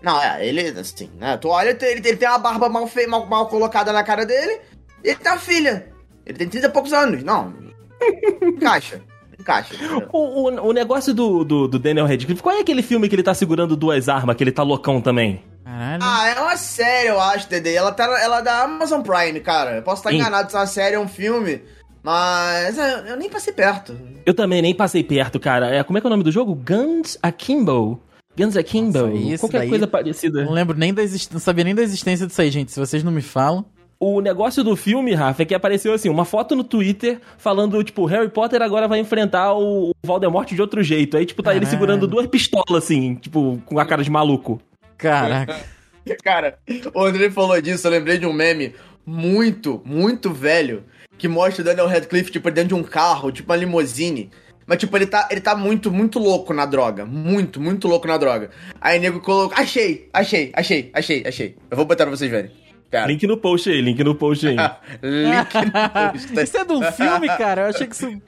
Não, 0.01 0.21
é, 0.21 0.45
ele, 0.45 0.61
assim, 0.79 1.09
né? 1.19 1.37
Tu 1.37 1.47
olha, 1.47 1.69
ele, 1.69 2.07
ele 2.07 2.17
tem 2.17 2.27
uma 2.27 2.37
barba 2.37 2.69
mal, 2.69 2.87
fe... 2.87 3.07
mal, 3.07 3.25
mal 3.25 3.47
colocada 3.47 3.91
na 3.91 4.03
cara 4.03 4.25
dele. 4.25 4.61
E 5.03 5.09
ele 5.09 5.15
tem 5.17 5.31
uma 5.31 5.39
filha. 5.39 5.91
Ele 6.25 6.37
tem 6.37 6.47
30 6.49 6.67
e 6.67 6.69
poucos 6.71 6.93
anos. 6.93 7.23
Não. 7.23 7.53
Encaixa. 8.41 9.01
Encaixa. 9.39 9.75
O, 10.11 10.17
o, 10.17 10.67
o 10.69 10.73
negócio 10.73 11.13
do, 11.13 11.43
do, 11.43 11.67
do 11.67 11.79
Daniel 11.79 12.05
Radcliffe, 12.07 12.41
qual 12.41 12.55
é 12.55 12.61
aquele 12.61 12.81
filme 12.81 13.07
que 13.07 13.15
ele 13.15 13.23
tá 13.23 13.33
segurando 13.33 13.75
duas 13.75 14.09
armas, 14.09 14.35
que 14.35 14.43
ele 14.43 14.51
tá 14.51 14.63
loucão 14.63 14.99
também? 15.01 15.41
Caralho. 15.67 16.01
Ah, 16.01 16.27
é 16.29 16.39
uma 16.39 16.55
série, 16.55 17.09
eu 17.09 17.19
acho, 17.19 17.49
Dede. 17.49 17.73
Ela, 17.75 17.91
tá, 17.91 18.05
ela 18.21 18.39
é 18.39 18.41
da 18.41 18.63
Amazon 18.63 19.01
Prime, 19.01 19.39
cara. 19.41 19.75
Eu 19.75 19.81
posso 19.83 19.99
estar 19.99 20.11
Sim. 20.11 20.15
enganado 20.17 20.49
se 20.49 20.55
é 20.55 20.59
uma 20.59 20.65
série 20.67 20.95
ou 20.95 21.03
um 21.03 21.07
filme. 21.09 21.61
Mas 22.01 22.77
é, 22.77 23.11
eu 23.11 23.17
nem 23.17 23.29
passei 23.29 23.51
perto. 23.51 23.99
Eu 24.25 24.33
também 24.33 24.61
nem 24.61 24.73
passei 24.73 25.03
perto, 25.03 25.39
cara. 25.41 25.67
É, 25.75 25.83
como 25.83 25.97
é 25.97 26.01
que 26.01 26.07
é 26.07 26.09
o 26.09 26.11
nome 26.11 26.23
do 26.23 26.31
jogo? 26.31 26.55
Guns 26.55 27.17
Akimbo. 27.21 27.99
Guns 28.37 28.55
Akimbo. 28.55 28.97
Nossa, 29.07 29.13
isso 29.17 29.43
Qualquer 29.43 29.57
daí- 29.59 29.69
coisa 29.69 29.85
parecida. 29.87 30.45
Não 30.45 30.53
lembro 30.53 30.77
nem 30.77 30.93
da 30.93 31.03
existência. 31.03 31.33
Não 31.33 31.41
sabia 31.41 31.65
nem 31.65 31.75
da 31.75 31.81
existência 31.81 32.25
disso 32.25 32.41
aí, 32.41 32.49
gente. 32.49 32.71
Se 32.71 32.79
vocês 32.79 33.03
não 33.03 33.11
me 33.11 33.21
falam. 33.21 33.65
O 33.99 34.21
negócio 34.21 34.63
do 34.63 34.75
filme, 34.75 35.15
Rafa, 35.15 35.41
é 35.41 35.45
que 35.45 35.55
apareceu 35.55 35.91
assim, 35.91 36.07
uma 36.07 36.23
foto 36.23 36.55
no 36.55 36.63
Twitter 36.63 37.19
falando, 37.39 37.83
tipo, 37.83 38.05
Harry 38.05 38.29
Potter 38.29 38.61
agora 38.61 38.87
vai 38.87 38.99
enfrentar 38.99 39.55
o 39.55 39.91
Voldemort 40.05 40.47
de 40.53 40.61
outro 40.61 40.83
jeito. 40.83 41.17
Aí, 41.17 41.25
tipo, 41.25 41.41
tá 41.41 41.49
ele 41.49 41.61
Caralho. 41.61 41.71
segurando 41.79 42.07
duas 42.07 42.27
pistolas, 42.27 42.83
assim, 42.83 43.15
tipo, 43.15 43.59
com 43.65 43.79
a 43.79 43.85
cara 43.85 44.03
de 44.03 44.11
maluco. 44.11 44.61
Caraca. 44.97 45.55
Cara, 46.23 46.57
o 46.93 47.03
André 47.03 47.29
falou 47.29 47.59
disso, 47.61 47.85
eu 47.85 47.91
lembrei 47.91 48.17
de 48.17 48.25
um 48.25 48.33
meme 48.33 48.73
muito, 49.05 49.81
muito 49.85 50.31
velho 50.31 50.83
que 51.17 51.27
mostra 51.27 51.61
o 51.61 51.65
Daniel 51.65 51.87
Radcliffe, 51.87 52.31
tipo, 52.31 52.49
dentro 52.51 52.69
de 52.69 52.75
um 52.75 52.83
carro, 52.83 53.31
tipo 53.31 53.51
uma 53.51 53.57
limousine. 53.57 54.29
Mas, 54.65 54.79
tipo, 54.79 54.95
ele 54.97 55.07
tá, 55.07 55.27
ele 55.31 55.39
tá 55.39 55.55
muito, 55.55 55.89
muito 55.89 56.19
louco 56.19 56.53
na 56.53 56.65
droga. 56.65 57.05
Muito, 57.05 57.59
muito 57.59 57.87
louco 57.87 58.05
na 58.05 58.17
droga. 58.17 58.51
Aí 58.81 58.99
o 58.99 59.01
nego 59.01 59.21
colocou. 59.21 59.57
Achei, 59.57 60.09
achei, 60.13 60.51
achei, 60.53 60.91
achei, 60.93 61.23
achei. 61.25 61.55
Eu 61.71 61.77
vou 61.77 61.85
botar 61.85 62.05
pra 62.05 62.15
vocês 62.15 62.29
verem. 62.29 62.51
Cara. 62.91 63.07
Link 63.07 63.25
no 63.25 63.37
post 63.37 63.69
aí, 63.69 63.81
link 63.81 64.03
no 64.03 64.15
post 64.15 64.47
aí. 64.47 64.55
Link 65.03 65.55
no 65.55 65.89
post. 65.89 66.33
isso 66.43 66.57
é 66.57 66.65
de 66.65 66.73
um 66.73 66.83
filme, 66.91 67.27
cara? 67.27 67.61
Eu 67.63 67.67
achei 67.67 67.87
que 67.87 67.95
isso. 67.95 68.21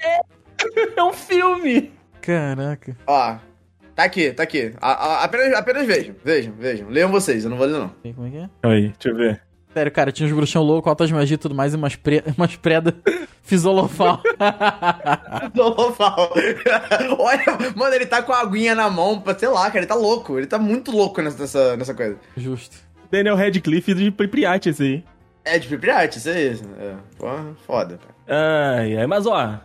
é 0.98 1.04
um 1.04 1.14
filme! 1.14 1.92
Caraca. 2.22 2.98
Ó, 3.08 3.38
tá 4.00 4.06
aqui, 4.06 4.32
tá 4.32 4.44
aqui. 4.44 4.74
A- 4.82 4.92
a- 4.92 5.24
apenas, 5.24 5.54
apenas 5.54 5.86
vejam, 5.86 6.16
vejam, 6.24 6.54
vejam. 6.58 6.90
Leiam 6.90 7.10
vocês, 7.12 7.44
eu 7.44 7.50
não 7.50 7.58
vou 7.58 7.68
ler, 7.68 7.80
não. 7.80 7.92
Como 8.16 8.28
é 8.28 8.30
que 8.32 8.38
é? 8.38 8.50
Aí, 8.64 8.82
deixa 8.90 9.10
eu 9.10 9.16
ver. 9.16 9.42
Sério, 9.74 9.92
cara, 9.92 10.12
tinha 10.12 10.28
uns 10.28 10.34
bruxão 10.34 10.64
loucos, 10.64 10.90
altas 10.90 11.12
magias 11.12 11.32
e 11.32 11.38
tudo 11.38 11.54
mais, 11.54 11.74
e 11.74 11.78
umas, 11.78 11.96
pre... 11.96 12.24
umas 12.38 12.56
preda 12.56 12.96
fisolofal. 13.44 14.22
Fala. 15.96 16.30
Olha, 17.20 17.44
mano, 17.76 17.94
ele 17.96 18.06
tá 18.06 18.22
com 18.22 18.32
a 18.34 18.42
aguinha 18.42 18.74
na 18.76 18.90
mão, 18.90 19.20
pra- 19.20 19.38
sei 19.38 19.48
lá, 19.50 19.66
cara, 19.68 19.80
ele 19.80 19.86
tá 19.86 19.96
louco. 19.96 20.38
Ele 20.38 20.48
tá 20.48 20.58
muito 20.58 20.92
louco 20.92 21.22
nessa, 21.22 21.40
nessa, 21.40 21.78
nessa 21.78 21.94
coisa. 21.94 22.18
Justo. 22.38 22.76
Daniel 23.12 23.36
Radcliffe 23.36 23.94
de 23.94 24.12
Pripyat, 24.12 24.70
esse 24.70 24.84
aí. 24.84 25.04
É 25.46 25.58
de 25.60 25.68
Pripyat, 25.68 26.18
isso 26.18 26.30
aí. 26.30 26.60
É, 26.80 26.96
porra, 27.18 27.56
foda, 27.66 27.98
cara. 27.98 28.16
Ai, 28.32 28.96
ai, 28.96 29.08
mas 29.08 29.26
ó, 29.26 29.56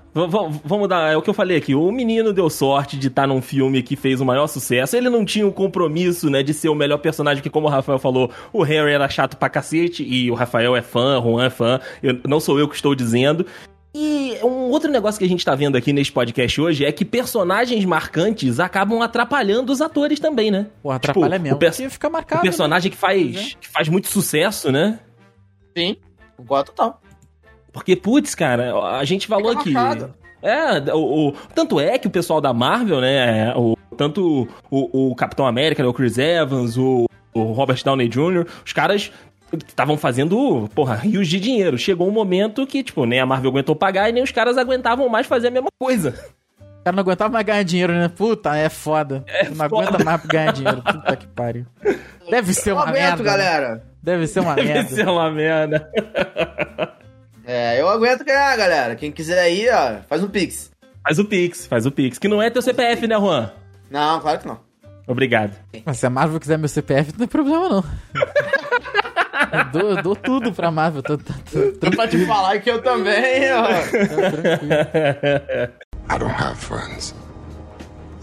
vamos 0.65 0.89
dar. 0.89 1.13
É 1.13 1.17
o 1.17 1.21
que 1.21 1.29
eu 1.29 1.35
falei 1.35 1.59
aqui. 1.59 1.75
O 1.75 1.93
menino 1.93 2.33
deu 2.33 2.49
sorte 2.49 2.97
de 2.97 3.09
estar 3.09 3.27
num 3.27 3.43
filme 3.43 3.83
que 3.83 3.95
fez 3.95 4.21
o 4.23 4.25
maior 4.25 4.47
sucesso. 4.47 4.97
Ele 4.97 5.11
não 5.11 5.23
tinha 5.25 5.47
o 5.47 5.53
compromisso, 5.53 6.31
né, 6.31 6.43
de 6.43 6.55
ser 6.55 6.71
o 6.71 6.75
melhor 6.75 6.97
personagem, 6.99 7.43
que, 7.43 7.51
como 7.51 7.67
o 7.67 7.71
Rafael 7.71 7.99
falou, 7.99 8.31
o 8.53 8.63
Harry 8.63 8.93
era 8.93 9.07
chato 9.09 9.37
pra 9.37 9.51
cacete. 9.51 10.03
E 10.03 10.31
o 10.31 10.35
Rafael 10.35 10.75
é 10.75 10.81
fã, 10.81 11.19
o 11.21 11.23
Juan 11.33 11.45
é 11.45 11.51
fã. 11.51 11.79
Eu- 12.03 12.19
não 12.27 12.41
sou 12.41 12.59
eu 12.59 12.67
que 12.67 12.75
estou 12.75 12.95
dizendo. 12.95 13.45
E 13.97 14.39
um 14.43 14.71
outro 14.71 14.91
negócio 14.91 15.19
que 15.21 15.25
a 15.25 15.29
gente 15.29 15.45
tá 15.45 15.55
vendo 15.55 15.77
aqui 15.77 15.93
nesse 15.93 16.11
podcast 16.11 16.61
hoje 16.61 16.85
é 16.85 16.91
que 16.91 17.05
personagens 17.05 17.85
marcantes 17.85 18.59
acabam 18.59 19.01
atrapalhando 19.03 19.71
os 19.73 19.81
atores 19.81 20.19
também, 20.19 20.51
né? 20.51 20.67
Porra, 20.83 20.97
atrapalha 20.97 21.33
Tipo, 21.35 21.43
mesmo. 21.43 21.57
o 21.57 21.59
perso- 21.61 21.77
Porque 21.83 21.93
fica 21.93 22.09
O 22.09 22.13
marcado. 22.13 22.43
personagem 22.43 22.91
que 22.91 22.97
Pois 22.97 23.35
faz, 23.37 23.57
que 23.61 23.69
faz 23.69 23.89
muito 23.89 24.09
sucesso, 24.09 24.73
né? 24.73 24.99
Sim, 25.77 25.97
concordo 26.37 26.73
total. 26.73 27.01
Porque, 27.75 27.95
putz, 27.97 28.35
cara, 28.35 28.73
a 28.99 29.05
gente 29.05 29.27
falou 29.27 29.51
aqui. 29.53 29.75
É, 30.41 30.95
o, 30.95 31.29
o- 31.29 31.33
tanto 31.55 31.81
é 31.81 31.99
que 31.99 32.07
o 32.07 32.11
pessoal 32.11 32.41
da 32.41 32.53
Marvel, 32.55 33.01
né, 33.01 33.53
o, 33.57 33.77
tanto 33.97 34.49
o, 34.71 35.11
o 35.11 35.15
Capitão 35.17 35.47
América, 35.47 35.83
né, 35.83 35.89
o 35.89 35.93
Chris 35.93 36.17
Evans, 36.17 36.77
o, 36.79 37.07
o 37.35 37.43
Robert 37.53 37.83
Downey 37.85 38.09
Jr., 38.09 38.47
os 38.65 38.73
caras 38.73 39.11
estavam 39.67 39.97
fazendo, 39.97 40.69
porra, 40.75 40.95
rios 40.97 41.29
de 41.29 41.41
dinheiro. 41.41 41.77
Chegou 41.79 42.07
um 42.09 42.13
momento 42.13 42.67
que, 42.67 42.83
tipo, 42.83 43.05
nem 43.07 43.21
a 43.21 43.27
Marvel 43.27 43.51
aguentou 43.51 43.75
pagar 43.75 44.09
e 44.09 44.13
nem 44.13 44.23
os 44.23 44.31
caras 44.33 44.57
aguentavam 44.57 45.09
mais 45.09 45.27
fazer 45.27 45.49
a 45.49 45.51
mesma 45.51 45.69
coisa. 45.81 46.15
O 46.61 46.85
cara 46.85 46.95
não 46.97 47.01
aguentava 47.03 47.33
mais 47.33 47.47
ganhar 47.47 47.63
dinheiro, 47.63 47.93
né? 47.95 48.09
Puta, 48.09 48.55
é 48.57 48.69
foda. 48.69 49.25
não 49.49 49.55
foda. 49.57 49.65
aguenta 49.65 50.05
mais 50.05 50.25
ganhar 50.27 50.53
dinheiro. 50.53 50.83
Puta 50.83 51.17
que 51.17 51.27
pariu. 51.29 51.65
Deve 52.31 52.53
ser 52.53 52.73
uma 52.73 52.83
aguento, 52.83 52.95
merda. 52.95 53.23
né? 53.23 53.25
galera. 53.25 53.83
Deve 54.03 54.27
ser 54.27 54.41
uma 54.41 54.55
Deve 54.55 54.69
merda. 54.69 54.89
ser 54.91 55.09
uma 55.09 55.31
merda. 55.31 55.91
É, 57.47 57.81
eu 57.81 57.89
aguento 57.89 58.25
ganhar, 58.25 58.57
galera. 58.57 58.97
Quem 58.97 59.13
quiser 59.13 59.41
aí, 59.41 59.69
ó, 59.69 60.03
faz 60.09 60.23
um 60.23 60.29
pix. 60.29 60.71
Faz 61.07 61.19
o 61.19 61.25
Pix, 61.27 61.67
faz 61.67 61.85
o 61.85 61.91
Pix. 61.93 62.19
Que 62.19 62.29
não 62.29 62.41
é 62.41 62.49
teu 62.49 62.63
CPF, 62.63 63.07
né, 63.07 63.15
Juan? 63.17 63.51
Não, 63.91 64.19
claro 64.21 64.39
que 64.39 64.49
não. 64.49 64.59
Obrigado. 65.07 65.53
Mas 65.85 65.99
se 65.99 66.07
a 66.07 66.11
Marvel 66.11 66.41
quiser 66.41 66.57
meu 66.57 66.67
CPF, 66.69 67.13
não 67.13 67.19
tem 67.19 67.29
problema, 67.29 67.69
não. 67.69 67.85
eu, 69.53 69.65
dou, 69.71 69.91
eu 69.91 70.03
dou 70.03 70.17
tudo 70.17 70.51
pra 70.51 70.71
Marvel. 70.71 71.03
Tô, 71.03 71.19
tô, 71.19 71.25
tô, 71.53 71.73
tô 71.73 71.73
Tô 71.73 71.91
pra 71.91 72.09
te 72.09 72.25
falar 72.25 72.59
que 72.61 72.71
eu 72.71 72.81
também, 72.81 73.53
ó. 73.53 73.67
tranquilo. 74.31 74.73
I 76.11 76.19
don't 76.19 76.33
have 76.43 76.57
friends. 76.57 77.15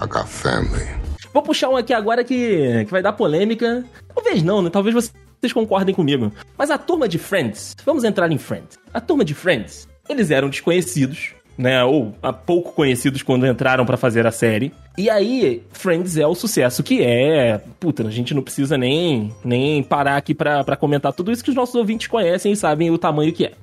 I 0.01 0.07
got 0.07 0.25
family. 0.27 0.87
Vou 1.31 1.43
puxar 1.43 1.69
um 1.69 1.77
aqui 1.77 1.93
agora 1.93 2.23
que, 2.23 2.83
que 2.85 2.91
vai 2.91 3.03
dar 3.03 3.13
polêmica. 3.13 3.85
Talvez 4.15 4.41
não, 4.41 4.63
né? 4.63 4.71
Talvez 4.71 5.13
vocês 5.41 5.53
concordem 5.53 5.93
comigo. 5.93 6.31
Mas 6.55 6.69
a 6.69 6.77
turma 6.77 7.09
de 7.09 7.17
Friends, 7.17 7.75
vamos 7.83 8.03
entrar 8.03 8.31
em 8.31 8.37
Friends. 8.37 8.77
A 8.93 9.01
turma 9.01 9.25
de 9.25 9.33
Friends, 9.33 9.87
eles 10.07 10.29
eram 10.29 10.49
desconhecidos, 10.49 11.31
né? 11.57 11.83
Ou 11.83 12.13
ah, 12.21 12.31
pouco 12.31 12.73
conhecidos 12.73 13.23
quando 13.23 13.47
entraram 13.47 13.83
pra 13.83 13.97
fazer 13.97 14.27
a 14.27 14.31
série. 14.31 14.71
E 14.95 15.09
aí, 15.09 15.63
Friends 15.71 16.15
é 16.15 16.27
o 16.27 16.35
sucesso 16.35 16.83
que 16.83 17.01
é. 17.01 17.59
Puta, 17.79 18.07
a 18.07 18.11
gente 18.11 18.35
não 18.35 18.43
precisa 18.43 18.77
nem, 18.77 19.33
nem 19.43 19.81
parar 19.81 20.17
aqui 20.17 20.35
pra 20.35 20.75
comentar 20.75 21.11
tudo 21.11 21.31
isso 21.31 21.43
que 21.43 21.49
os 21.49 21.55
nossos 21.55 21.73
ouvintes 21.73 22.07
conhecem 22.07 22.51
e 22.51 22.55
sabem 22.55 22.91
o 22.91 22.97
tamanho 22.99 23.33
que 23.33 23.45
é. 23.45 23.53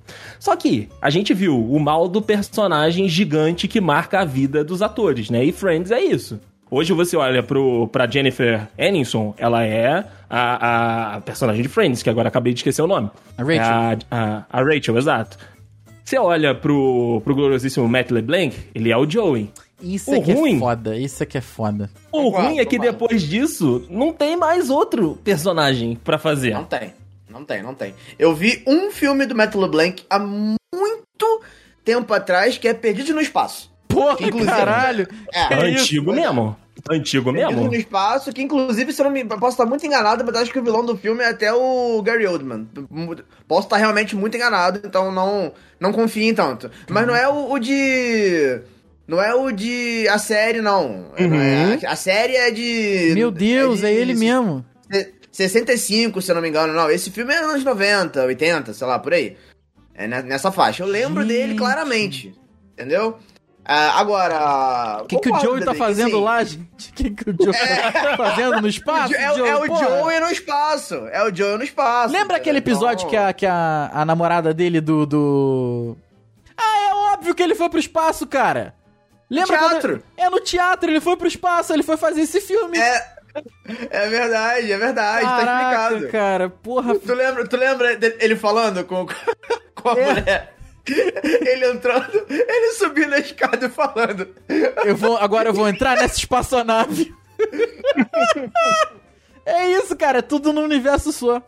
Só 0.41 0.57
que 0.57 0.89
a 1.01 1.11
gente 1.11 1.33
viu 1.33 1.57
o 1.57 1.79
mal 1.79 2.09
do 2.09 2.21
personagem 2.21 3.09
gigante 3.09 3.69
que 3.69 3.81
marca 3.81 4.19
a 4.19 4.25
vida 4.25 4.65
dos 4.65 4.83
atores, 4.83 5.31
né? 5.31 5.45
E 5.45 5.53
Friends 5.53 5.93
é 5.93 6.01
isso. 6.01 6.41
Hoje 6.71 6.93
você 6.93 7.17
olha 7.17 7.43
pro, 7.43 7.89
pra 7.89 8.07
Jennifer 8.07 8.69
Aniston, 8.79 9.35
ela 9.39 9.65
é 9.65 10.05
a, 10.29 11.17
a 11.17 11.21
personagem 11.23 11.63
de 11.63 11.69
Friends, 11.69 12.03
que 12.03 12.11
agora 12.11 12.29
acabei 12.29 12.53
de 12.53 12.61
esquecer 12.61 12.83
o 12.83 12.87
nome. 12.87 13.11
A 13.39 13.43
Rachel. 13.43 13.63
É 13.63 13.67
a, 13.67 13.97
a, 14.11 14.45
a 14.51 14.63
Rachel, 14.63 14.99
exato. 14.99 15.39
Você 16.05 16.19
olha 16.19 16.55
pro, 16.55 17.21
pro 17.25 17.35
gloriosíssimo 17.35 17.89
Matt 17.89 18.11
LeBlanc, 18.11 18.55
ele 18.75 18.91
é 18.93 18.97
o 18.97 19.09
Joey. 19.09 19.51
Isso 19.81 20.11
O 20.11 20.15
é 20.15 20.21
que 20.21 20.33
ruim- 20.33 20.57
é 20.57 20.59
foda. 20.59 20.97
Isso 20.97 21.23
é 21.23 21.27
que 21.27 21.39
é 21.39 21.41
foda. 21.41 21.89
O 22.13 22.25
Concordo, 22.25 22.49
ruim 22.49 22.59
é 22.59 22.65
que 22.65 22.79
depois 22.79 23.23
disso, 23.23 23.87
não 23.89 24.13
tem 24.13 24.37
mais 24.37 24.69
outro 24.71 25.19
personagem 25.23 25.97
pra 26.03 26.19
fazer. 26.19 26.53
Não 26.53 26.65
tem. 26.65 26.93
Não 27.31 27.45
tem, 27.45 27.63
não 27.63 27.75
tem. 27.75 27.95
Eu 28.19 28.35
vi 28.35 28.63
um 28.67 28.91
filme 28.91 29.25
do 29.27 29.35
Matt 29.35 29.55
LeBlanc 29.55 30.03
há 30.11 30.19
muito 30.19 31.43
tempo 31.85 32.13
atrás 32.13 32.59
que 32.59 32.67
é 32.67 32.75
Perdido 32.75 33.15
no 33.15 33.21
Espaço. 33.21 33.71
Porra, 33.89 34.17
Inclusive- 34.21 34.51
caralho. 34.51 35.09
É, 35.33 35.69
isso? 35.71 35.83
Antigo 35.83 36.13
mesmo. 36.13 36.57
Antigo 36.91 37.33
mesmo. 37.33 37.65
no 37.65 37.75
Espaço, 37.75 38.33
que 38.33 38.41
inclusive, 38.43 38.93
se 38.93 39.01
eu 39.01 39.05
não 39.05 39.11
me. 39.11 39.25
Posso 39.25 39.49
estar 39.55 39.67
muito 39.67 39.85
enganado, 39.85 40.25
mas 40.25 40.37
acho 40.37 40.53
que 40.53 40.59
o 40.61 40.63
vilão 40.63 40.85
do 40.85 40.97
filme 40.97 41.23
é 41.25 41.29
até 41.31 41.53
o 41.53 42.01
Gary 42.03 42.27
Oldman. 42.27 42.69
Posso 43.49 43.67
estar 43.67 43.77
realmente 43.79 44.15
muito 44.15 44.37
enganado, 44.37 44.81
então 44.85 45.11
não, 45.11 45.53
não 45.81 45.93
confiem 45.93 46.33
tanto. 46.35 46.71
Mas 46.89 47.07
não 47.07 47.17
é 47.17 47.29
o, 47.29 47.51
o 47.53 47.59
de. 47.59 48.61
Não 49.09 49.21
é 49.21 49.35
o 49.35 49.51
de. 49.51 50.07
A 50.09 50.19
série, 50.19 50.61
não. 50.61 51.11
Uhum. 51.19 51.35
É, 51.41 51.85
a, 51.87 51.93
a 51.93 51.97
série 51.97 52.37
é 52.37 52.51
de. 52.53 53.13
Meu 53.15 53.31
Deus, 53.33 53.81
de 53.81 53.87
é 53.87 53.93
ele 53.93 54.15
mesmo. 54.15 54.65
se- 54.93 55.15
65, 55.33 56.23
se 56.23 56.31
eu 56.31 56.35
não 56.37 56.43
me 56.43 56.49
engano. 56.49 56.73
Não, 56.75 56.89
esse 56.91 57.11
filme 57.11 57.33
é 57.35 57.39
anos 57.39 57.65
90, 57.65 58.25
80, 58.25 58.73
sei 58.73 58.87
lá, 58.87 58.99
por 58.99 59.15
aí. 59.15 59.37
É 59.95 60.07
ne- 60.07 60.23
nessa 60.23 60.53
faixa. 60.53 60.85
Eu 60.85 60.87
lembro 60.87 61.23
Gente. 61.23 61.33
dele 61.33 61.55
claramente. 61.57 62.33
Entendeu? 62.75 63.19
Ah, 63.71 64.01
agora. 64.01 65.03
O 65.03 65.07
que, 65.07 65.19
que 65.19 65.31
o 65.31 65.39
Joey 65.41 65.63
tá 65.63 65.75
fazendo 65.75 66.19
lá, 66.19 66.43
gente? 66.43 66.89
O 66.91 66.93
que, 66.95 67.11
que 67.11 67.31
o 67.31 67.37
Joey 67.39 67.53
tá 67.93 68.17
fazendo 68.17 68.63
no 68.63 68.69
espaço? 68.69 69.15
É, 69.15 69.35
Joey? 69.37 69.51
é 69.51 69.57
o 69.57 69.67
Porra. 69.67 69.87
Joey 70.01 70.21
no 70.21 70.31
espaço. 70.31 70.95
É 71.13 71.23
o 71.23 71.35
Joey 71.35 71.59
no 71.59 71.65
espaço. 71.65 72.13
Lembra 72.15 72.39
aquele 72.39 72.59
episódio 72.59 73.07
que, 73.09 73.17
a, 73.17 73.31
que 73.35 73.45
a, 73.45 73.91
a 73.93 74.05
namorada 74.07 74.55
dele 74.55 74.81
do, 74.81 75.05
do. 75.05 75.97
Ah, 76.57 76.89
é 76.89 76.95
óbvio 77.15 77.35
que 77.35 77.43
ele 77.43 77.55
foi 77.55 77.69
pro 77.69 77.79
espaço, 77.79 78.27
cara! 78.27 78.75
Lembra 79.31 79.59
quando- 79.59 79.71
teatro. 79.73 80.03
É 80.17 80.31
no 80.31 80.41
teatro, 80.41 80.91
ele 80.91 81.01
foi 81.03 81.15
pro 81.19 81.29
espaço, 81.29 81.71
ele 81.75 81.83
foi 81.83 81.99
fazer 81.99 82.23
esse 82.23 82.41
filme. 82.41 82.79
É, 82.79 83.07
é 83.91 84.09
verdade, 84.09 84.73
é 84.73 84.79
verdade, 84.79 85.25
tá 85.27 85.37
Caraca, 85.45 85.83
explicado. 85.95 86.09
cara, 86.13 86.49
porra. 86.49 86.95
Tu 86.95 87.13
lembra, 87.13 87.47
tu 87.47 87.57
lembra 87.59 87.97
dele- 87.99 88.17
ele 88.19 88.35
falando 88.37 88.83
com, 88.87 89.05
com 89.77 89.89
a 89.91 89.99
É. 90.01 90.05
mulher? 90.15 90.55
Ele 91.23 91.71
entrando, 91.71 92.27
ele 92.29 92.73
subindo 92.73 93.15
a 93.15 93.19
escada 93.19 93.67
e 93.67 93.69
falando. 93.69 94.29
Eu 94.85 94.97
vou, 94.97 95.17
agora 95.17 95.49
eu 95.49 95.55
vou 95.55 95.69
entrar 95.69 95.97
nessa 95.97 96.17
espaçonave. 96.17 97.15
é 99.45 99.71
isso, 99.73 99.97
cara, 99.97 100.19
é 100.19 100.23
tudo 100.23 100.53
no 100.53 100.63
universo 100.63 101.13
só. 101.13 101.43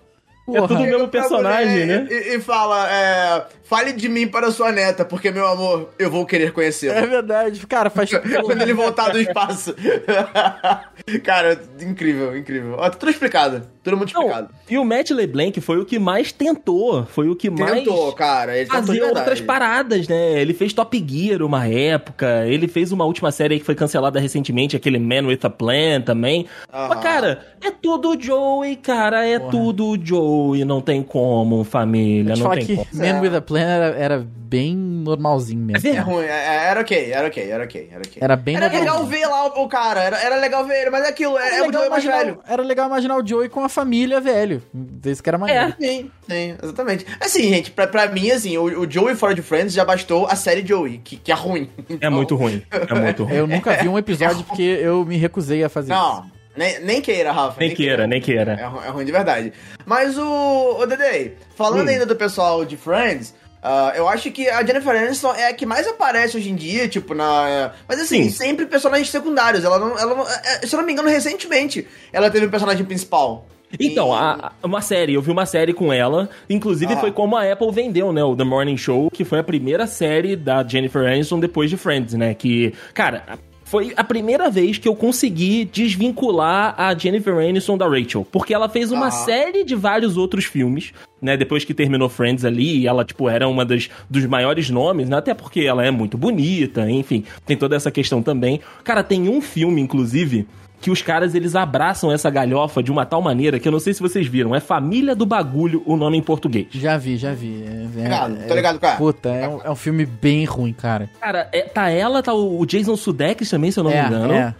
Porra. 0.51 0.69
tudo 0.69 0.81
mesmo 0.81 0.99
Chega 0.99 1.09
pra 1.09 1.21
personagem, 1.21 1.87
né? 1.87 2.09
E, 2.11 2.37
e 2.37 2.41
fala, 2.41 2.91
é, 2.91 3.47
fale 3.65 3.93
de 3.93 4.09
mim 4.09 4.27
para 4.27 4.51
sua 4.51 4.73
neta, 4.73 5.05
porque, 5.05 5.31
meu 5.31 5.47
amor, 5.47 5.91
eu 5.99 6.11
vou 6.11 6.27
querer 6.27 6.53
conhecê-lo. 6.53 6.99
É 6.99 7.07
verdade, 7.07 7.65
cara, 7.67 7.89
faz. 7.89 8.11
Quando 8.45 8.61
ele 8.61 8.75
voltar 8.75 9.11
do 9.11 9.21
espaço. 9.21 9.75
Cara, 11.25 11.61
incrível, 11.81 12.37
incrível. 12.37 12.77
Ó, 12.79 12.91
tudo 12.91 13.11
explicado. 13.11 13.67
Tudo 13.83 13.97
muito 13.97 14.13
Não, 14.13 14.23
explicado. 14.23 14.49
e 14.69 14.77
o 14.79 14.85
Matt 14.85 15.11
LeBlanc 15.11 15.59
foi 15.61 15.79
o 15.79 15.85
que 15.87 15.99
mais 15.99 16.31
tentou, 16.33 17.05
foi 17.07 17.29
o 17.31 17.35
que 17.37 17.49
mais 17.49 17.73
Tentou, 17.73 18.13
cara. 18.13 18.57
Ele 18.57 18.67
tentou 18.69 18.87
fazia 18.87 19.07
outras 19.07 19.41
paradas, 19.41 20.07
né? 20.07 20.41
Ele 20.41 20.53
fez 20.53 20.73
Top 20.75 21.05
Gear 21.09 21.41
uma 21.43 21.67
época, 21.67 22.47
ele 22.47 22.69
fez 22.69 22.93
uma 22.93 23.05
última 23.07 23.33
série 23.33 23.55
aí 23.55 23.61
que 23.61 23.65
foi 23.65 23.75
cancelada 23.75 24.21
recentemente, 24.21 24.77
aquele 24.77 24.99
Man 24.99 25.27
with 25.29 25.41
a 25.45 25.51
Plan 25.51 26.03
também. 26.05 26.47
Aham. 26.73 26.89
Mas, 26.89 27.01
cara, 27.03 27.47
é 27.65 27.71
tudo 27.71 28.21
Joey, 28.21 28.77
cara, 28.77 29.27
é 29.27 29.39
tudo 29.39 29.99
Joey, 30.03 30.65
não 30.65 30.81
tem 30.83 31.03
como, 31.03 31.65
família, 31.65 32.37
não 32.37 32.51
tem 32.51 32.67
que 32.67 32.77
como. 32.77 32.87
Man 32.93 33.07
É. 33.07 33.21
with 33.21 33.35
a 33.37 33.41
Plan 33.41 33.61
era, 33.61 33.97
era 33.97 34.27
bem 34.51 34.77
normalzinho 34.77 35.61
mesmo. 35.65 35.89
É 35.89 35.99
ruim, 36.01 36.25
é- 36.25 36.29
é- 36.29 36.65
era 36.71 36.81
ok, 36.81 37.13
era 37.13 37.27
ok, 37.29 37.51
era 37.51 37.65
ok, 37.65 37.89
era 37.91 38.01
ok. 38.01 38.19
Era 38.21 38.37
bem 38.37 38.57
Era 38.57 38.67
legal 38.69 39.07
ver 39.07 39.27
lá 39.27 39.47
o, 39.47 39.63
o 39.65 39.69
cara, 39.69 40.03
era, 40.03 40.19
era 40.21 40.37
legal 40.37 40.65
ver 40.67 40.83
ele, 40.83 40.91
mas 40.91 41.05
é 41.05 41.09
aquilo, 41.09 41.39
é, 41.39 41.59
é 41.61 41.69
o 41.69 41.73
Joey 41.73 41.89
mais 41.89 42.05
imaginar, 42.05 42.25
velho. 42.25 42.41
era 42.47 42.63
legal 42.63 42.87
imaginar 42.89 43.17
o 43.17 43.27
Joey 43.27 43.49
com 43.49 43.65
a 43.65 43.69
família 43.71 44.21
velho. 44.21 44.63
Isso 45.07 45.23
que 45.23 45.29
era 45.31 45.39
maneiro. 45.39 45.75
Sim, 45.81 46.11
sim, 46.29 46.57
exatamente. 46.63 47.07
Assim, 47.21 47.45
gente, 47.49 47.71
pra, 47.71 47.87
pra 47.87 48.07
mim, 48.09 48.31
assim, 48.31 48.59
o, 48.59 48.81
o 48.81 48.91
Joey 48.91 49.15
fora 49.15 49.35
de 49.35 49.41
Friends 49.41 49.73
já 49.73 49.85
bastou 49.85 50.27
a 50.27 50.37
série 50.37 50.67
Joey, 50.67 50.99
que, 51.03 51.17
que 51.17 51.33
é 51.33 51.35
ruim. 51.35 51.71
É 51.89 51.93
Então, 51.95 52.11
muito 52.11 52.37
ruim, 52.37 52.63
é 52.71 52.95
muito 52.95 53.25
ruim. 53.25 53.35
Eu 53.37 53.47
nunca 53.47 53.75
vi 53.77 53.89
um 53.89 53.97
episódio 53.99 54.43
porque 54.45 54.63
eu 54.63 55.05
me 55.07 55.17
recusei 55.17 55.65
a 55.65 55.69
fazer 55.69 55.91
Não, 55.93 56.21
isso. 56.21 56.31
nem, 56.57 56.81
nem 56.81 57.01
queira, 57.01 57.33
Rafa. 57.33 57.59
Nem 57.59 57.75
queira, 57.75 58.07
nem 58.07 58.21
queira. 58.21 58.53
É, 58.61 58.87
é 58.89 58.91
ruim 58.91 59.05
de 59.07 59.13
verdade. 59.13 59.53
Mas 59.87 60.19
o, 60.19 60.79
o 60.81 60.87
Dede, 60.87 61.33
falando 61.57 61.87
Hum. 61.87 61.91
ainda 61.91 62.05
do 62.05 62.17
pessoal 62.17 62.65
de 62.65 62.77
Friends, 62.77 63.35
ah, 63.63 63.93
eu 63.95 64.09
acho 64.09 64.31
que 64.31 64.49
a 64.49 64.65
Jennifer 64.65 64.97
Aniston 64.97 65.35
é 65.35 65.49
a 65.49 65.53
que 65.53 65.67
mais 65.67 65.87
aparece 65.87 66.35
hoje 66.35 66.49
em 66.51 66.55
dia, 66.57 66.89
tipo, 66.89 67.13
na. 67.15 67.73
Mas 67.87 68.01
assim, 68.01 68.23
Sim. 68.25 68.31
sempre 68.31 68.65
personagens 68.65 69.11
secundários. 69.11 69.63
Ela 69.65 69.79
não. 69.79 69.99
Ela 69.99 70.15
não 70.15 70.27
é, 70.27 70.67
se 70.67 70.75
eu 70.75 70.79
não 70.79 70.87
me 70.87 70.93
engano, 70.95 71.11
recentemente 71.11 71.87
ela 72.11 72.31
teve 72.31 72.47
um 72.47 72.51
personagem 72.51 72.87
principal. 72.87 73.47
Então, 73.79 74.13
a- 74.13 74.53
a- 74.63 74.67
uma 74.67 74.81
série, 74.81 75.15
eu 75.15 75.23
vi 75.23 75.31
uma 75.31 75.47
série 75.47 75.73
com 75.73 75.93
ela, 75.93 76.29
inclusive 76.49 76.95
Ah. 76.95 76.97
foi 76.97 77.13
como 77.13 77.37
a 77.37 77.51
Apple 77.53 77.71
vendeu, 77.71 78.13
né, 78.13 78.23
o 78.25 78.35
The 78.35 78.45
Morning 78.45 78.77
Show, 78.77 79.11
que 79.11 79.25
foi 79.25 79.39
a 79.39 79.45
primeira 79.45 79.87
série 79.87 80.35
da 80.35 80.67
Jennifer 80.67 81.07
Aniston 81.07 81.39
depois 81.39 81.71
de 81.71 81.77
Friends, 81.77 82.15
né, 82.15 82.35
que, 82.35 82.73
cara, 82.93 83.23
foi 83.65 83.93
a 83.97 84.03
primeira 84.03 84.51
vez 84.51 84.79
que 84.79 84.89
eu 84.89 84.97
consegui 84.97 85.65
desvincular 85.65 86.75
a 86.77 86.93
Jennifer 86.97 87.35
Aniston 87.37 87.79
da 87.79 87.87
Rachel. 87.87 88.27
Porque 88.33 88.53
ela 88.53 88.69
fez 88.69 88.91
uma 88.91 89.07
Ah. 89.07 89.11
série 89.13 89.63
de 89.63 89.77
vários 89.77 90.17
outros 90.17 90.45
filmes, 90.45 90.93
né? 91.23 91.37
Depois 91.37 91.65
que 91.65 91.73
terminou 91.73 92.09
Friends 92.09 92.45
ali, 92.45 92.87
ela, 92.87 93.05
tipo, 93.05 93.29
era 93.29 93.47
uma 93.47 93.65
das, 93.65 93.89
dos 94.09 94.27
maiores 94.27 94.69
nomes, 94.71 95.09
né? 95.09 95.19
Até 95.19 95.35
porque 95.35 95.61
ela 95.61 95.87
é 95.87 95.91
muito 95.93 96.19
bonita, 96.19 96.91
enfim. 96.91 97.23
Tem 97.47 97.57
toda 97.57 97.77
essa 97.77 97.93
questão 97.93 98.21
também. 98.23 98.61
Cara, 98.83 99.05
tem 99.05 99.29
um 99.29 99.41
filme, 99.41 99.81
inclusive, 99.81 100.49
que 100.81 100.91
os 100.91 101.03
caras, 101.03 101.35
eles 101.35 101.55
abraçam 101.55 102.11
essa 102.11 102.31
galhofa 102.31 102.83
de 102.83 102.91
uma 102.91 103.05
tal 103.05 103.21
maneira 103.21 103.59
que 103.61 103.69
eu 103.69 103.73
não 103.73 103.79
sei 103.81 103.93
se 103.93 104.01
vocês 104.01 104.27
viram. 104.27 104.55
É 104.55 104.61
Família 104.61 105.15
do 105.15 105.27
Bagulho, 105.27 105.83
o 105.85 105.95
nome 105.97 106.17
em 106.17 106.23
português. 106.23 106.69
Já 106.71 106.97
vi, 106.97 107.17
já 107.19 107.35
vi. 107.35 107.63
É, 107.65 108.01
é- 108.01 108.03
Ligado, 108.05 108.37
tô 108.47 108.53
é- 108.53 108.57
ligado, 108.57 108.79
cara. 108.79 108.97
Puta, 108.97 109.29
é 109.29 109.47
um, 109.49 109.61
é 109.63 109.71
um 109.71 109.77
filme 109.77 110.07
bem 110.07 110.45
ruim, 110.45 110.73
cara. 110.73 111.11
Cara, 111.21 111.49
é- 111.53 111.63
tá 111.63 111.91
ela, 111.91 112.23
tá 112.23 112.33
o 112.33 112.65
Jason 112.65 112.97
Sudeikis 112.97 113.51
também, 113.51 113.71
se 113.71 113.79
eu 113.79 113.85
não 113.85 113.91
é, 113.91 114.01
me 114.03 114.09
engano. 114.09 114.33
é. 114.35 114.55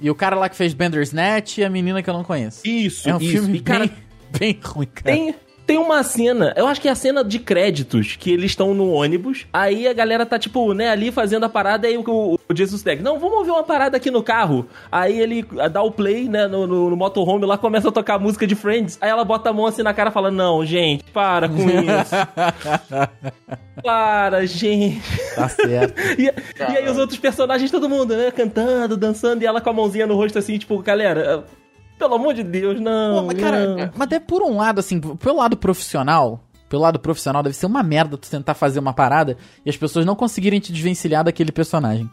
E 0.00 0.08
o 0.10 0.14
cara 0.14 0.36
lá 0.36 0.48
que 0.48 0.54
fez 0.56 0.72
Bandersnatch 0.74 1.58
e 1.58 1.64
a 1.64 1.68
menina 1.68 2.02
que 2.02 2.08
eu 2.08 2.14
não 2.14 2.22
conheço. 2.24 2.60
Isso, 2.66 3.08
É 3.10 3.14
um 3.14 3.18
isso. 3.20 3.32
filme 3.32 3.58
E, 3.58 3.60
cara, 3.60 3.80
bem, 3.80 3.90
bem 4.38 4.58
ruim, 4.64 4.86
cara. 4.86 5.16
Tem, 5.16 5.34
tem 5.68 5.76
uma 5.76 6.02
cena, 6.02 6.54
eu 6.56 6.66
acho 6.66 6.80
que 6.80 6.88
é 6.88 6.90
a 6.90 6.94
cena 6.94 7.22
de 7.22 7.38
créditos, 7.38 8.16
que 8.16 8.32
eles 8.32 8.52
estão 8.52 8.72
no 8.72 8.90
ônibus, 8.90 9.46
aí 9.52 9.86
a 9.86 9.92
galera 9.92 10.24
tá, 10.24 10.38
tipo, 10.38 10.72
né, 10.72 10.88
ali 10.88 11.12
fazendo 11.12 11.44
a 11.44 11.48
parada, 11.50 11.86
aí 11.86 11.94
o, 11.98 12.02
o, 12.08 12.34
o 12.36 12.56
Jesus 12.56 12.82
Tech, 12.82 13.02
não, 13.02 13.18
vamos 13.18 13.44
ver 13.44 13.52
uma 13.52 13.62
parada 13.62 13.94
aqui 13.98 14.10
no 14.10 14.22
carro. 14.22 14.66
Aí 14.90 15.20
ele 15.20 15.46
ah, 15.58 15.68
dá 15.68 15.82
o 15.82 15.90
play, 15.90 16.26
né, 16.26 16.46
no, 16.46 16.66
no, 16.66 16.88
no 16.88 16.96
motorhome 16.96 17.44
lá, 17.44 17.58
começa 17.58 17.90
a 17.90 17.92
tocar 17.92 18.14
a 18.14 18.18
música 18.18 18.46
de 18.46 18.54
Friends, 18.54 18.96
aí 18.98 19.10
ela 19.10 19.26
bota 19.26 19.50
a 19.50 19.52
mão 19.52 19.66
assim 19.66 19.82
na 19.82 19.92
cara 19.92 20.08
e 20.08 20.12
fala, 20.12 20.30
não, 20.30 20.64
gente, 20.64 21.04
para 21.12 21.50
com 21.50 21.58
isso. 21.68 22.16
para, 23.82 24.46
gente. 24.46 25.02
Tá 25.34 25.50
certo. 25.50 26.00
E, 26.18 26.24
e 26.24 26.76
aí 26.78 26.88
os 26.88 26.96
outros 26.96 27.18
personagens, 27.18 27.70
todo 27.70 27.90
mundo, 27.90 28.16
né, 28.16 28.30
cantando, 28.30 28.96
dançando, 28.96 29.42
e 29.42 29.46
ela 29.46 29.60
com 29.60 29.68
a 29.68 29.72
mãozinha 29.74 30.06
no 30.06 30.14
rosto 30.14 30.38
assim, 30.38 30.56
tipo, 30.56 30.78
galera, 30.78 31.44
pelo 31.98 32.14
amor 32.14 32.34
de 32.34 32.42
Deus, 32.42 32.80
não. 32.80 33.20
Pô, 33.20 33.26
mas, 33.26 33.38
cara, 33.38 33.66
não. 33.66 33.90
mas 33.96 34.12
é 34.12 34.20
por 34.20 34.42
um 34.42 34.56
lado, 34.56 34.78
assim, 34.80 35.00
pelo 35.00 35.36
lado 35.36 35.56
profissional, 35.56 36.40
pelo 36.68 36.82
lado 36.82 36.98
profissional, 36.98 37.42
deve 37.42 37.56
ser 37.56 37.66
uma 37.66 37.82
merda 37.82 38.16
tu 38.16 38.28
tentar 38.30 38.54
fazer 38.54 38.78
uma 38.78 38.92
parada 38.92 39.36
e 39.64 39.70
as 39.70 39.76
pessoas 39.76 40.04
não 40.06 40.14
conseguirem 40.14 40.60
te 40.60 40.72
desvencilhar 40.72 41.24
daquele 41.24 41.50
personagem. 41.52 42.08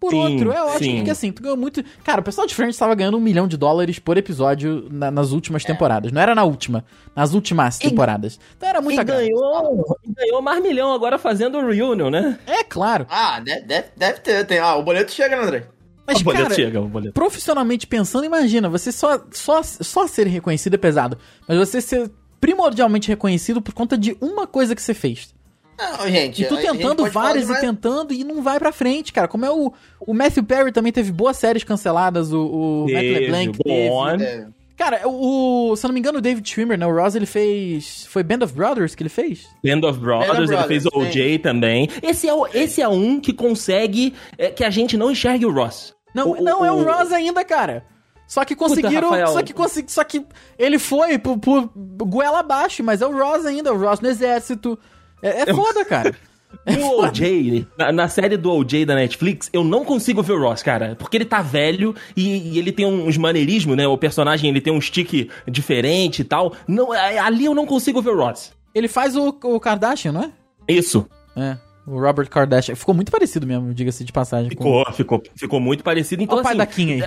Por 0.00 0.10
Sim, 0.10 0.18
outro, 0.34 0.52
é 0.52 0.62
ótimo, 0.62 0.78
sim. 0.80 0.96
porque 0.96 1.10
assim, 1.10 1.32
tu 1.32 1.40
ganhou 1.42 1.56
muito. 1.56 1.82
Cara, 2.04 2.20
o 2.20 2.24
pessoal 2.24 2.46
de 2.46 2.54
Friends 2.54 2.76
tava 2.76 2.94
ganhando 2.94 3.16
um 3.16 3.20
milhão 3.20 3.48
de 3.48 3.56
dólares 3.56 3.98
por 3.98 4.18
episódio 4.18 4.86
na- 4.90 5.10
nas 5.10 5.30
últimas 5.30 5.64
temporadas. 5.64 6.12
Não 6.12 6.20
era 6.20 6.34
na 6.34 6.44
última, 6.44 6.84
nas 7.16 7.32
últimas 7.32 7.78
E- 7.80 7.88
temporadas. 7.88 8.38
Então 8.54 8.68
era 8.68 8.82
muita 8.82 9.00
E 9.00 9.04
ganhou, 9.04 9.96
ganhou 10.06 10.42
mais 10.42 10.62
milhão 10.62 10.92
agora 10.92 11.16
fazendo 11.16 11.56
o 11.56 11.70
Reunion, 11.70 12.10
né? 12.10 12.38
É 12.46 12.62
claro. 12.64 13.06
Ah, 13.08 13.40
deve, 13.40 13.62
deve, 13.62 13.86
deve 13.96 14.18
ter. 14.20 14.44
Tem, 14.44 14.58
ah, 14.58 14.74
o 14.76 14.82
boleto 14.82 15.10
chega, 15.10 15.36
né, 15.36 15.42
André? 15.42 15.66
Mas, 16.06 16.20
o 16.20 16.24
boleto 16.24 16.44
cara, 16.44 16.54
chega, 16.54 16.80
o 16.80 16.88
boleto. 16.88 17.14
profissionalmente 17.14 17.86
pensando, 17.86 18.24
imagina, 18.24 18.68
você 18.68 18.92
só, 18.92 19.24
só, 19.30 19.62
só 19.62 20.06
ser 20.06 20.26
reconhecido 20.26 20.74
é 20.74 20.78
pesado. 20.78 21.16
Mas 21.48 21.56
você 21.58 21.80
ser 21.80 22.10
primordialmente 22.40 23.08
reconhecido 23.08 23.62
por 23.62 23.72
conta 23.72 23.96
de 23.96 24.16
uma 24.20 24.46
coisa 24.46 24.74
que 24.74 24.82
você 24.82 24.92
fez. 24.92 25.34
Não, 25.78 26.08
gente. 26.08 26.42
E 26.42 26.46
tu 26.46 26.56
tentando 26.56 27.10
várias 27.10 27.48
e 27.48 27.60
tentando 27.60 28.12
e 28.12 28.22
não 28.22 28.42
vai 28.42 28.58
pra 28.58 28.70
frente, 28.70 29.12
cara. 29.12 29.26
Como 29.26 29.44
é 29.44 29.50
o. 29.50 29.72
O 29.98 30.14
Matthew 30.14 30.44
Perry 30.44 30.70
também 30.70 30.92
teve 30.92 31.10
boas 31.10 31.36
séries 31.36 31.64
canceladas, 31.64 32.32
o, 32.32 32.46
o 32.46 32.92
Matt 32.92 33.02
LeBlanc 33.02 33.58
teve. 33.58 34.22
É. 34.22 34.46
Cara, 34.76 35.06
o, 35.08 35.70
o- 35.72 35.76
Se 35.76 35.86
eu 35.86 35.88
não 35.88 35.94
me 35.94 36.00
engano, 36.00 36.18
o 36.18 36.20
David 36.20 36.48
Schwimmer, 36.48 36.76
né? 36.78 36.86
O 36.86 36.92
Ross, 36.94 37.14
ele 37.14 37.26
fez. 37.26 38.06
Foi 38.06 38.22
Band 38.22 38.44
of 38.44 38.52
Brothers 38.54 38.94
que 38.94 39.02
ele 39.02 39.08
fez? 39.08 39.46
Band 39.62 39.88
of 39.88 39.98
Brothers, 40.00 40.32
Band 40.36 40.42
of 40.44 40.52
ele 40.54 40.62
fez 40.64 40.86
o 40.86 40.90
Brothers, 40.90 41.14
OJ 41.14 41.38
também. 41.38 41.88
Esse 42.02 42.28
é, 42.28 42.34
o, 42.34 42.46
esse 42.48 42.82
é 42.82 42.88
um 42.88 43.20
que 43.20 43.32
consegue 43.32 44.14
é, 44.36 44.50
que 44.50 44.64
a 44.64 44.70
gente 44.70 44.96
não 44.96 45.10
enxergue 45.10 45.46
o 45.46 45.52
Ross. 45.52 45.94
Não, 46.14 46.32
O- 46.32 46.42
não 46.42 46.60
o- 46.62 46.64
é 46.64 46.72
o 46.72 46.76
o- 46.76 46.84
Ross 46.84 47.12
ainda, 47.12 47.44
cara. 47.44 47.84
Só 48.26 48.44
que 48.44 48.56
conseguiram. 48.56 49.10
Rafael. 49.10 49.26
só 49.28 49.42
que 49.42 49.52
consegui, 49.52 49.92
Só 49.92 50.02
que 50.02 50.24
ele 50.58 50.78
foi 50.78 51.18
por, 51.18 51.38
por 51.38 51.70
goela 52.06 52.40
abaixo, 52.40 52.82
mas 52.82 53.00
é 53.02 53.06
o 53.06 53.12
Ross 53.16 53.44
ainda, 53.46 53.72
o 53.72 53.78
Ross 53.78 54.00
no 54.00 54.08
exército. 54.08 54.78
É, 55.22 55.42
é 55.42 55.54
foda, 55.54 55.84
cara. 55.84 56.14
O 56.66 57.02
OJ, 57.04 57.66
na, 57.78 57.92
na 57.92 58.08
série 58.08 58.36
do 58.36 58.50
OJ 58.52 58.84
da 58.86 58.94
Netflix, 58.94 59.48
eu 59.52 59.62
não 59.64 59.84
consigo 59.84 60.22
ver 60.22 60.32
o 60.32 60.40
Ross, 60.40 60.62
cara. 60.62 60.96
Porque 60.98 61.16
ele 61.16 61.24
tá 61.24 61.42
velho 61.42 61.94
e, 62.16 62.54
e 62.54 62.58
ele 62.58 62.72
tem 62.72 62.86
uns 62.86 63.16
maneirismos, 63.16 63.76
né? 63.76 63.86
O 63.86 63.96
personagem 63.98 64.48
ele 64.50 64.60
tem 64.60 64.72
um 64.72 64.80
stick 64.80 65.28
diferente 65.48 66.20
e 66.20 66.24
tal. 66.24 66.52
Não, 66.66 66.94
é- 66.94 67.18
ali 67.18 67.44
eu 67.44 67.54
não 67.54 67.66
consigo 67.66 68.00
ver 68.02 68.10
o 68.10 68.16
Ross. 68.18 68.52
Ele 68.74 68.88
faz 68.88 69.14
o, 69.16 69.28
o 69.28 69.60
Kardashian, 69.60 70.12
não 70.12 70.22
é? 70.22 70.30
Isso. 70.68 71.06
É. 71.36 71.56
O 71.86 72.00
Robert 72.00 72.28
Kardashian. 72.28 72.74
Ficou 72.74 72.94
muito 72.94 73.12
parecido 73.12 73.46
mesmo, 73.46 73.74
diga-se 73.74 74.04
de 74.04 74.12
passagem. 74.12 74.50
com- 74.56 74.64
Ficou, 74.64 74.92
ficou, 74.94 75.22
ficou 75.36 75.60
muito 75.60 75.84
parecido. 75.84 76.22
Então, 76.22 76.36
Olha 76.36 76.40
o 76.40 76.44
pai 76.44 76.52
assim, 76.52 76.58
da 76.58 76.66
Kim 76.66 76.92
aí. 77.02 77.04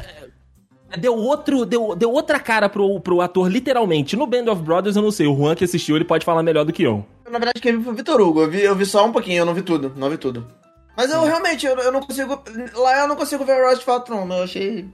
Deu, 0.99 1.15
outro, 1.17 1.65
deu, 1.65 1.93
deu 1.95 2.09
outra 2.13 2.39
cara 2.39 2.69
pro, 2.69 2.97
pro 3.01 3.19
ator, 3.19 3.51
literalmente. 3.51 4.15
No 4.15 4.25
Band 4.25 4.49
of 4.49 4.61
Brothers, 4.61 4.95
eu 4.95 5.01
não 5.01 5.11
sei. 5.11 5.27
O 5.27 5.35
Juan 5.35 5.53
que 5.53 5.65
assistiu, 5.65 5.97
ele 5.97 6.05
pode 6.05 6.23
falar 6.23 6.41
melhor 6.41 6.63
do 6.63 6.71
que 6.71 6.81
eu. 6.83 7.05
Na 7.32 7.39
verdade, 7.39 7.61
quem 7.61 7.73
viu 7.73 7.84
foi 7.84 7.93
o 7.93 7.95
Vitor 7.95 8.19
Hugo. 8.21 8.41
Eu 8.41 8.49
vi, 8.49 8.61
eu 8.61 8.75
vi 8.75 8.86
só 8.86 9.05
um 9.05 9.11
pouquinho, 9.11 9.39
eu 9.39 9.45
não 9.45 9.53
vi 9.53 9.61
tudo. 9.61 9.93
Não 9.95 10.09
vi 10.09 10.17
tudo. 10.17 10.47
Mas 10.95 11.11
eu 11.11 11.23
realmente, 11.23 11.65
eu, 11.65 11.75
eu 11.78 11.91
não 11.91 11.99
consigo. 12.01 12.41
Lá 12.75 12.99
eu 13.01 13.07
não 13.07 13.15
consigo 13.15 13.45
ver 13.45 13.61
o 13.61 13.67
Ross 13.69 13.80
de 13.80 13.86
fato, 13.86 14.09
não. 14.11 14.32
Eu 14.36 14.43
achei. 14.43 14.86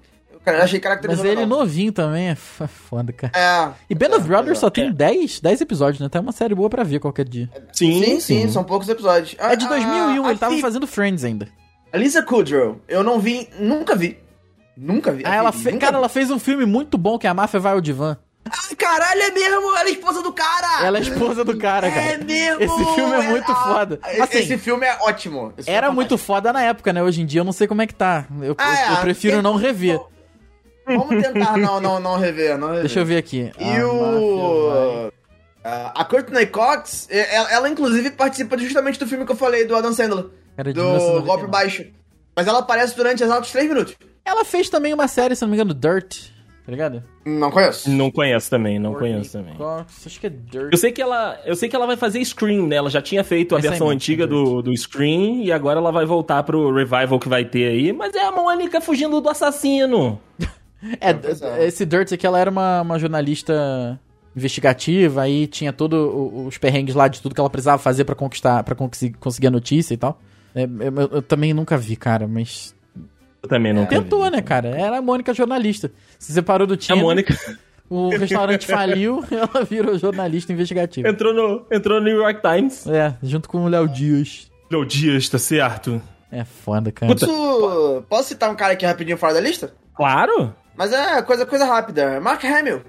Eu 0.46 0.54
achei 0.62 0.78
Mas 0.80 0.84
caracterizado. 0.84 1.28
ele 1.28 1.46
não. 1.46 1.60
novinho 1.60 1.94
também 1.94 2.28
é 2.28 2.32
f- 2.32 2.68
foda, 2.68 3.14
cara. 3.14 3.32
É. 3.34 3.72
E 3.90 3.96
Band 3.96 4.08
of 4.18 4.26
é, 4.26 4.28
Brothers 4.28 4.58
é. 4.58 4.62
só 4.62 4.70
tem 4.70 4.92
10, 4.92 5.40
10 5.40 5.62
episódios, 5.62 6.02
né? 6.02 6.10
Tá 6.10 6.20
uma 6.20 6.34
série 6.34 6.54
boa 6.54 6.70
pra 6.70 6.84
ver 6.84 7.00
qualquer 7.00 7.26
dia. 7.30 7.50
Sim, 7.72 8.20
sim, 8.20 8.50
são 8.50 8.62
poucos 8.64 8.90
episódios. 8.90 9.36
É 9.40 9.56
de 9.56 9.66
A- 9.66 9.70
2001, 9.70 10.26
a- 10.26 10.30
ele 10.32 10.40
tava 10.40 10.52
a 10.54 10.56
Fi- 10.58 10.62
fazendo 10.62 10.86
Friends 10.86 11.24
ainda. 11.24 11.48
A 11.94 11.98
Lisa 11.98 12.22
Kudrow, 12.22 12.82
eu 12.90 13.04
não 13.04 13.20
vi, 13.20 13.48
nunca 13.58 13.96
vi. 13.96 14.18
Nunca 14.76 15.12
vi. 15.14 15.24
Ah, 15.26 15.36
ela 15.36 15.52
fe... 15.54 15.66
nunca 15.72 15.78
Cara, 15.86 15.92
vi. 15.94 15.98
ela 16.00 16.10
fez 16.10 16.30
um 16.32 16.40
filme 16.40 16.66
muito 16.66 16.98
bom 16.98 17.18
que 17.18 17.26
é 17.28 17.30
a 17.30 17.34
Máfia 17.34 17.60
Vai 17.62 17.72
ao 17.74 17.80
Divã. 17.80 18.18
Ai, 18.46 18.76
caralho, 18.76 19.22
é 19.22 19.32
mesmo! 19.32 19.76
Ela 19.78 19.88
é 19.88 19.92
esposa 19.92 20.22
do 20.22 20.32
cara! 20.34 20.86
Ela 20.86 20.98
é 20.98 21.02
esposa 21.02 21.44
do 21.46 21.58
cara, 21.58 21.90
cara. 21.90 22.02
É 22.02 22.18
mesmo! 22.18 22.62
Esse 22.62 22.96
filme 22.96 23.14
é 23.14 23.22
muito 23.30 23.52
Ah, 23.52 23.56
foda. 23.56 24.00
Assim, 24.22 24.38
Esse 24.40 24.58
filme 24.58 24.86
é 24.86 24.98
ótimo. 25.02 25.54
Esse 25.58 25.70
Era 25.70 25.88
é 25.88 25.90
muito 25.90 26.18
foda 26.18 26.52
na 26.52 26.62
época, 26.62 26.92
né? 26.92 27.02
Hoje 27.02 27.22
em 27.22 27.26
dia 27.26 27.42
eu 27.42 27.46
não 27.46 27.54
sei 27.54 27.68
como 27.68 27.82
é 27.82 27.88
que 27.88 27.96
tá. 27.96 28.26
Eu, 28.42 28.54
Ah, 28.58 28.84
eu- 28.88 28.92
eu 28.94 28.98
é, 28.98 29.02
prefiro 29.02 29.34
tem- 29.36 29.42
não 29.44 29.56
rever. 29.56 30.00
Vamos 30.86 31.24
tentar 31.24 31.58
não, 31.58 31.80
não, 31.80 32.00
não 32.00 32.18
rever, 32.18 32.58
não 32.58 32.68
rever. 32.68 32.82
Deixa 32.84 33.00
eu 33.00 33.06
ver 33.06 33.18
aqui. 33.18 33.52
E 33.58 33.78
A 33.78 33.88
o... 33.88 35.12
a 35.64 36.02
a 36.02 36.06
Courtney 36.06 36.46
Cox, 36.48 37.08
ela, 37.10 37.50
ela, 37.54 37.70
inclusive 37.70 38.12
participa 38.12 38.58
justamente 38.58 39.00
do 39.00 39.08
filme 39.08 39.26
que 39.26 39.32
eu 39.32 39.36
falei, 39.38 39.66
do 39.66 39.76
Adam 39.76 39.94
Sandler. 39.94 40.26
Era 40.58 40.74
de 40.74 40.80
do 40.80 40.84
1999. 40.86 41.26
Golpe 41.26 41.48
Baixo. 41.48 41.86
Mas 42.36 42.48
ela 42.48 42.60
aparece 42.60 42.96
durante 42.98 43.24
exatos 43.24 43.52
3 43.52 43.70
minutos. 43.70 43.96
Ela 44.26 44.44
fez 44.44 44.70
também 44.70 44.94
uma 44.94 45.08
série, 45.08 45.36
se 45.36 45.42
não 45.44 45.50
me 45.50 45.56
engano, 45.56 45.74
Dirt. 45.74 46.33
Tá 46.66 46.72
ligado? 46.72 47.04
Não 47.26 47.52
conheço. 47.52 47.90
Não 47.92 48.10
conheço 48.10 48.50
também, 48.50 48.80
não 48.80 48.92
Courtney 48.92 49.12
conheço 49.16 49.34
também. 49.34 49.56
Cox, 49.56 50.08
acho 50.08 50.18
que 50.20 50.28
é 50.28 50.30
Dirt. 50.30 50.72
Eu 50.72 50.78
sei 50.78 50.94
que 50.94 51.02
ela, 51.02 51.38
eu 51.46 51.56
sei 51.58 51.68
que 51.68 51.76
ela 51.76 51.86
vai 51.86 51.98
fazer 51.98 52.24
Scream, 52.24 52.68
né? 52.68 52.78
Ela 52.78 52.90
já 52.90 53.02
tinha 53.02 53.22
feito 53.22 53.54
a 53.54 53.58
Vai 53.58 53.64
sair 53.64 53.70
versão 53.72 53.88
muito, 53.88 53.98
antiga 53.98 54.26
do, 54.26 54.62
do 54.62 54.76
Scream 54.78 55.42
e 55.44 55.52
agora 55.52 55.80
ela 55.80 55.92
vai 55.92 56.06
voltar 56.06 56.42
pro 56.44 56.74
revival 56.74 57.20
que 57.20 57.28
vai 57.28 57.44
ter 57.44 57.68
aí. 57.68 57.92
Mas 57.92 58.16
é 58.16 58.24
a 58.26 58.32
Mônica 58.32 58.80
fugindo 58.80 59.20
do 59.20 59.28
assassino. 59.28 60.20
É, 61.02 61.12
é. 61.12 61.66
esse 61.68 61.86
Dirt 61.86 62.14
aqui, 62.14 62.26
ela 62.26 62.40
era 62.40 62.50
uma, 62.50 62.82
uma 62.82 62.98
jornalista 62.98 64.00
investigativa, 64.36 65.22
aí 65.22 65.48
tinha 65.48 65.72
todos 65.72 66.00
os 66.48 66.58
perrengues 66.58 66.96
lá 66.96 67.08
de 67.08 67.22
tudo 67.22 67.36
que 67.36 67.40
ela 67.42 67.50
precisava 67.50 67.78
fazer 67.78 68.04
pra 68.04 68.16
conquistar, 68.16 68.64
para 68.64 68.74
conseguir, 68.76 69.18
conseguir 69.18 69.48
a 69.48 69.52
notícia 69.52 69.94
e 69.94 69.98
tal. 69.98 70.20
É, 70.56 70.64
eu, 70.64 70.70
eu- 70.96 71.10
eu 71.14 71.22
também 71.22 71.54
nunca 71.54 71.78
vi, 71.78 71.96
cara, 71.96 72.28
mas 72.28 72.74
também 73.48 73.74
não 73.74 73.86
tentou, 73.86 74.30
né, 74.30 74.42
cara? 74.42 74.70
Era 74.70 74.98
a 74.98 75.02
Mônica 75.02 75.34
jornalista. 75.34 75.92
Se 76.20 76.32
separou 76.34 76.66
do 76.68 76.74
A 76.74 76.78
time, 76.78 77.02
Mônica 77.02 77.38
o 77.90 78.10
restaurante 78.10 78.66
faliu, 78.66 79.24
ela 79.30 79.64
virou 79.66 79.98
jornalista 80.00 80.52
investigativa. 80.52 81.08
entrou 81.08 81.34
no, 81.34 81.66
entrou 81.72 82.00
no 82.00 82.06
New 82.06 82.18
York 82.18 82.42
Times. 82.42 82.88
É, 82.88 83.14
junto 83.22 83.48
com 83.48 83.66
o 83.66 83.68
Léo 83.68 83.88
Dias. 83.88 84.50
Meu 84.72 84.84
Dias, 84.86 85.30
tá 85.30 85.38
certo? 85.38 86.02
É 86.32 86.44
foda, 86.44 86.92
cara. 86.92 87.14
Posso, 87.14 88.04
posso 88.10 88.30
citar 88.30 88.50
um 88.50 88.56
cara 88.56 88.74
aqui 88.74 88.86
rapidinho 88.86 89.18
fora 89.18 89.34
da 89.36 89.40
lista? 89.40 89.74
Claro. 89.96 90.54
Mas 90.76 90.92
é 90.92 91.22
coisa, 91.22 91.46
coisa 91.46 91.66
rápida. 91.66 92.20
Mark 92.20 92.44
Hamill. 92.44 92.82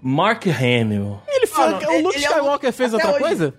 Mark 0.00 0.46
Hamill. 0.46 1.18
Ele 1.28 1.46
fez, 1.46 1.58
Mano, 1.58 1.76
o 1.76 2.02
Luke 2.02 2.16
ele 2.16 2.24
é 2.24 2.28
o- 2.30 2.32
Skywalker 2.32 2.72
fez 2.72 2.94
até 2.94 3.04
outra 3.06 3.20
hoje. 3.20 3.36
coisa? 3.36 3.54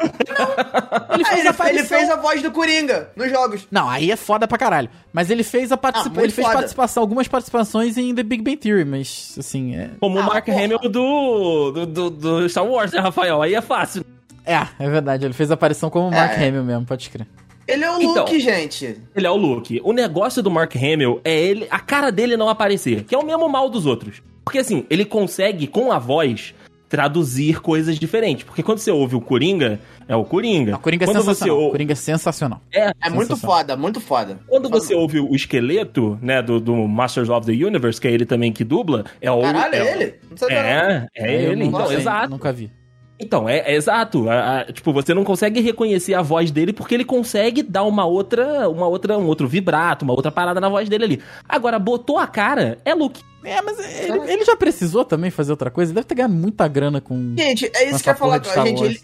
Ele 0.00 1.24
Ah, 1.24 1.28
fez 1.28 1.40
ele, 1.40 1.48
a 1.48 1.68
ele 1.70 1.84
fez 1.84 2.10
a 2.10 2.16
voz 2.16 2.42
do 2.42 2.50
Coringa 2.50 3.10
nos 3.16 3.30
jogos. 3.30 3.66
Não, 3.70 3.88
aí 3.88 4.10
é 4.10 4.16
foda 4.16 4.46
pra 4.48 4.58
caralho. 4.58 4.88
Mas 5.12 5.30
ele 5.30 5.42
fez 5.42 5.70
a 5.72 5.76
participa... 5.76 6.20
Ah, 6.20 6.24
ele 6.24 6.32
fez 6.32 6.46
foda. 6.46 6.58
participação, 6.58 7.02
algumas 7.02 7.28
participações 7.28 7.96
em 7.96 8.14
The 8.14 8.22
Big 8.22 8.42
Bang 8.42 8.56
Theory, 8.56 8.84
mas 8.84 9.36
assim, 9.38 9.76
é. 9.76 9.90
Como 10.00 10.16
o 10.16 10.20
Ah, 10.20 10.24
Mark 10.26 10.44
porra. 10.46 10.64
Hamill 10.64 10.78
do, 10.78 11.70
do, 11.72 11.86
do, 11.86 12.10
do 12.10 12.48
Star 12.48 12.66
Wars, 12.66 12.92
né, 12.92 13.00
Rafael? 13.00 13.40
Aí 13.42 13.54
é 13.54 13.60
fácil. 13.60 14.04
É, 14.44 14.54
é 14.78 14.90
verdade, 14.90 15.24
ele 15.24 15.32
fez 15.34 15.50
a 15.50 15.54
aparição 15.54 15.88
como 15.88 16.10
Mark 16.10 16.32
É. 16.38 16.48
Hamill 16.48 16.64
mesmo, 16.64 16.84
pode 16.84 17.08
crer. 17.08 17.26
Ele 17.66 17.82
é 17.82 17.90
o 17.90 17.96
Então. 18.02 18.24
Luke, 18.24 18.40
gente. 18.40 19.00
Ele 19.16 19.26
é 19.26 19.30
o 19.30 19.36
Luke. 19.36 19.80
O 19.82 19.92
negócio 19.94 20.42
do 20.42 20.50
Mark 20.50 20.76
Hamill 20.76 21.20
é 21.24 21.34
ele, 21.34 21.66
a 21.70 21.78
cara 21.78 22.12
dele 22.12 22.36
não 22.36 22.48
aparecer, 22.50 23.04
que 23.04 23.14
é 23.14 23.18
o 23.18 23.24
mesmo 23.24 23.48
mal 23.48 23.70
dos 23.70 23.86
outros. 23.86 24.20
Porque 24.44 24.58
assim, 24.58 24.84
ele 24.90 25.06
consegue, 25.06 25.66
com 25.66 25.90
a 25.90 25.98
voz, 25.98 26.54
traduzir 26.88 27.60
coisas 27.60 27.98
diferentes. 27.98 28.44
Porque 28.44 28.62
quando 28.62 28.78
você 28.78 28.90
ouve 28.90 29.16
o 29.16 29.20
Coringa, 29.20 29.80
é 30.06 30.14
o 30.14 30.24
Coringa. 30.24 30.76
O 30.76 30.78
Coringa 30.78 31.04
é 31.04 31.06
quando 31.06 31.16
você 31.18 31.24
sensacional. 31.34 31.58
ou- 31.58 31.68
O 31.68 31.70
Coringa 31.72 31.92
é 31.92 31.96
sensacional. 31.96 32.60
É, 32.72 32.90
É 33.02 33.10
muito 33.10 33.36
foda, 33.36 33.76
muito 33.76 34.00
foda. 34.00 34.38
quando 34.48 34.68
você 34.68 34.94
ouve 34.94 35.18
o 35.20 35.34
esqueleto, 35.34 36.18
né, 36.22 36.40
do, 36.42 36.60
do 36.60 36.74
Masters 36.86 37.28
of 37.28 37.46
the 37.46 37.52
Universe, 37.52 38.00
que 38.00 38.06
é 38.08 38.12
ele 38.12 38.24
também 38.26 38.52
que 38.52 38.62
dubla, 38.64 39.04
é 39.20 39.30
o. 39.30 39.40
Caralho, 39.40 39.74
é, 39.74 39.78
é 39.78 39.92
ele? 40.02 40.14
É, 40.50 41.06
é 41.16 41.46
Eu 41.46 41.52
ele. 41.52 41.56
não 41.56 41.66
Então, 41.66 41.86
sei, 41.88 41.96
exato. 41.96 42.30
Nunca 42.30 42.52
vi. 42.52 42.70
Então, 43.18 43.48
é, 43.48 43.58
é 43.58 43.74
exato. 43.76 44.28
A- 44.28 44.60
a- 44.60 44.64
tipo, 44.72 44.92
você 44.92 45.14
não 45.14 45.22
consegue 45.24 45.60
reconhecer 45.60 46.14
a 46.14 46.22
voz 46.22 46.50
dele 46.50 46.72
porque 46.72 46.94
ele 46.94 47.04
consegue 47.04 47.62
dar 47.62 47.84
uma 47.84 48.04
outra, 48.04 48.68
uma 48.68 48.86
outra, 48.88 49.16
um 49.16 49.26
outro 49.26 49.46
vibrato, 49.46 50.02
uma 50.02 50.12
outra 50.14 50.32
parada 50.32 50.60
na 50.60 50.68
voz 50.68 50.88
dele 50.88 51.04
ali. 51.04 51.22
Agora, 51.48 51.78
botou 51.78 52.18
a 52.18 52.26
cara, 52.26 52.78
é 52.84 52.92
Luke. 52.94 53.22
É, 53.44 53.60
mas 53.62 53.78
ele, 54.00 54.32
ele 54.32 54.44
já 54.44 54.56
precisou 54.56 55.04
também 55.04 55.30
fazer 55.30 55.52
outra 55.52 55.70
coisa. 55.70 55.90
Ele 55.92 55.96
deve 55.96 56.06
ter 56.06 56.14
ganhado 56.14 56.34
muita 56.34 56.66
grana 56.66 57.00
com. 57.00 57.34
Gente, 57.38 57.70
é 57.74 57.88
isso 57.90 58.02
que 58.02 58.08
eu 58.08 58.12
ia 58.12 58.16
falar. 58.16 58.42
Gente, 58.64 58.82
ele, 58.84 59.00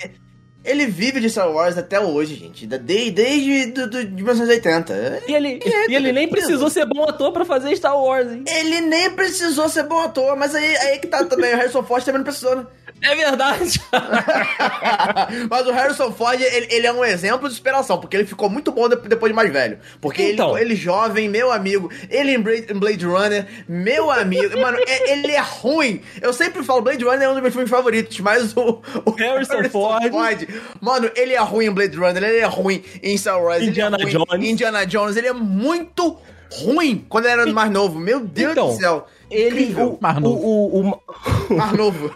ele 0.65 0.87
vive 0.87 1.21
de 1.21 1.31
Star 1.31 1.51
Wars 1.51 1.77
até 1.79 1.99
hoje, 2.01 2.35
gente. 2.35 2.67
Da- 2.67 2.77
de- 2.77 3.11
Desde 3.11 3.67
do, 3.67 3.89
do, 3.91 4.05
de 4.05 4.13
1980. 4.23 5.23
E 5.29 5.35
ele, 5.35 5.61
e 5.89 5.95
ele 5.95 6.13
nem 6.13 6.29
precisou 6.29 6.69
ser 6.71 6.87
bom 6.87 7.03
ator 7.05 7.33
pra 7.33 7.45
fazer 7.45 7.75
Star 7.77 7.97
Wars, 7.99 8.31
hein? 8.31 8.45
Ele 8.47 8.81
nem 8.81 9.11
precisou 9.11 9.69
ser 9.69 9.85
bom 9.85 9.99
ator, 10.01 10.37
mas 10.37 10.55
aí, 10.55 10.77
aí 10.77 10.99
que 10.99 11.07
tá 11.07 11.25
também. 11.25 11.55
O 11.55 11.57
Harrison 11.57 11.83
Ford 11.83 12.05
também 12.05 12.19
não 12.19 12.25
precisou, 12.25 12.57
né? 12.57 12.67
É 13.03 13.15
verdade. 13.15 13.81
Mas 15.49 15.67
o 15.67 15.73
Harrison 15.73 16.13
Ford, 16.13 16.39
ele, 16.41 16.67
ele 16.71 16.87
é 16.87 16.93
um 16.93 17.03
exemplo 17.05 17.49
de 17.49 17.55
inspiração, 17.55 17.99
porque 17.99 18.15
ele 18.17 18.27
ficou 18.27 18.51
muito 18.51 18.71
bom 18.73 18.89
de- 18.91 18.97
depois 19.09 19.31
de 19.33 19.37
mais 19.37 19.51
velho. 19.51 19.79
Porque 20.03 20.23
Então. 20.33 20.57
ele, 20.59 20.67
ele 20.73 20.77
jovem, 20.77 21.27
meu 21.29 21.51
amigo, 21.51 21.91
ele 22.11 22.33
em 22.35 22.39
Blade, 22.43 23.07
Runner, 23.07 23.47
meu 23.67 24.11
amigo, 24.11 24.59
mano, 24.61 24.79
é- 24.87 25.13
ele 25.13 25.33
é 25.33 25.41
ruim. 25.41 26.03
Eu 26.21 26.33
sempre 26.35 26.63
falo, 26.63 26.83
Blade 26.83 27.03
Runner 27.03 27.23
é 27.23 27.29
um 27.29 27.33
dos 27.33 27.41
meus 27.43 27.55
filmes 27.55 27.71
favoritos, 27.71 28.21
mas 28.21 28.55
o, 28.57 28.83
o 29.07 29.11
Harrison 29.13 29.65
Ford. 29.71 30.03
Mano, 30.81 31.11
ele 31.15 31.33
é 31.33 31.41
ruim 31.41 31.67
em 31.67 31.71
Blade 31.71 31.97
Runner, 31.97 32.23
ele 32.23 32.39
é 32.39 32.47
ruim 32.47 32.83
em 33.03 33.17
Star 33.17 33.43
Wars, 33.43 33.63
Indiana 33.63 33.97
ele 34.01 34.11
é 34.11 34.17
ruim 34.17 34.25
Jones. 34.27 34.45
em 34.45 34.51
Indiana 34.53 34.87
Jones, 34.87 35.17
ele 35.17 35.29
é 35.29 35.33
muito 35.33 36.17
ruim 36.51 37.05
quando 37.09 37.27
ele 37.27 37.41
era 37.41 37.53
mais 37.53 37.71
novo. 37.71 37.99
Meu 37.99 38.21
Deus 38.21 38.53
Então, 38.53 38.69
do 38.69 38.77
céu. 38.77 39.07
Ele, 39.31 39.61
Incrível. 39.63 39.93
o, 39.95 39.99
Mais 40.03 40.17
o, 40.17 40.21
novo. 40.21 40.47
o, 40.47 40.81
o- 41.51 41.57
mais 41.57 41.73
novo. 41.73 42.11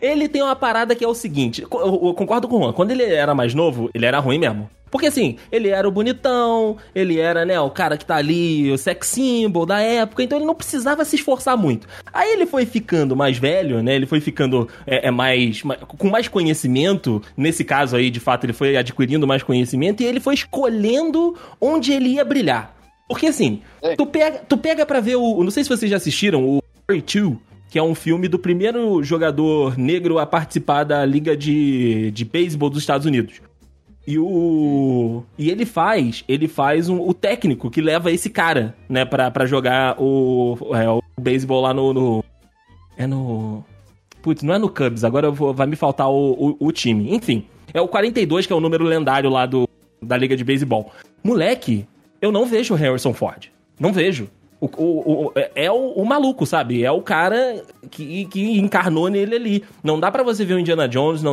ele 0.00 0.28
tem 0.28 0.42
uma 0.42 0.56
parada 0.56 0.94
que 0.94 1.04
é 1.04 1.08
o 1.08 1.14
seguinte, 1.14 1.62
eu, 1.62 1.68
eu 2.04 2.14
concordo 2.14 2.48
com 2.48 2.56
o 2.56 2.62
Juan, 2.62 2.72
quando 2.72 2.90
ele 2.90 3.04
era 3.04 3.34
mais 3.34 3.54
novo, 3.54 3.90
ele 3.94 4.06
era 4.06 4.18
ruim 4.18 4.38
mesmo. 4.38 4.68
Porque 4.90 5.06
assim, 5.06 5.36
ele 5.52 5.68
era 5.68 5.86
o 5.86 5.90
bonitão, 5.92 6.76
ele 6.92 7.20
era, 7.20 7.44
né, 7.44 7.60
o 7.60 7.70
cara 7.70 7.96
que 7.96 8.04
tá 8.04 8.16
ali, 8.16 8.72
o 8.72 8.76
sex 8.76 9.06
symbol 9.06 9.64
da 9.64 9.78
época, 9.80 10.20
então 10.20 10.36
ele 10.36 10.44
não 10.44 10.54
precisava 10.54 11.04
se 11.04 11.14
esforçar 11.14 11.56
muito. 11.56 11.86
Aí 12.12 12.32
ele 12.32 12.44
foi 12.44 12.66
ficando 12.66 13.14
mais 13.14 13.38
velho, 13.38 13.84
né, 13.84 13.94
ele 13.94 14.04
foi 14.06 14.20
ficando 14.20 14.68
é, 14.84 15.06
é, 15.06 15.10
mais, 15.12 15.62
ma- 15.62 15.76
com 15.76 16.08
mais 16.10 16.26
conhecimento, 16.26 17.22
nesse 17.36 17.62
caso 17.62 17.94
aí, 17.94 18.10
de 18.10 18.18
fato, 18.18 18.44
ele 18.44 18.52
foi 18.52 18.76
adquirindo 18.76 19.28
mais 19.28 19.44
conhecimento 19.44 20.02
e 20.02 20.06
ele 20.06 20.18
foi 20.18 20.34
escolhendo 20.34 21.36
onde 21.60 21.92
ele 21.92 22.08
ia 22.14 22.24
brilhar. 22.24 22.74
Porque 23.10 23.26
assim, 23.26 23.60
tu 23.96 24.06
pega, 24.06 24.38
tu 24.48 24.56
pega 24.56 24.86
pra 24.86 25.00
ver 25.00 25.16
o. 25.16 25.42
Não 25.44 25.50
sei 25.50 25.62
se 25.64 25.68
vocês 25.68 25.90
já 25.90 25.96
assistiram 25.98 26.44
o 26.44 26.62
42, 26.86 27.36
que 27.68 27.78
é 27.78 27.82
um 27.82 27.94
filme 27.94 28.28
do 28.28 28.38
primeiro 28.38 29.02
jogador 29.02 29.76
negro 29.76 30.18
a 30.18 30.24
participar 30.26 30.84
da 30.84 31.04
Liga 31.04 31.36
de, 31.36 32.10
de 32.12 32.24
Beisebol 32.24 32.70
dos 32.70 32.80
Estados 32.80 33.06
Unidos. 33.06 33.40
E 34.06 34.18
o. 34.18 35.22
E 35.38 35.50
ele 35.50 35.66
faz. 35.66 36.24
Ele 36.28 36.48
faz 36.48 36.88
um- 36.88 37.00
o 37.00 37.12
técnico 37.12 37.70
que 37.70 37.80
leva 37.80 38.10
esse 38.10 38.30
cara, 38.30 38.74
né, 38.88 39.04
pra, 39.04 39.30
pra 39.30 39.44
jogar 39.46 40.00
o. 40.00 40.56
É, 40.74 40.88
o 40.88 41.02
beisebol 41.20 41.60
lá 41.60 41.74
no, 41.74 41.92
no- 41.92 42.24
É 42.96 43.06
no. 43.06 43.64
Putz, 44.22 44.42
não 44.42 44.54
é 44.54 44.58
no 44.58 44.68
Cubs, 44.68 45.02
agora 45.04 45.30
vou- 45.30 45.52
vai 45.54 45.66
me 45.66 45.76
faltar 45.76 46.08
o, 46.10 46.56
o, 46.60 46.66
o 46.68 46.72
time. 46.72 47.14
Enfim, 47.14 47.44
é 47.74 47.80
o 47.80 47.88
42, 47.88 48.46
que 48.46 48.52
é 48.52 48.56
o 48.56 48.60
número 48.60 48.84
lendário 48.84 49.30
lá 49.30 49.46
do, 49.46 49.68
da 50.02 50.16
Liga 50.16 50.36
de 50.36 50.44
Beisebol. 50.44 50.90
Moleque, 51.24 51.86
eu 52.20 52.30
não 52.32 52.46
vejo 52.46 52.74
o 52.74 52.76
Harrison 52.76 53.12
Ford. 53.12 53.46
Não 53.78 53.92
vejo. 53.92 54.28
O, 54.60 54.66
o- 54.66 55.26
o- 55.28 55.32
é 55.54 55.70
o, 55.70 55.92
o 55.92 56.04
maluco, 56.04 56.44
sabe? 56.44 56.84
É 56.84 56.90
o 56.90 57.00
cara 57.00 57.62
que, 57.90 58.26
que 58.26 58.58
encarnou 58.58 59.08
nele 59.08 59.34
ali. 59.34 59.64
Não 59.82 59.98
dá 59.98 60.10
pra 60.10 60.22
você 60.22 60.44
ver 60.44 60.54
o 60.54 60.58
Indiana 60.58 60.86
Jones, 60.88 61.22
não. 61.22 61.32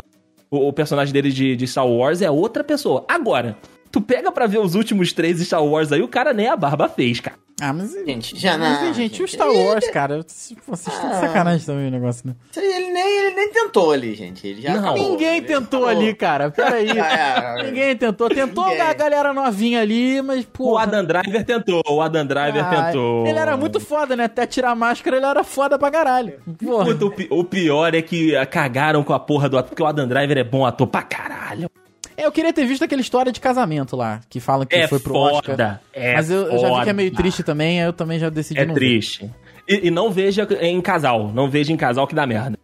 O, 0.49 0.71
personagem 0.71 1.13
dele 1.13 1.29
de, 1.31 1.55
de 1.57 1.67
Star 1.67 1.85
Wars 1.85 2.21
é 2.21 2.31
outra 2.31 2.63
pessoa. 2.63 3.03
Agora, 3.07 3.57
tu 3.91 3.99
pega 3.99 4.31
pra 4.31 4.47
ver 4.47 4.59
os 4.59 4.75
últimos 4.75 5.11
três 5.11 5.39
Star 5.41 5.61
Wars 5.63 5.91
aí, 5.91 6.01
o 6.01 6.07
cara 6.07 6.31
nem 6.33 6.47
a 6.47 6.55
barba 6.55 6.87
fez, 6.87 7.19
cara. 7.19 7.35
Ah, 7.59 7.73
mas. 7.73 7.91
Gente, 7.91 8.37
já 8.39 8.55
mas, 8.55 8.81
não. 8.83 8.93
gente, 8.93 9.23
o 9.23 9.27
Star 9.27 9.49
Wars, 9.51 9.89
cara. 9.89 10.21
Vocês 10.27 10.55
estão 10.95 11.09
de 11.09 11.15
sacanagem 11.15 11.65
também 11.65 11.87
o 11.87 11.91
negócio, 11.91 12.27
né? 12.27 12.35
Ele 12.55 12.91
nem, 12.91 13.17
ele 13.19 13.35
nem 13.35 13.51
tentou 13.51 13.91
ali, 13.91 14.13
gente. 14.13 14.45
Ele 14.45 14.61
já 14.61 14.73
Não. 14.73 14.79
acabou. 14.91 15.09
Ninguém 15.11 15.37
Ele 15.37 15.45
tentou 15.47 15.85
acabou. 15.85 16.03
ali, 16.03 16.13
cara. 16.13 16.51
Peraí. 16.51 16.87
É, 16.97 17.63
Ninguém 17.63 17.95
tentou. 17.97 18.29
Tentou 18.29 18.65
Ninguém. 18.65 18.81
a 18.81 18.93
galera 18.93 19.33
novinha 19.33 19.81
ali, 19.81 20.21
mas, 20.21 20.45
pô. 20.45 20.73
O 20.73 20.77
Adam 20.77 21.03
Driver 21.03 21.43
tentou, 21.45 21.81
o 21.89 21.99
Adam 22.01 22.25
Driver 22.25 22.63
tentou. 22.69 23.25
Ele 23.25 23.39
era 23.39 23.57
muito 23.57 23.79
foda, 23.79 24.15
né? 24.15 24.25
Até 24.25 24.45
tirar 24.45 24.71
a 24.71 24.75
máscara, 24.75 25.17
ele 25.17 25.25
era 25.25 25.43
foda 25.43 25.79
pra 25.79 25.89
caralho. 25.89 26.39
Puta, 26.59 27.05
o, 27.33 27.39
o 27.39 27.43
pior 27.43 27.93
é 27.95 28.01
que 28.03 28.35
ah, 28.35 28.45
cagaram 28.45 29.03
com 29.03 29.13
a 29.13 29.19
porra 29.19 29.49
do 29.49 29.57
ator, 29.57 29.69
porque 29.69 29.81
o 29.81 29.85
Adam 29.87 30.07
Driver 30.07 30.37
é 30.37 30.43
bom 30.43 30.63
ator 30.65 30.85
pra 30.87 31.01
caralho. 31.01 31.69
É, 32.17 32.25
Eu 32.25 32.31
queria 32.31 32.51
ter 32.51 32.65
visto 32.65 32.83
aquela 32.83 33.01
história 33.01 33.31
de 33.31 33.39
casamento 33.39 33.95
lá, 33.95 34.19
que 34.29 34.39
fala 34.39 34.65
que 34.65 34.75
É 34.75 34.87
foi 34.87 34.99
pro 34.99 35.13
foda, 35.13 35.35
Oscar. 35.37 35.79
é 35.93 36.15
mas 36.15 36.29
eu, 36.31 36.47
eu 36.51 36.57
já 36.59 36.77
vi 36.79 36.83
que 36.83 36.89
é 36.89 36.93
meio 36.93 37.11
triste 37.11 37.43
também, 37.43 37.79
aí 37.81 37.87
eu 37.87 37.93
também 37.93 38.17
já 38.19 38.29
decidi 38.29 38.59
É 38.59 38.65
não 38.65 38.73
ver. 38.73 38.79
triste. 38.79 39.29
E, 39.67 39.87
e 39.87 39.91
não 39.91 40.09
veja 40.11 40.47
em 40.61 40.81
casal, 40.81 41.31
não 41.33 41.49
veja 41.49 41.71
em 41.71 41.77
casal 41.77 42.07
que 42.07 42.15
dá 42.15 42.25
merda. 42.25 42.57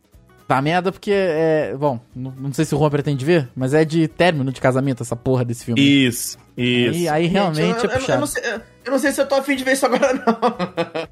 Tá 0.48 0.62
merda 0.62 0.92
porque 0.92 1.12
é. 1.14 1.74
Bom, 1.80 2.00
não, 2.14 2.32
não 2.38 2.52
sei 2.54 2.66
se 2.66 2.76
o 2.76 2.78
Juan 2.78 2.90
pretende 2.90 3.24
ver, 3.24 3.48
mas 3.56 3.74
é 3.74 3.86
de 3.86 4.08
término 4.10 4.52
de 4.52 4.60
casamento 4.60 5.02
essa 5.02 5.16
porra 5.16 5.46
desse 5.46 5.64
filme. 5.66 5.80
Isso, 5.82 6.38
isso. 6.58 7.00
E 7.00 7.08
aí 7.08 7.28
realmente 7.28 7.66
Gente, 7.66 7.84
eu, 7.86 7.90
é 7.90 7.94
eu- 7.94 7.96
eu 7.96 8.00
puxado. 8.00 8.20
não 8.20 8.28
sei, 8.28 8.44
eu 8.86 8.92
não 8.92 9.00
sei 9.00 9.12
se 9.14 9.22
eu 9.22 9.26
tô 9.26 9.36
afim 9.36 9.56
de 9.56 9.64
ver 9.64 9.72
isso 9.74 9.86
agora, 9.86 10.14
não. 10.14 10.38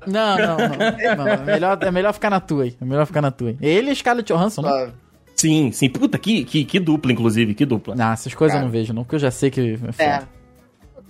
Não, 0.06 0.38
não, 0.38 0.58
não. 0.58 1.16
não, 1.18 1.28
é, 1.28 1.38
melhor, 1.38 1.78
é 1.82 1.92
melhor 1.92 2.14
ficar 2.14 2.30
na 2.30 2.40
tua 2.42 2.64
aí. 2.66 2.76
É 2.80 2.86
melhor 2.86 3.06
ficar 3.06 3.22
na 3.22 3.32
tua 3.32 3.50
aí. 3.50 3.58
Ele 3.62 3.92
e 3.92 3.96
Scarlett 3.96 4.32
Johansson, 4.32 4.62
né? 4.64 4.92
Ah, 5.42 5.48
Sim, 5.48 5.72
sim. 5.72 5.90
Puta, 5.90 6.20
que, 6.20 6.44
que, 6.44 6.64
que 6.64 6.80
dupla, 6.80 7.12
inclusive, 7.12 7.56
que 7.56 7.66
dupla. 7.66 7.96
Não, 7.96 8.12
essas 8.12 8.34
coisas 8.34 8.54
Cara. 8.54 8.64
eu 8.64 8.68
não 8.68 8.72
vejo, 8.72 8.94
não, 8.94 9.04
porque 9.04 9.16
eu 9.16 9.20
já 9.20 9.32
sei 9.32 9.50
que. 9.50 9.80
É. 9.98 10.04
É. 10.04 10.22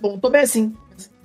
Bom, 0.00 0.18
tô 0.18 0.30
bem 0.30 0.40
assim. 0.40 0.74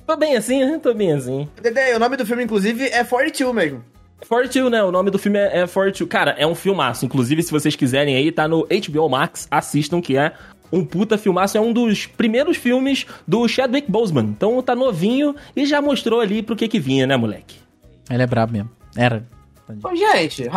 Tô 0.06 0.18
bem 0.18 0.36
assim, 0.36 0.60
né? 0.60 0.80
Tô 0.84 0.94
bem 0.94 1.14
assim. 1.14 1.48
Dedé, 1.62 1.96
o 1.96 2.00
nome 2.00 2.18
do 2.18 2.26
filme, 2.26 2.44
inclusive, 2.44 2.86
é 2.86 3.04
42 3.04 3.56
mesmo. 3.56 3.84
42, 4.28 4.72
né? 4.72 4.84
O 4.84 4.92
nome 4.92 5.10
do 5.10 5.18
filme 5.18 5.38
é, 5.38 5.60
é 5.62 5.68
42. 5.68 6.10
Cara, 6.10 6.32
é 6.32 6.46
um 6.46 6.56
filmaço. 6.56 7.06
Inclusive, 7.06 7.44
se 7.44 7.52
vocês 7.52 7.76
quiserem 7.76 8.16
aí, 8.16 8.32
tá 8.32 8.48
no 8.48 8.68
HBO 8.68 9.10
Max, 9.10 9.48
assistam, 9.50 10.02
que 10.02 10.18
é 10.18 10.34
um 10.72 10.84
puta 10.84 11.18
filmaço. 11.18 11.58
É 11.58 11.62
um 11.62 11.72
dos 11.72 12.06
primeiros 12.08 12.58
filmes 12.58 13.06
do 13.26 13.48
Chadwick 13.48 13.90
Boseman. 13.90 14.26
Então 14.26 14.62
tá 14.62 14.76
novinho 14.76 15.34
e 15.56 15.66
já 15.66 15.82
mostrou 15.82 16.20
ali 16.20 16.44
pro 16.44 16.56
que 16.56 16.68
que 16.68 16.80
vinha, 16.80 17.08
né, 17.08 17.16
moleque? 17.16 17.58
Ele 18.10 18.24
é 18.24 18.28
brabo 18.28 18.54
mesmo. 18.54 18.70
Era. 18.96 19.26
Ô, 19.84 19.96
gente, 19.96 20.50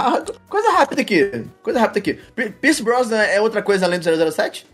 coisa 0.49 0.71
rápida 0.73 1.01
aqui. 1.03 1.45
Coisa 1.63 1.81
rápida 1.81 1.99
aqui. 1.99 2.15
P- 2.35 2.51
Pierce 2.51 2.83
Brosnan 2.83 3.21
é 3.23 3.41
outra 3.41 3.61
coisa 3.63 3.85
além 3.87 3.99
do 3.99 4.05
007? 4.33 4.67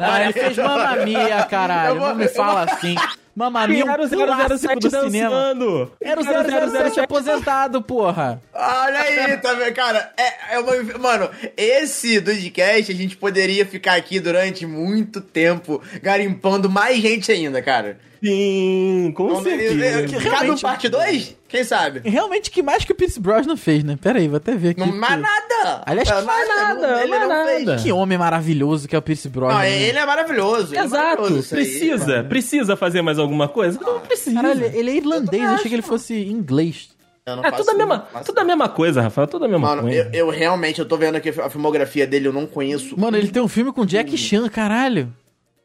Ah, 0.00 0.24
ele 0.24 0.32
fez 0.32 0.56
Mamma 0.56 0.96
Mia, 1.04 1.42
caralho. 1.44 1.94
Eu 1.94 2.00
vou- 2.00 2.08
não 2.08 2.14
me 2.16 2.24
eu 2.24 2.28
fala 2.30 2.64
assim. 2.64 2.94
Mamma 3.34 3.66
Mia, 3.68 3.84
um 3.84 3.88
Era 3.90 4.02
o 4.04 4.08
clássico 4.08 4.58
007 4.58 4.78
do 4.80 4.90
cinema. 4.90 5.30
dançando. 5.30 5.92
Era 6.00 6.20
o 6.20 6.24
007 6.24 7.00
aposentado, 7.00 7.80
porra. 7.80 8.42
Olha 8.52 9.00
aí, 9.00 9.36
tá 9.36 9.52
vendo? 9.54 9.72
Cara, 9.74 10.12
é, 10.16 10.54
é 10.56 10.58
uma. 10.58 10.98
Mano, 10.98 11.30
esse 11.56 12.18
do 12.20 12.32
podcast 12.32 12.90
a 12.92 12.94
gente 12.94 13.16
poderia 13.16 13.64
ficar 13.64 13.94
aqui 13.94 14.18
durante 14.18 14.66
muito 14.66 15.20
tempo 15.20 15.80
garimpando 16.02 16.68
mais 16.68 16.98
gente 17.00 17.30
ainda, 17.30 17.62
cara. 17.62 17.98
Sim, 18.22 19.12
com 19.16 19.28
Então, 19.30 19.42
certeza. 19.42 20.02
Cabe 20.02 20.16
um 20.16 20.30
realmente- 20.30 20.62
parte 20.62 20.88
2? 20.88 21.36
Quem 21.48 21.64
sabe? 21.64 22.02
Realmente, 22.04 22.50
que 22.50 22.62
mais 22.62 22.84
que 22.84 22.92
o 22.92 22.94
Pierce 22.94 23.18
Brosnan 23.18 23.56
fez, 23.56 23.82
né? 23.82 23.98
Pera 24.00 24.18
aí, 24.18 24.28
vou 24.28 24.36
até 24.36 24.54
ver 24.54 24.70
aqui. 24.70 24.80
Não 24.80 24.88
mais 24.94 25.20
nada! 25.20 25.82
Aliás, 25.86 26.08
É, 26.08 26.14
que 26.16 26.22
mais 26.22 26.48
nada, 26.48 27.02
Ele 27.02 27.10
mais 27.10 27.28
não 27.28 27.44
fez. 27.46 27.64
nada. 27.66 27.82
Que 27.82 27.90
homem 27.92 28.18
maravilhoso 28.18 28.86
que 28.86 28.94
é 28.94 28.98
o 28.98 29.02
Pierce 29.02 29.28
Brosnan. 29.28 29.54
Não, 29.54 29.60
né? 29.60 29.82
ele 29.82 29.98
é 29.98 30.06
maravilhoso. 30.06 30.74
ele 30.74 30.80
é 30.80 30.84
Exato, 30.84 31.04
maravilhoso, 31.22 31.38
isso 31.40 31.54
aí, 31.56 31.64
precisa, 31.64 32.24
precisa 32.24 32.76
fazer 32.76 33.02
mais 33.02 33.18
alguma 33.18 33.48
coisa? 33.48 33.80
Não 33.80 34.00
precisa. 34.00 34.40
Caralho, 34.40 34.64
ele 34.66 34.90
é 34.90 34.94
irlandês, 34.96 35.42
Eu 35.42 35.48
achei 35.50 35.68
que 35.68 35.74
ele 35.74 35.82
fosse 35.82 36.14
inglês. 36.14 36.90
Eu 37.26 37.36
não 37.36 37.44
É 37.44 37.50
faço- 37.50 37.62
tudo 37.64 37.74
a 37.74 37.78
mesma, 37.78 38.08
não 38.14 38.22
tudo 38.22 38.38
a 38.38 38.44
mesma 38.44 38.68
coisa, 38.68 39.02
Rafael, 39.02 39.26
tudo 39.26 39.44
a 39.44 39.48
mesma 39.48 39.66
Mano, 39.68 39.82
coisa. 39.82 40.10
eu, 40.12 40.26
eu 40.26 40.30
realmente, 40.30 40.78
eu 40.80 40.86
tô 40.86 40.96
vendo 40.96 41.16
aqui 41.16 41.28
a 41.28 41.50
filmografia 41.50 42.06
dele, 42.06 42.28
eu 42.28 42.32
não 42.32 42.46
conheço. 42.46 42.98
Mano, 42.98 43.16
ele 43.16 43.28
tem 43.28 43.42
um 43.42 43.48
filme 43.48 43.72
com 43.72 43.84
Jack 43.84 44.16
Chan, 44.16 44.48
caralho. 44.48 45.12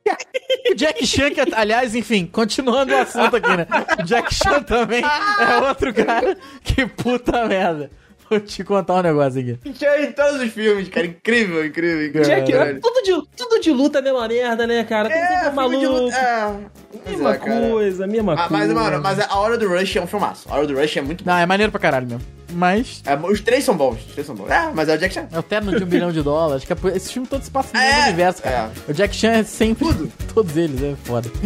O 0.71 0.75
Jack 0.75 1.05
Chan, 1.05 1.31
que, 1.31 1.41
aliás, 1.53 1.95
enfim, 1.95 2.25
continuando 2.25 2.93
o 2.93 2.97
assunto 2.97 3.35
aqui, 3.35 3.55
né? 3.55 3.67
O 3.99 4.03
Jack 4.03 4.33
Chan 4.33 4.63
também 4.63 5.03
é 5.03 5.57
outro 5.67 5.93
cara 5.93 6.37
que 6.63 6.85
puta 6.87 7.45
merda. 7.45 7.91
Vou 8.29 8.39
te 8.39 8.63
contar 8.63 8.95
um 8.95 9.01
negócio 9.01 9.39
aqui. 9.41 9.57
Tinha 9.73 10.01
em 10.01 10.11
todos 10.11 10.41
os 10.41 10.51
filmes, 10.51 10.89
cara. 10.89 11.05
Incrível, 11.05 11.65
incrível, 11.65 12.05
incrível. 12.07 12.79
Tudo, 12.81 13.01
de, 13.03 13.27
tudo 13.37 13.59
de 13.61 13.71
luta 13.71 13.99
é 13.99 14.01
a 14.01 14.03
mesma 14.03 14.27
merda, 14.27 14.67
né, 14.67 14.83
cara? 14.83 15.09
Tem 15.09 15.19
sempre 15.21 15.35
um 15.35 15.53
filme 15.53 15.77
de 15.79 15.85
maluco. 15.85 16.03
luta- 16.05 16.17
É, 16.17 17.09
Mesma 17.09 17.33
é, 17.33 17.37
cara. 17.37 17.69
coisa, 17.69 18.07
mesma 18.07 18.33
Ah, 18.33 18.47
coisa. 18.47 18.51
mas, 18.51 18.69
mano, 18.73 19.01
mas 19.03 19.19
a 19.19 19.35
Hora 19.37 19.57
do 19.57 19.67
Rush 19.67 19.95
é 19.97 20.01
um 20.01 20.07
filmaço. 20.07 20.47
A 20.49 20.55
Hora 20.55 20.67
do 20.67 20.75
Rush 20.79 20.97
é 20.97 21.01
muito 21.01 21.23
bom. 21.23 21.31
Não, 21.31 21.37
é 21.37 21.45
maneiro 21.45 21.71
pra 21.71 21.79
caralho 21.81 22.07
mesmo. 22.07 22.21
Mas 22.53 23.01
É, 23.05 23.15
os 23.17 23.41
três 23.41 23.63
são 23.65 23.75
bons. 23.75 23.97
Os 24.07 24.13
três 24.13 24.25
são 24.25 24.33
bons. 24.35 24.49
É, 24.49 24.69
mas 24.73 24.87
é 24.87 24.95
o 24.95 24.97
Jack 24.97 25.13
Chan. 25.13 25.27
é 25.31 25.39
o 25.39 25.43
terno 25.43 25.75
de 25.77 25.83
um 25.83 25.87
bilhão 25.87 26.11
de 26.11 26.21
dólares. 26.21 26.63
Que 26.63 26.71
é 26.71 26.77
esse 26.95 27.11
filme 27.11 27.27
todo 27.27 27.41
se 27.43 27.51
passa 27.51 27.71
no 27.73 27.79
É, 27.79 27.87
mesmo 27.91 28.03
universo, 28.07 28.41
cara. 28.43 28.71
O 28.87 28.93
Jack 28.93 29.13
Chan 29.15 29.31
é 29.31 29.43
sempre. 29.43 29.85
Todos 30.33 30.55
eles, 30.55 30.81
é 30.81 30.95
foda. 31.03 31.29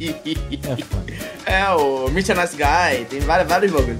É 0.00 0.76
foda. 0.84 1.12
é, 1.46 1.68
o 1.70 2.08
Mr. 2.08 2.34
Nice 2.34 2.56
Guy. 2.56 3.04
Tem 3.08 3.20
vários, 3.20 3.48
vários 3.48 3.70
bagulhos. 3.72 3.98